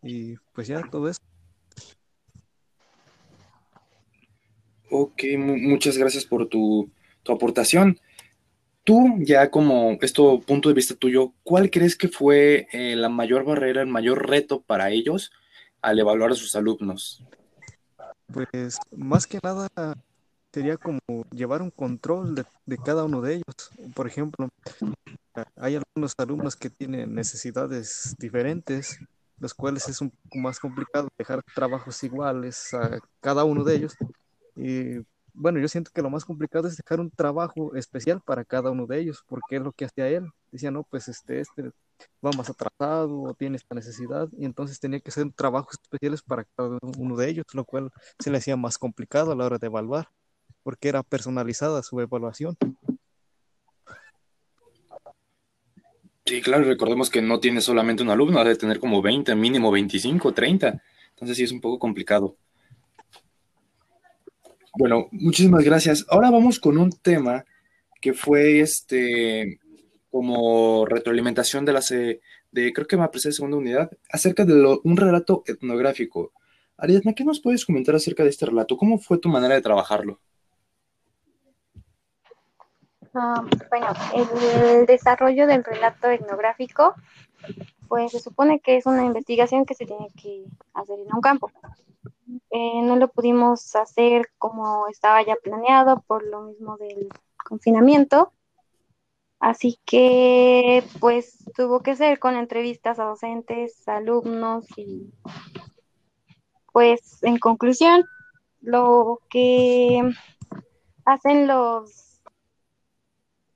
y 0.02 0.36
pues 0.52 0.68
ya 0.68 0.82
todo 0.90 1.08
eso. 1.08 1.20
Ok, 4.90 5.22
muchas 5.38 5.98
gracias 5.98 6.24
por 6.24 6.48
tu, 6.48 6.90
aportación. 7.28 7.98
Tú, 8.84 9.16
ya 9.20 9.50
como 9.50 9.96
esto 10.02 10.40
punto 10.40 10.68
de 10.68 10.74
vista 10.74 10.94
tuyo, 10.94 11.32
¿cuál 11.42 11.70
crees 11.70 11.96
que 11.96 12.08
fue 12.08 12.68
eh, 12.72 12.94
la 12.96 13.08
mayor 13.08 13.44
barrera, 13.44 13.80
el 13.80 13.88
mayor 13.88 14.28
reto 14.28 14.60
para 14.60 14.90
ellos 14.90 15.32
al 15.80 15.98
evaluar 15.98 16.32
a 16.32 16.34
sus 16.34 16.54
alumnos? 16.54 17.24
Pues 18.32 18.78
más 18.94 19.26
que 19.26 19.38
nada 19.42 19.68
sería 20.54 20.76
como 20.76 21.00
llevar 21.32 21.62
un 21.62 21.70
control 21.70 22.36
de, 22.36 22.44
de, 22.64 22.78
cada 22.78 23.04
uno 23.04 23.20
de 23.20 23.34
ellos. 23.34 23.70
Por 23.92 24.06
ejemplo, 24.06 24.48
hay 25.56 25.76
algunos 25.76 26.14
alumnos 26.16 26.54
que 26.54 26.70
tienen 26.70 27.12
necesidades 27.12 28.14
diferentes, 28.20 29.00
los 29.40 29.52
cuales 29.52 29.88
es 29.88 30.00
un 30.00 30.10
poco 30.10 30.38
más 30.38 30.60
complicado 30.60 31.08
dejar 31.18 31.42
trabajos 31.54 32.02
iguales 32.04 32.72
a 32.72 33.00
cada 33.20 33.42
uno 33.42 33.64
de 33.64 33.74
ellos. 33.74 33.96
Y 34.54 35.04
bueno, 35.32 35.58
yo 35.58 35.66
siento 35.66 35.90
que 35.92 36.02
lo 36.02 36.10
más 36.10 36.24
complicado 36.24 36.68
es 36.68 36.76
dejar 36.76 37.00
un 37.00 37.10
trabajo 37.10 37.74
especial 37.74 38.20
para 38.20 38.44
cada 38.44 38.70
uno 38.70 38.86
de 38.86 39.00
ellos, 39.00 39.24
porque 39.26 39.56
es 39.56 39.62
lo 39.62 39.72
que 39.72 39.86
hacía 39.86 40.06
él. 40.06 40.30
Decía, 40.52 40.70
no, 40.70 40.84
pues 40.84 41.08
este, 41.08 41.40
este 41.40 41.72
va 42.24 42.30
más 42.30 42.48
atrasado 42.48 43.22
o 43.22 43.34
tiene 43.34 43.56
esta 43.56 43.74
necesidad, 43.74 44.28
y 44.38 44.44
entonces 44.44 44.78
tenía 44.78 45.00
que 45.00 45.10
hacer 45.10 45.32
trabajos 45.32 45.74
especiales 45.82 46.22
para 46.22 46.44
cada 46.44 46.78
uno 46.96 47.16
de 47.16 47.28
ellos, 47.28 47.46
lo 47.54 47.64
cual 47.64 47.90
se 48.20 48.30
le 48.30 48.38
hacía 48.38 48.56
más 48.56 48.78
complicado 48.78 49.32
a 49.32 49.34
la 49.34 49.46
hora 49.46 49.58
de 49.58 49.66
evaluar, 49.66 50.08
porque 50.64 50.88
era 50.88 51.04
personalizada 51.04 51.84
su 51.84 52.00
evaluación. 52.00 52.56
Sí, 56.26 56.40
claro, 56.40 56.64
recordemos 56.64 57.10
que 57.10 57.20
no 57.20 57.38
tiene 57.38 57.60
solamente 57.60 58.02
un 58.02 58.08
alumno, 58.08 58.40
ha 58.40 58.44
de 58.44 58.56
tener 58.56 58.80
como 58.80 59.02
20, 59.02 59.34
mínimo 59.36 59.70
25, 59.70 60.32
30. 60.32 60.82
Entonces 61.10 61.36
sí 61.36 61.44
es 61.44 61.52
un 61.52 61.60
poco 61.60 61.78
complicado. 61.78 62.36
Bueno, 64.76 65.06
muchísimas 65.12 65.62
gracias. 65.62 66.04
Ahora 66.08 66.30
vamos 66.30 66.58
con 66.58 66.78
un 66.78 66.90
tema 66.90 67.44
que 68.00 68.14
fue 68.14 68.60
este 68.60 69.60
como 70.10 70.86
retroalimentación 70.86 71.64
de 71.64 71.72
la 71.72 71.80
de 72.52 72.72
creo 72.72 72.86
que 72.86 72.96
me 72.96 73.04
aprecié 73.04 73.32
segunda 73.32 73.56
unidad 73.56 73.90
acerca 74.10 74.44
de 74.44 74.54
un 74.82 74.96
relato 74.96 75.42
etnográfico. 75.46 76.32
Ariadna, 76.76 77.12
¿qué 77.12 77.24
nos 77.24 77.40
puedes 77.40 77.64
comentar 77.64 77.94
acerca 77.94 78.22
de 78.22 78.30
este 78.30 78.46
relato? 78.46 78.76
¿Cómo 78.76 78.98
fue 78.98 79.18
tu 79.18 79.28
manera 79.28 79.54
de 79.54 79.60
trabajarlo? 79.60 80.20
Ah, 83.14 83.44
bueno, 83.70 83.86
el 84.12 84.86
desarrollo 84.86 85.46
del 85.46 85.62
relato 85.62 86.10
etnográfico, 86.10 86.94
pues 87.88 88.10
se 88.10 88.18
supone 88.18 88.58
que 88.58 88.76
es 88.76 88.86
una 88.86 89.04
investigación 89.04 89.64
que 89.64 89.74
se 89.74 89.86
tiene 89.86 90.08
que 90.20 90.44
hacer 90.72 90.98
en 90.98 91.14
un 91.14 91.20
campo. 91.20 91.50
Eh, 92.50 92.82
no 92.82 92.96
lo 92.96 93.08
pudimos 93.08 93.76
hacer 93.76 94.30
como 94.38 94.88
estaba 94.88 95.22
ya 95.22 95.36
planeado 95.36 96.02
por 96.06 96.26
lo 96.26 96.42
mismo 96.42 96.76
del 96.76 97.08
confinamiento. 97.36 98.32
Así 99.38 99.78
que 99.84 100.82
pues 100.98 101.44
tuvo 101.54 101.80
que 101.82 101.94
ser 101.94 102.18
con 102.18 102.34
entrevistas 102.34 102.98
a 102.98 103.04
docentes, 103.04 103.86
alumnos 103.86 104.66
y 104.76 105.12
pues 106.72 107.22
en 107.22 107.38
conclusión, 107.38 108.04
lo 108.60 109.20
que 109.28 110.02
hacen 111.04 111.46
los 111.46 112.13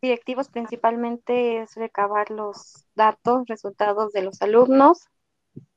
directivos 0.00 0.48
principalmente 0.48 1.62
es 1.62 1.74
recabar 1.74 2.30
los 2.30 2.84
datos, 2.94 3.46
resultados 3.46 4.12
de 4.12 4.22
los 4.22 4.40
alumnos 4.42 5.08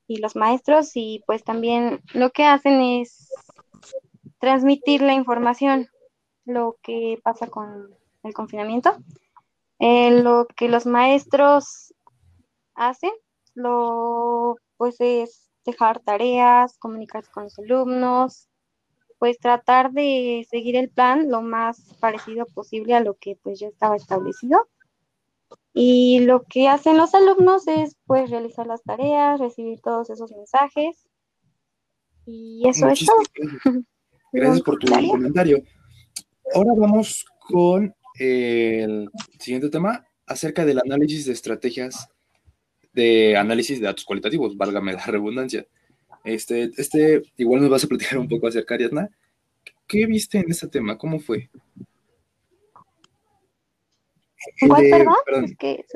y 0.07 0.17
los 0.17 0.36
maestros 0.36 0.91
y 0.95 1.24
pues 1.26 1.43
también 1.43 2.01
lo 2.13 2.32
que 2.32 2.45
hacen 2.45 2.82
es 2.82 3.30
transmitir 4.39 5.01
la 5.01 5.13
información, 5.13 5.88
lo 6.45 6.78
que 6.82 7.19
pasa 7.24 7.47
con 7.47 7.95
el 8.24 8.34
confinamiento, 8.34 8.97
eh, 9.80 10.22
lo 10.22 10.47
que 10.55 10.67
los 10.67 10.86
maestros 10.86 11.93
hacen, 12.76 13.11
lo 13.53 14.57
pues 14.78 14.95
es 14.99 15.51
dejar 15.65 15.99
tareas, 15.99 16.78
comunicarse 16.80 17.32
con 17.32 17.43
los 17.43 17.59
alumnos, 17.59 18.47
pues 19.22 19.38
tratar 19.38 19.91
de 19.91 20.47
seguir 20.49 20.76
el 20.76 20.89
plan 20.89 21.30
lo 21.30 21.43
más 21.43 21.93
parecido 21.99 22.47
posible 22.47 22.95
a 22.95 23.01
lo 23.01 23.17
que 23.17 23.38
pues 23.43 23.59
ya 23.59 23.67
estaba 23.67 23.95
establecido. 23.95 24.67
Y 25.76 26.22
lo 26.22 26.41
que 26.41 26.67
hacen 26.67 26.97
los 26.97 27.13
alumnos 27.13 27.67
es 27.67 27.95
pues 28.07 28.32
realizar 28.32 28.65
las 28.65 28.82
tareas, 28.82 29.39
recibir 29.39 29.80
todos 29.80 30.09
esos 30.09 30.32
mensajes. 30.32 31.07
Y 32.26 32.67
eso 32.67 32.88
es 32.88 33.05
todo. 33.05 33.19
Gracias, 34.34 34.63
por 34.63 34.80
tu 34.80 34.88
comentario. 34.88 35.61
Ahora 36.55 36.72
vamos 36.76 37.24
con 37.47 37.93
el 38.17 39.07
siguiente 39.38 39.69
tema 39.69 40.03
acerca 40.26 40.65
del 40.65 40.80
análisis 40.80 41.28
de 41.28 41.34
estrategias 41.34 42.09
de 42.91 43.38
análisis 43.38 43.80
de 43.80 43.86
datos 43.86 44.03
cualitativos, 44.03 44.57
válgame 44.57 44.93
la 44.93 45.05
redundancia. 45.05 45.67
Este, 46.24 46.72
este, 46.78 47.24
igual 47.38 47.61
nos 47.61 47.69
vas 47.69 47.84
a 47.84 47.88
platicar 47.88 48.17
un 48.17 48.28
poco 48.28 48.47
acerca, 48.47 48.76
Ariadna. 48.76 49.09
¿Qué 49.88 50.05
viste 50.05 50.38
en 50.38 50.51
este 50.51 50.67
tema? 50.67 50.97
¿Cómo 50.97 51.19
fue? 51.19 51.49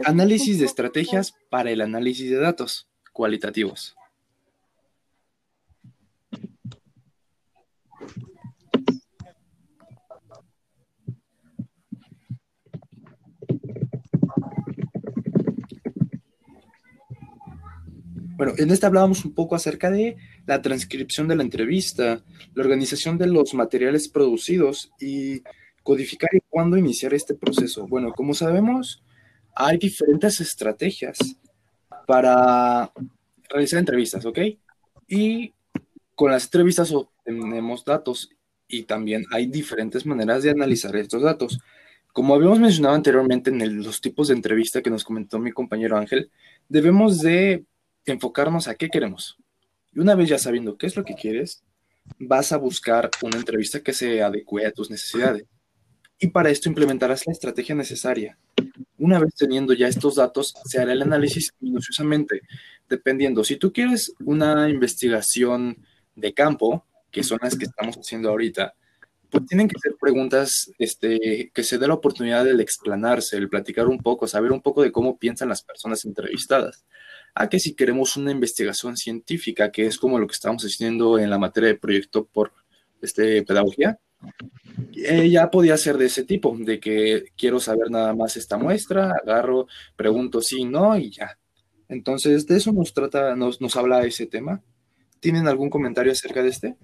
análisis 0.06 0.60
de 0.60 0.66
estrategias 0.66 1.34
para 1.50 1.72
el 1.72 1.82
análisis 1.82 2.30
de 2.30 2.38
datos 2.38 2.88
cualitativos. 3.12 3.96
Bueno, 18.38 18.54
en 18.58 18.70
esta 18.70 18.88
hablábamos 18.88 19.24
un 19.24 19.34
poco 19.34 19.56
acerca 19.56 19.90
de 19.90 20.18
la 20.46 20.62
transcripción 20.62 21.28
de 21.28 21.38
la 21.38 21.44
entrevista, 21.44 22.22
la 22.54 22.64
organización 22.64 23.18
de 23.18 23.28
los 23.28 23.54
materiales 23.54 24.10
producidos 24.10 24.92
y 25.00 25.42
codificar 25.84 26.30
y 26.34 26.42
cuándo 26.50 26.78
iniciar 26.78 27.14
este 27.14 27.34
proceso. 27.34 27.88
Bueno, 27.88 28.12
como 28.12 28.34
sabemos, 28.34 29.04
hay 29.56 29.78
diferentes 29.78 30.42
estrategias 30.42 31.18
para 32.06 32.92
realizar 33.50 33.80
entrevistas, 33.80 34.26
¿ok? 34.26 34.40
Y 35.08 35.54
con 36.14 36.32
las 36.32 36.46
entrevistas 36.46 36.92
obtenemos 36.92 37.86
datos 37.86 38.30
y 38.68 38.84
también 38.84 39.26
hay 39.32 39.48
diferentes 39.48 40.06
maneras 40.06 40.44
de 40.44 40.50
analizar 40.50 40.94
estos 40.98 41.22
datos. 41.22 41.60
Como 42.12 42.36
habíamos 42.36 42.60
mencionado 42.60 42.96
anteriormente 42.96 43.50
en 43.50 43.84
los 43.84 44.02
tipos 44.02 44.28
de 44.28 44.34
entrevista 44.34 44.82
que 44.82 44.90
nos 44.90 45.06
comentó 45.06 45.40
mi 45.40 45.52
compañero 45.52 45.98
Ángel, 45.98 46.32
debemos 46.68 47.22
de 47.22 47.64
enfocarnos 48.06 48.68
a 48.68 48.76
qué 48.76 48.90
queremos. 48.90 49.38
Y 49.94 50.00
una 50.00 50.16
vez 50.16 50.30
ya 50.30 50.38
sabiendo 50.38 50.78
qué 50.78 50.88
es 50.88 50.96
lo 50.96 51.04
que 51.04 51.16
quieres, 51.16 51.64
vas 52.20 52.52
a 52.52 52.58
buscar 52.58 53.10
una 53.22 53.38
entrevista 53.38 53.82
que 53.82 53.94
se 53.94 54.22
adecue 54.22 54.66
a 54.66 54.72
tus 54.72 54.90
necesidades. 54.90 55.46
Y 56.20 56.28
para 56.28 56.50
esto 56.50 56.70
implementarás 56.70 57.26
la 57.26 57.34
estrategia 57.34 57.76
necesaria. 57.76 58.38
Una 58.98 59.20
vez 59.20 59.36
teniendo 59.36 59.74
ya 59.74 59.88
estos 59.88 60.16
datos, 60.16 60.54
se 60.66 60.80
hará 60.80 60.94
el 60.94 61.02
análisis 61.02 61.54
minuciosamente, 61.60 62.42
dependiendo. 62.88 63.44
Si 63.44 63.58
tú 63.58 63.74
quieres 63.74 64.14
una 64.24 64.70
investigación 64.70 65.78
de 66.16 66.34
campo, 66.34 66.86
que 67.12 67.24
son 67.24 67.40
las 67.42 67.58
que 67.58 67.66
estamos 67.66 67.98
haciendo 67.98 68.30
ahorita, 68.30 68.74
pues 69.30 69.46
tienen 69.48 69.68
que 69.68 69.80
ser 69.80 69.96
preguntas 70.00 70.72
este, 70.78 71.52
que 71.54 71.64
se 71.64 71.78
dé 71.78 71.88
la 71.88 71.96
oportunidad 71.96 72.46
de 72.46 72.62
explanarse, 72.62 73.36
el 73.36 73.50
platicar 73.50 73.88
un 73.88 73.98
poco, 73.98 74.28
saber 74.28 74.52
un 74.52 74.62
poco 74.62 74.82
de 74.82 74.92
cómo 74.92 75.18
piensan 75.18 75.50
las 75.50 75.64
personas 75.64 76.06
entrevistadas 76.06 76.86
a 77.36 77.50
que 77.50 77.60
si 77.60 77.76
queremos 77.76 78.16
una 78.16 78.32
investigación 78.32 78.96
científica, 78.96 79.70
que 79.70 79.86
es 79.86 79.98
como 79.98 80.18
lo 80.18 80.26
que 80.26 80.34
estamos 80.34 80.64
haciendo 80.64 81.20
en 81.20 81.30
la 81.30 81.38
materia 81.38 81.70
de 81.70 81.76
proyecto 81.76 82.26
por 82.26 82.54
este, 83.02 83.44
pedagogía, 83.44 84.00
eh, 84.96 85.30
ya 85.30 85.52
podía 85.52 85.78
ser 85.78 85.98
de 85.98 86.06
ese 86.06 86.24
tipo, 86.24 86.56
de 86.58 86.80
que 86.80 87.26
quiero 87.38 87.60
saber 87.60 87.92
nada 87.92 88.16
más 88.16 88.38
esta 88.38 88.58
muestra, 88.58 89.14
agarro, 89.22 89.68
pregunto 89.98 90.42
sí, 90.42 90.64
no 90.64 90.98
y 90.98 91.12
ya. 91.12 91.38
Entonces, 91.90 92.48
de 92.48 92.56
eso 92.56 92.72
nos 92.72 92.94
trata, 92.94 93.36
nos, 93.36 93.60
nos 93.60 93.76
habla 93.76 94.06
ese 94.06 94.26
tema. 94.26 94.64
¿Tienen 95.20 95.48
algún 95.48 95.70
comentario 95.70 96.14
acerca 96.14 96.42
de 96.42 96.50
este? 96.50 96.76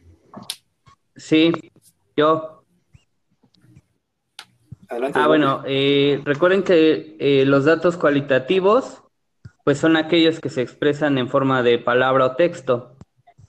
Sí, 1.15 1.51
yo. 2.17 2.65
Adelante. 4.89 5.17
Ah, 5.19 5.27
bueno, 5.27 5.63
eh, 5.65 6.21
recuerden 6.25 6.63
que 6.63 7.15
eh, 7.19 7.45
los 7.45 7.63
datos 7.63 7.95
cualitativos 7.95 9.00
pues 9.63 9.77
son 9.77 9.95
aquellos 9.95 10.39
que 10.39 10.49
se 10.49 10.61
expresan 10.61 11.17
en 11.17 11.29
forma 11.29 11.63
de 11.63 11.79
palabra 11.79 12.25
o 12.25 12.35
texto. 12.35 12.95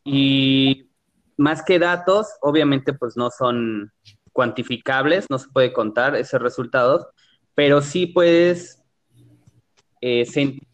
Y 0.04 0.90
más 1.36 1.62
que 1.62 1.78
datos, 1.78 2.28
obviamente 2.40 2.92
pues 2.92 3.16
no 3.16 3.30
son 3.30 3.92
cuantificables, 4.32 5.26
no 5.30 5.38
se 5.38 5.48
puede 5.50 5.72
contar 5.72 6.16
esos 6.16 6.40
resultados, 6.40 7.06
pero 7.54 7.82
sí 7.82 8.06
puedes 8.06 8.82
eh, 10.00 10.26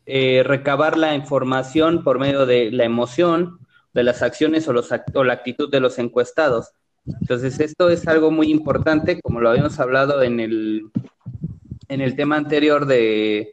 eh, 0.07 0.43
recabar 0.45 0.97
la 0.97 1.15
información 1.15 2.03
por 2.03 2.19
medio 2.19 2.47
de 2.47 2.71
la 2.71 2.85
emoción, 2.85 3.59
de 3.93 4.03
las 4.05 4.23
acciones 4.23 4.69
o, 4.69 4.75
o 5.15 5.25
la 5.25 5.33
actitud 5.33 5.71
de 5.71 5.81
los 5.81 5.99
encuestados. 5.99 6.73
Entonces, 7.21 7.59
esto 7.61 7.89
es 7.89 8.07
algo 8.07 8.31
muy 8.31 8.51
importante, 8.51 9.21
como 9.21 9.41
lo 9.41 9.51
habíamos 9.51 9.81
hablado 9.81 10.23
en 10.23 10.41
el, 10.41 10.91
en 11.89 12.01
el 12.01 12.15
tema 12.17 12.37
anterior 12.37 12.87
de, 12.87 13.51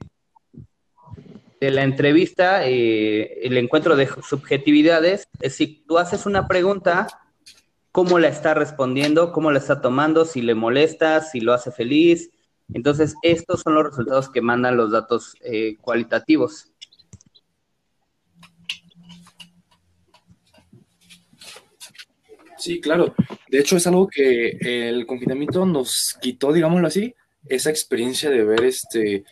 de 1.66 1.72
la 1.72 1.84
entrevista, 1.84 2.68
eh, 2.68 3.40
el 3.46 3.58
encuentro 3.58 3.96
de 3.96 4.08
subjetividades, 4.08 5.28
es 5.42 5.56
si 5.56 5.84
tú 5.88 5.98
haces 5.98 6.26
una 6.26 6.48
pregunta, 6.48 7.08
cómo 7.92 8.20
la 8.20 8.28
está 8.28 8.54
respondiendo, 8.54 9.32
cómo 9.32 9.52
la 9.52 9.60
está 9.60 9.82
tomando, 9.82 10.26
si 10.26 10.42
le 10.42 10.54
molesta, 10.54 11.22
si 11.22 11.40
lo 11.40 11.54
hace 11.54 11.72
feliz. 11.72 12.30
Entonces, 12.74 13.16
estos 13.22 13.62
son 13.62 13.76
los 13.76 13.86
resultados 13.86 14.30
que 14.30 14.42
mandan 14.42 14.78
los 14.78 14.92
datos 14.92 15.36
eh, 15.42 15.78
cualitativos. 15.82 16.72
Sí, 22.58 22.82
claro. 22.82 23.14
De 23.50 23.60
hecho, 23.60 23.78
es 23.78 23.88
algo 23.88 24.08
que 24.08 24.58
el 24.62 25.06
confinamiento 25.06 25.66
nos 25.66 26.18
quitó, 26.22 26.52
digámoslo 26.52 26.88
así, 26.88 27.16
esa 27.48 27.70
experiencia 27.70 28.30
de 28.30 28.44
ver 28.44 28.64
este 28.66 29.24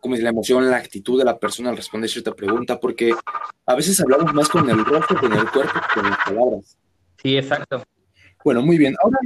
como 0.00 0.16
la 0.16 0.30
emoción, 0.30 0.70
la 0.70 0.76
actitud 0.76 1.18
de 1.18 1.24
la 1.24 1.38
persona 1.38 1.70
al 1.70 1.76
responder 1.76 2.10
cierta 2.10 2.34
pregunta, 2.34 2.78
porque 2.78 3.12
a 3.66 3.74
veces 3.74 4.00
hablamos 4.00 4.32
más 4.34 4.48
con 4.48 4.68
el 4.68 4.84
rostro, 4.84 5.18
con 5.18 5.32
el 5.32 5.50
cuerpo, 5.50 5.72
que 5.74 6.00
con 6.00 6.10
las 6.10 6.18
palabras. 6.24 6.78
Sí, 7.22 7.36
exacto. 7.36 7.84
Bueno, 8.44 8.62
muy 8.62 8.78
bien. 8.78 8.94
Ahora, 9.02 9.18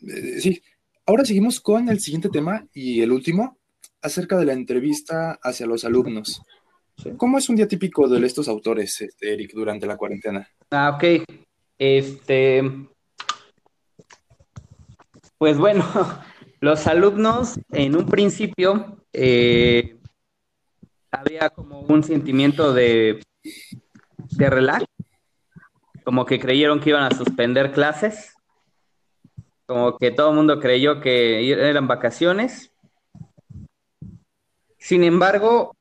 eh, 0.00 0.40
sí, 0.40 0.62
ahora 1.06 1.24
seguimos 1.24 1.60
con 1.60 1.88
el 1.88 2.00
siguiente 2.00 2.28
tema 2.28 2.66
y 2.72 3.00
el 3.02 3.12
último, 3.12 3.58
acerca 4.02 4.36
de 4.36 4.46
la 4.46 4.52
entrevista 4.52 5.38
hacia 5.42 5.66
los 5.66 5.84
alumnos. 5.84 6.42
¿Cómo 7.16 7.38
es 7.38 7.48
un 7.48 7.56
día 7.56 7.66
típico 7.66 8.08
de 8.08 8.24
estos 8.24 8.48
autores, 8.48 9.00
este, 9.00 9.32
Eric, 9.32 9.52
durante 9.52 9.86
la 9.86 9.96
cuarentena? 9.96 10.48
Ah, 10.70 10.96
ok. 10.96 11.24
Este. 11.78 12.62
Pues 15.36 15.58
bueno, 15.58 15.84
los 16.60 16.86
alumnos 16.86 17.58
en 17.70 17.96
un 17.96 18.06
principio 18.06 19.04
eh, 19.12 19.96
había 21.14 21.50
como 21.50 21.80
un 21.80 22.02
sentimiento 22.02 22.72
de, 22.72 23.22
de 24.30 24.50
relax, 24.50 24.84
como 26.04 26.24
que 26.26 26.38
creyeron 26.38 26.80
que 26.80 26.90
iban 26.90 27.04
a 27.04 27.16
suspender 27.16 27.72
clases, 27.72 28.34
como 29.66 29.96
que 29.96 30.10
todo 30.10 30.30
el 30.30 30.36
mundo 30.36 30.60
creyó 30.60 31.00
que 31.00 31.50
eran 31.50 31.88
vacaciones. 31.88 32.72
Sin 34.78 35.02
embargo, 35.02 35.74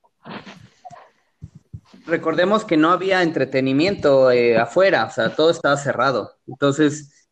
recordemos 2.05 2.63
que 2.63 2.77
no 2.77 2.91
había 2.91 3.21
entretenimiento 3.21 4.31
eh, 4.31 4.57
afuera, 4.57 5.05
o 5.05 5.11
sea, 5.11 5.35
todo 5.35 5.49
estaba 5.49 5.75
cerrado. 5.75 6.37
Entonces, 6.47 7.27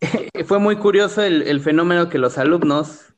fue 0.46 0.60
muy 0.60 0.76
curioso 0.76 1.22
el, 1.22 1.42
el, 1.42 1.60
fenómeno 1.60 2.08
que 2.08 2.18
los 2.18 2.38
alumnos 2.38 3.14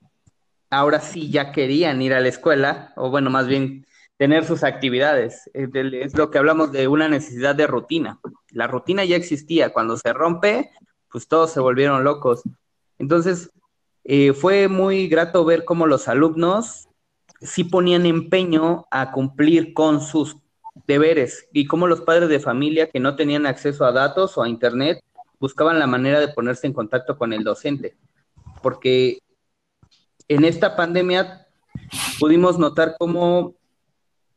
ahora 0.71 1.01
sí 1.01 1.31
ya 1.31 1.53
querían 1.53 2.01
ir 2.01 2.15
a 2.15 2.21
la 2.21 2.29
escuela, 2.29 2.93
o 2.97 3.11
bueno, 3.11 3.31
más 3.31 3.47
bien 3.47 3.87
tener 4.19 4.45
sus 4.45 4.65
actividades. 4.65 5.49
Es 5.55 6.15
lo 6.15 6.31
que 6.31 6.39
hablamos 6.39 6.73
de 6.73 6.89
una 6.89 7.09
necesidad 7.09 7.55
de 7.55 7.67
rutina. 7.67 8.21
La 8.51 8.67
rutina 8.67 9.05
ya 9.05 9.17
existía. 9.17 9.73
Cuando 9.73 9.97
se 9.97 10.13
rompe, 10.13 10.71
pues 11.11 11.29
todos 11.29 11.53
se 11.53 11.61
volvieron 11.61 12.05
locos. 12.05 12.43
Entonces, 12.99 13.51
eh, 14.05 14.33
fue 14.33 14.69
muy 14.69 15.09
grato 15.09 15.45
ver 15.45 15.65
cómo 15.65 15.87
los 15.87 16.09
alumnos 16.09 16.89
sí 17.41 17.63
ponían 17.63 18.07
empeño 18.07 18.87
a 18.91 19.13
cumplir 19.13 19.73
con 19.73 20.01
sus 20.01 20.37
deberes 20.87 21.47
y 21.53 21.67
cómo 21.67 21.87
los 21.87 22.01
padres 22.01 22.29
de 22.29 22.41
familia 22.41 22.91
que 22.91 22.99
no 22.99 23.15
tenían 23.15 23.47
acceso 23.47 23.85
a 23.85 23.93
datos 23.93 24.37
o 24.37 24.43
a 24.43 24.49
internet 24.49 25.01
buscaban 25.39 25.79
la 25.79 25.87
manera 25.87 26.19
de 26.19 26.29
ponerse 26.29 26.67
en 26.67 26.73
contacto 26.73 27.17
con 27.17 27.33
el 27.33 27.45
docente. 27.45 27.97
Porque 28.63 29.19
en 30.27 30.45
esta 30.45 30.75
pandemia 30.75 31.47
pudimos 32.19 32.59
notar 32.59 32.97
cómo 32.99 33.58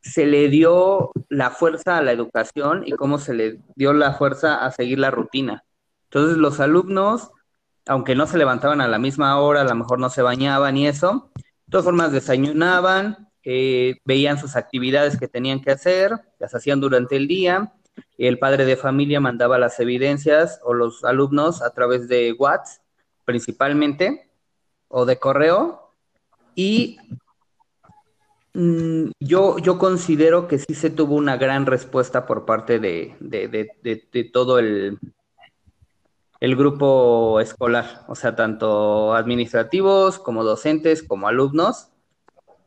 se 0.01 0.25
le 0.25 0.49
dio 0.49 1.11
la 1.29 1.51
fuerza 1.51 1.97
a 1.97 2.01
la 2.01 2.11
educación 2.11 2.83
y 2.85 2.91
cómo 2.91 3.17
se 3.17 3.33
le 3.33 3.59
dio 3.75 3.93
la 3.93 4.13
fuerza 4.13 4.65
a 4.65 4.71
seguir 4.71 4.99
la 4.99 5.11
rutina. 5.11 5.63
Entonces 6.05 6.37
los 6.37 6.59
alumnos, 6.59 7.31
aunque 7.85 8.15
no 8.15 8.27
se 8.27 8.37
levantaban 8.37 8.81
a 8.81 8.87
la 8.87 8.99
misma 8.99 9.39
hora, 9.39 9.61
a 9.61 9.65
lo 9.65 9.75
mejor 9.75 9.99
no 9.99 10.09
se 10.09 10.21
bañaban 10.21 10.77
y 10.77 10.87
eso, 10.87 11.31
de 11.35 11.71
todas 11.71 11.85
formas 11.85 12.11
desayunaban, 12.11 13.29
eh, 13.43 13.97
veían 14.05 14.37
sus 14.37 14.55
actividades 14.55 15.17
que 15.17 15.27
tenían 15.27 15.61
que 15.61 15.71
hacer, 15.71 16.19
las 16.39 16.53
hacían 16.53 16.79
durante 16.81 17.15
el 17.15 17.27
día, 17.27 17.73
el 18.17 18.39
padre 18.39 18.65
de 18.65 18.77
familia 18.77 19.19
mandaba 19.19 19.57
las 19.57 19.79
evidencias 19.79 20.59
o 20.63 20.73
los 20.73 21.03
alumnos 21.03 21.61
a 21.61 21.71
través 21.71 22.07
de 22.07 22.33
WhatsApp 22.33 22.81
principalmente, 23.25 24.29
o 24.87 25.05
de 25.05 25.17
correo 25.17 25.93
y 26.53 26.97
yo, 28.53 29.57
yo 29.59 29.77
considero 29.77 30.47
que 30.47 30.59
sí 30.59 30.73
se 30.73 30.89
tuvo 30.89 31.15
una 31.15 31.37
gran 31.37 31.65
respuesta 31.65 32.25
por 32.25 32.45
parte 32.45 32.79
de, 32.79 33.15
de 33.19 34.23
todo 34.25 34.59
el, 34.59 34.99
el 36.41 36.55
grupo 36.55 37.39
escolar, 37.39 38.03
o 38.07 38.15
sea, 38.15 38.35
tanto 38.35 39.13
administrativos 39.13 40.17
como 40.17 40.43
docentes 40.43 41.03
como 41.03 41.27
alumnos, 41.27 41.89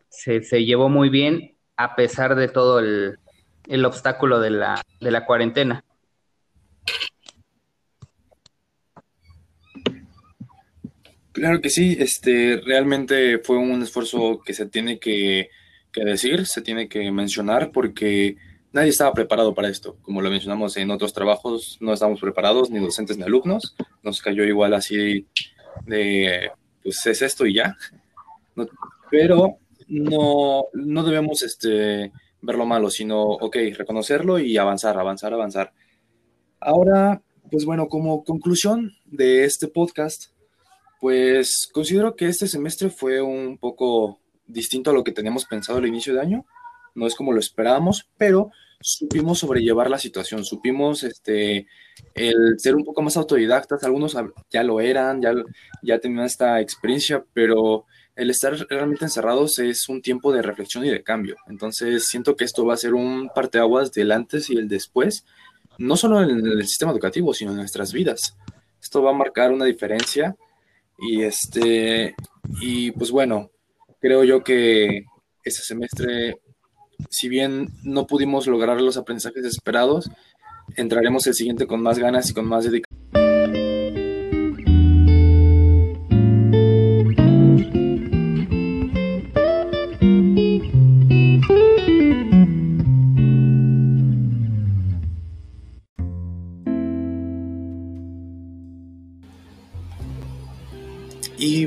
se, 0.09 0.41
llevó 0.65 0.89
muy 0.89 1.09
bien 1.09 1.57
a 1.77 1.97
pesar 1.97 2.37
de 2.37 2.47
todo 2.47 2.79
el, 2.79 3.19
obstáculo 3.85 4.39
de 4.39 4.51
la, 4.51 4.81
de 5.01 5.11
la 5.11 5.27
cuarentena. 5.27 5.85
Claro 11.33 11.61
que 11.61 11.69
sí, 11.69 11.97
este 11.99 12.63
realmente 12.65 13.41
fue 13.41 13.57
un 13.57 13.83
esfuerzo 13.83 14.41
que 14.47 14.55
se 14.55 14.67
tiene 14.67 15.01
que, 15.01 15.51
que 15.95 16.05
decir, 16.05 16.47
se 16.47 16.61
tiene 16.61 16.89
que 16.89 17.11
mencionar, 17.13 17.71
porque 17.71 18.37
nadie 18.73 18.91
estaba 18.91 19.15
preparado 19.15 19.55
para 19.55 19.69
esto. 19.69 19.97
Como 20.03 20.21
lo 20.21 20.29
mencionamos 20.29 20.77
en 20.77 20.91
otros 20.91 21.13
trabajos, 21.13 21.79
no 21.81 21.93
estábamos 21.93 22.21
preparados, 22.21 22.69
ni 22.71 22.81
docentes 22.81 23.17
ni 23.17 23.23
alumnos. 23.23 23.77
Nos 24.03 24.21
cayó 24.21 24.45
igual 24.45 24.75
así 24.75 25.27
de, 25.87 26.51
pues 26.83 27.07
es 27.07 27.23
esto 27.23 27.47
y 27.47 27.55
ya. 27.55 27.77
pero 29.11 29.59
no, 29.89 30.65
no 30.73 31.05
debemos 31.05 31.43
este, 31.43 32.13
ver 32.43 32.57
lo 32.57 32.67
malo, 32.67 32.91
sino, 32.91 33.23
ok, 33.23 33.57
reconocerlo 33.77 34.41
y 34.41 34.57
avanzar, 34.59 34.99
avanzar, 34.99 35.33
avanzar. 35.33 35.73
Ahora, 36.59 37.23
pues 37.51 37.65
bueno, 37.65 37.89
como 37.89 38.25
conclusión 38.25 38.97
de 39.05 39.45
este 39.45 39.69
podcast, 39.69 40.33
pues 41.01 41.69
considero 41.73 42.17
que 42.17 42.27
este 42.27 42.49
semestre 42.49 42.91
fue 42.91 43.23
un 43.23 43.59
poco 43.59 44.19
distinto 44.47 44.91
a 44.91 44.95
lo 44.95 45.05
que 45.05 45.13
teníamos 45.13 45.45
pensado 45.47 45.79
al 45.79 45.87
inicio 45.87 46.15
de 46.15 46.21
año. 46.21 46.47
No 46.95 47.07
es 47.07 47.15
como 47.15 47.33
lo 47.33 47.41
esperábamos, 47.41 48.09
pero 48.17 48.51
supimos 48.81 49.39
sobrellevar 49.39 49.89
la 49.89 49.99
situación, 49.99 50.45
supimos 50.45 51.03
este, 51.05 51.67
el 52.15 52.59
ser 52.59 52.77
un 52.77 52.85
poco 52.85 53.03
más 53.03 53.17
autodidactas, 53.17 53.83
algunos 53.83 54.17
ya 54.51 54.63
lo 54.63 54.81
eran, 54.81 55.23
ya, 55.23 55.33
ya 55.83 55.99
tenían 55.99 56.27
esta 56.27 56.61
experiencia, 56.61 57.25
pero 57.33 57.87
el 58.15 58.31
estar 58.31 58.55
realmente 58.69 59.05
encerrados 59.05 59.59
es 59.59 59.89
un 59.89 60.03
tiempo 60.03 60.33
de 60.33 60.43
reflexión 60.43 60.85
y 60.85 60.91
de 60.91 61.03
cambio. 61.03 61.37
Entonces 61.49 62.07
siento 62.07 62.37
que 62.37 62.45
esto 62.45 62.65
va 62.65 62.75
a 62.75 62.79
ser 62.79 62.95
un 62.95 63.31
parteaguas 63.35 63.91
del 63.93 64.13
antes 64.13 64.51
y 64.51 64.57
el 64.57 64.69
después, 64.69 65.25
no 65.79 65.97
solo 65.97 66.23
en 66.23 66.47
el 66.47 66.67
sistema 66.67 66.93
educativo, 66.93 67.35
sino 67.35 67.53
en 67.53 67.59
nuestras 67.59 67.93
vidas. 67.93 68.37
Esto 68.81 69.03
va 69.03 69.11
a 69.11 69.15
marcar 69.15 69.51
una 69.51 69.65
diferencia 69.65 70.37
y 70.99 71.23
este 71.23 72.15
y 72.61 72.93
pues 72.93 73.11
bueno, 73.11 73.51
creo 74.05 74.23
yo 74.23 74.45
que 74.45 75.07
este 75.43 75.63
semestre 75.63 76.37
si 77.09 77.31
bien 77.31 77.71
no 77.83 78.07
pudimos 78.07 78.47
lograr 78.47 78.79
los 78.83 78.99
aprendizajes 78.99 79.47
esperados, 79.47 80.11
entraremos 80.77 81.27
el 81.27 81.33
siguiente 81.33 81.67
con 81.67 81.81
más 81.81 81.99
ganas 81.99 82.29
y 82.29 82.35
con 82.35 82.45
más 82.45 82.65
dedicación. 82.65 83.04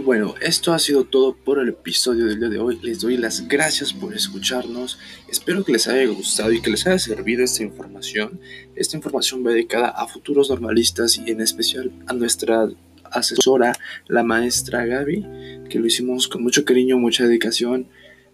Bueno, 0.07 0.35
esto 0.39 0.71
ha 0.71 0.79
sido 0.79 1.03
todo 1.03 1.35
por 1.35 1.59
el 1.59 1.67
episodio 1.67 2.27
del 2.27 2.39
día 2.39 2.47
de 2.47 2.59
hoy. 2.59 2.79
Les 2.81 3.01
doy 3.01 3.17
las 3.17 3.45
gracias 3.45 3.91
por 3.91 4.13
escucharnos. 4.13 4.97
Espero 5.29 5.65
que 5.65 5.73
les 5.73 5.89
haya 5.89 6.07
gustado 6.07 6.53
y 6.53 6.61
que 6.61 6.69
les 6.69 6.87
haya 6.87 6.97
servido 6.97 7.43
esta 7.43 7.63
información. 7.63 8.39
Esta 8.73 8.95
información 8.95 9.45
va 9.45 9.51
dedicada 9.51 9.89
a 9.89 10.07
futuros 10.07 10.49
normalistas 10.49 11.17
y 11.17 11.29
en 11.29 11.41
especial 11.41 11.91
a 12.05 12.13
nuestra 12.13 12.69
asesora, 13.11 13.73
la 14.07 14.23
maestra 14.23 14.85
Gaby, 14.85 15.25
que 15.69 15.77
lo 15.77 15.87
hicimos 15.87 16.29
con 16.29 16.41
mucho 16.41 16.63
cariño, 16.63 16.97
mucha 16.97 17.25
dedicación. 17.25 17.89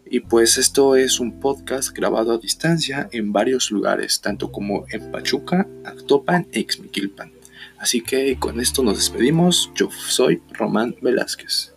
Y 0.05 0.19
pues 0.19 0.59
esto 0.59 0.95
es 0.95 1.19
un 1.19 1.39
podcast 1.39 1.89
grabado 1.89 2.33
a 2.33 2.37
distancia 2.37 3.09
en 3.11 3.33
varios 3.33 3.71
lugares, 3.71 4.21
tanto 4.21 4.51
como 4.51 4.85
en 4.91 5.11
Pachuca, 5.11 5.67
Actopan 5.85 6.45
e 6.51 6.59
Ixmiquilpan. 6.59 7.42
Así 7.83 7.99
que 7.99 8.37
con 8.39 8.61
esto 8.61 8.81
nos 8.81 8.95
despedimos. 8.95 9.69
Yo 9.75 9.89
soy 9.91 10.41
Román 10.53 10.95
Velázquez. 11.01 11.72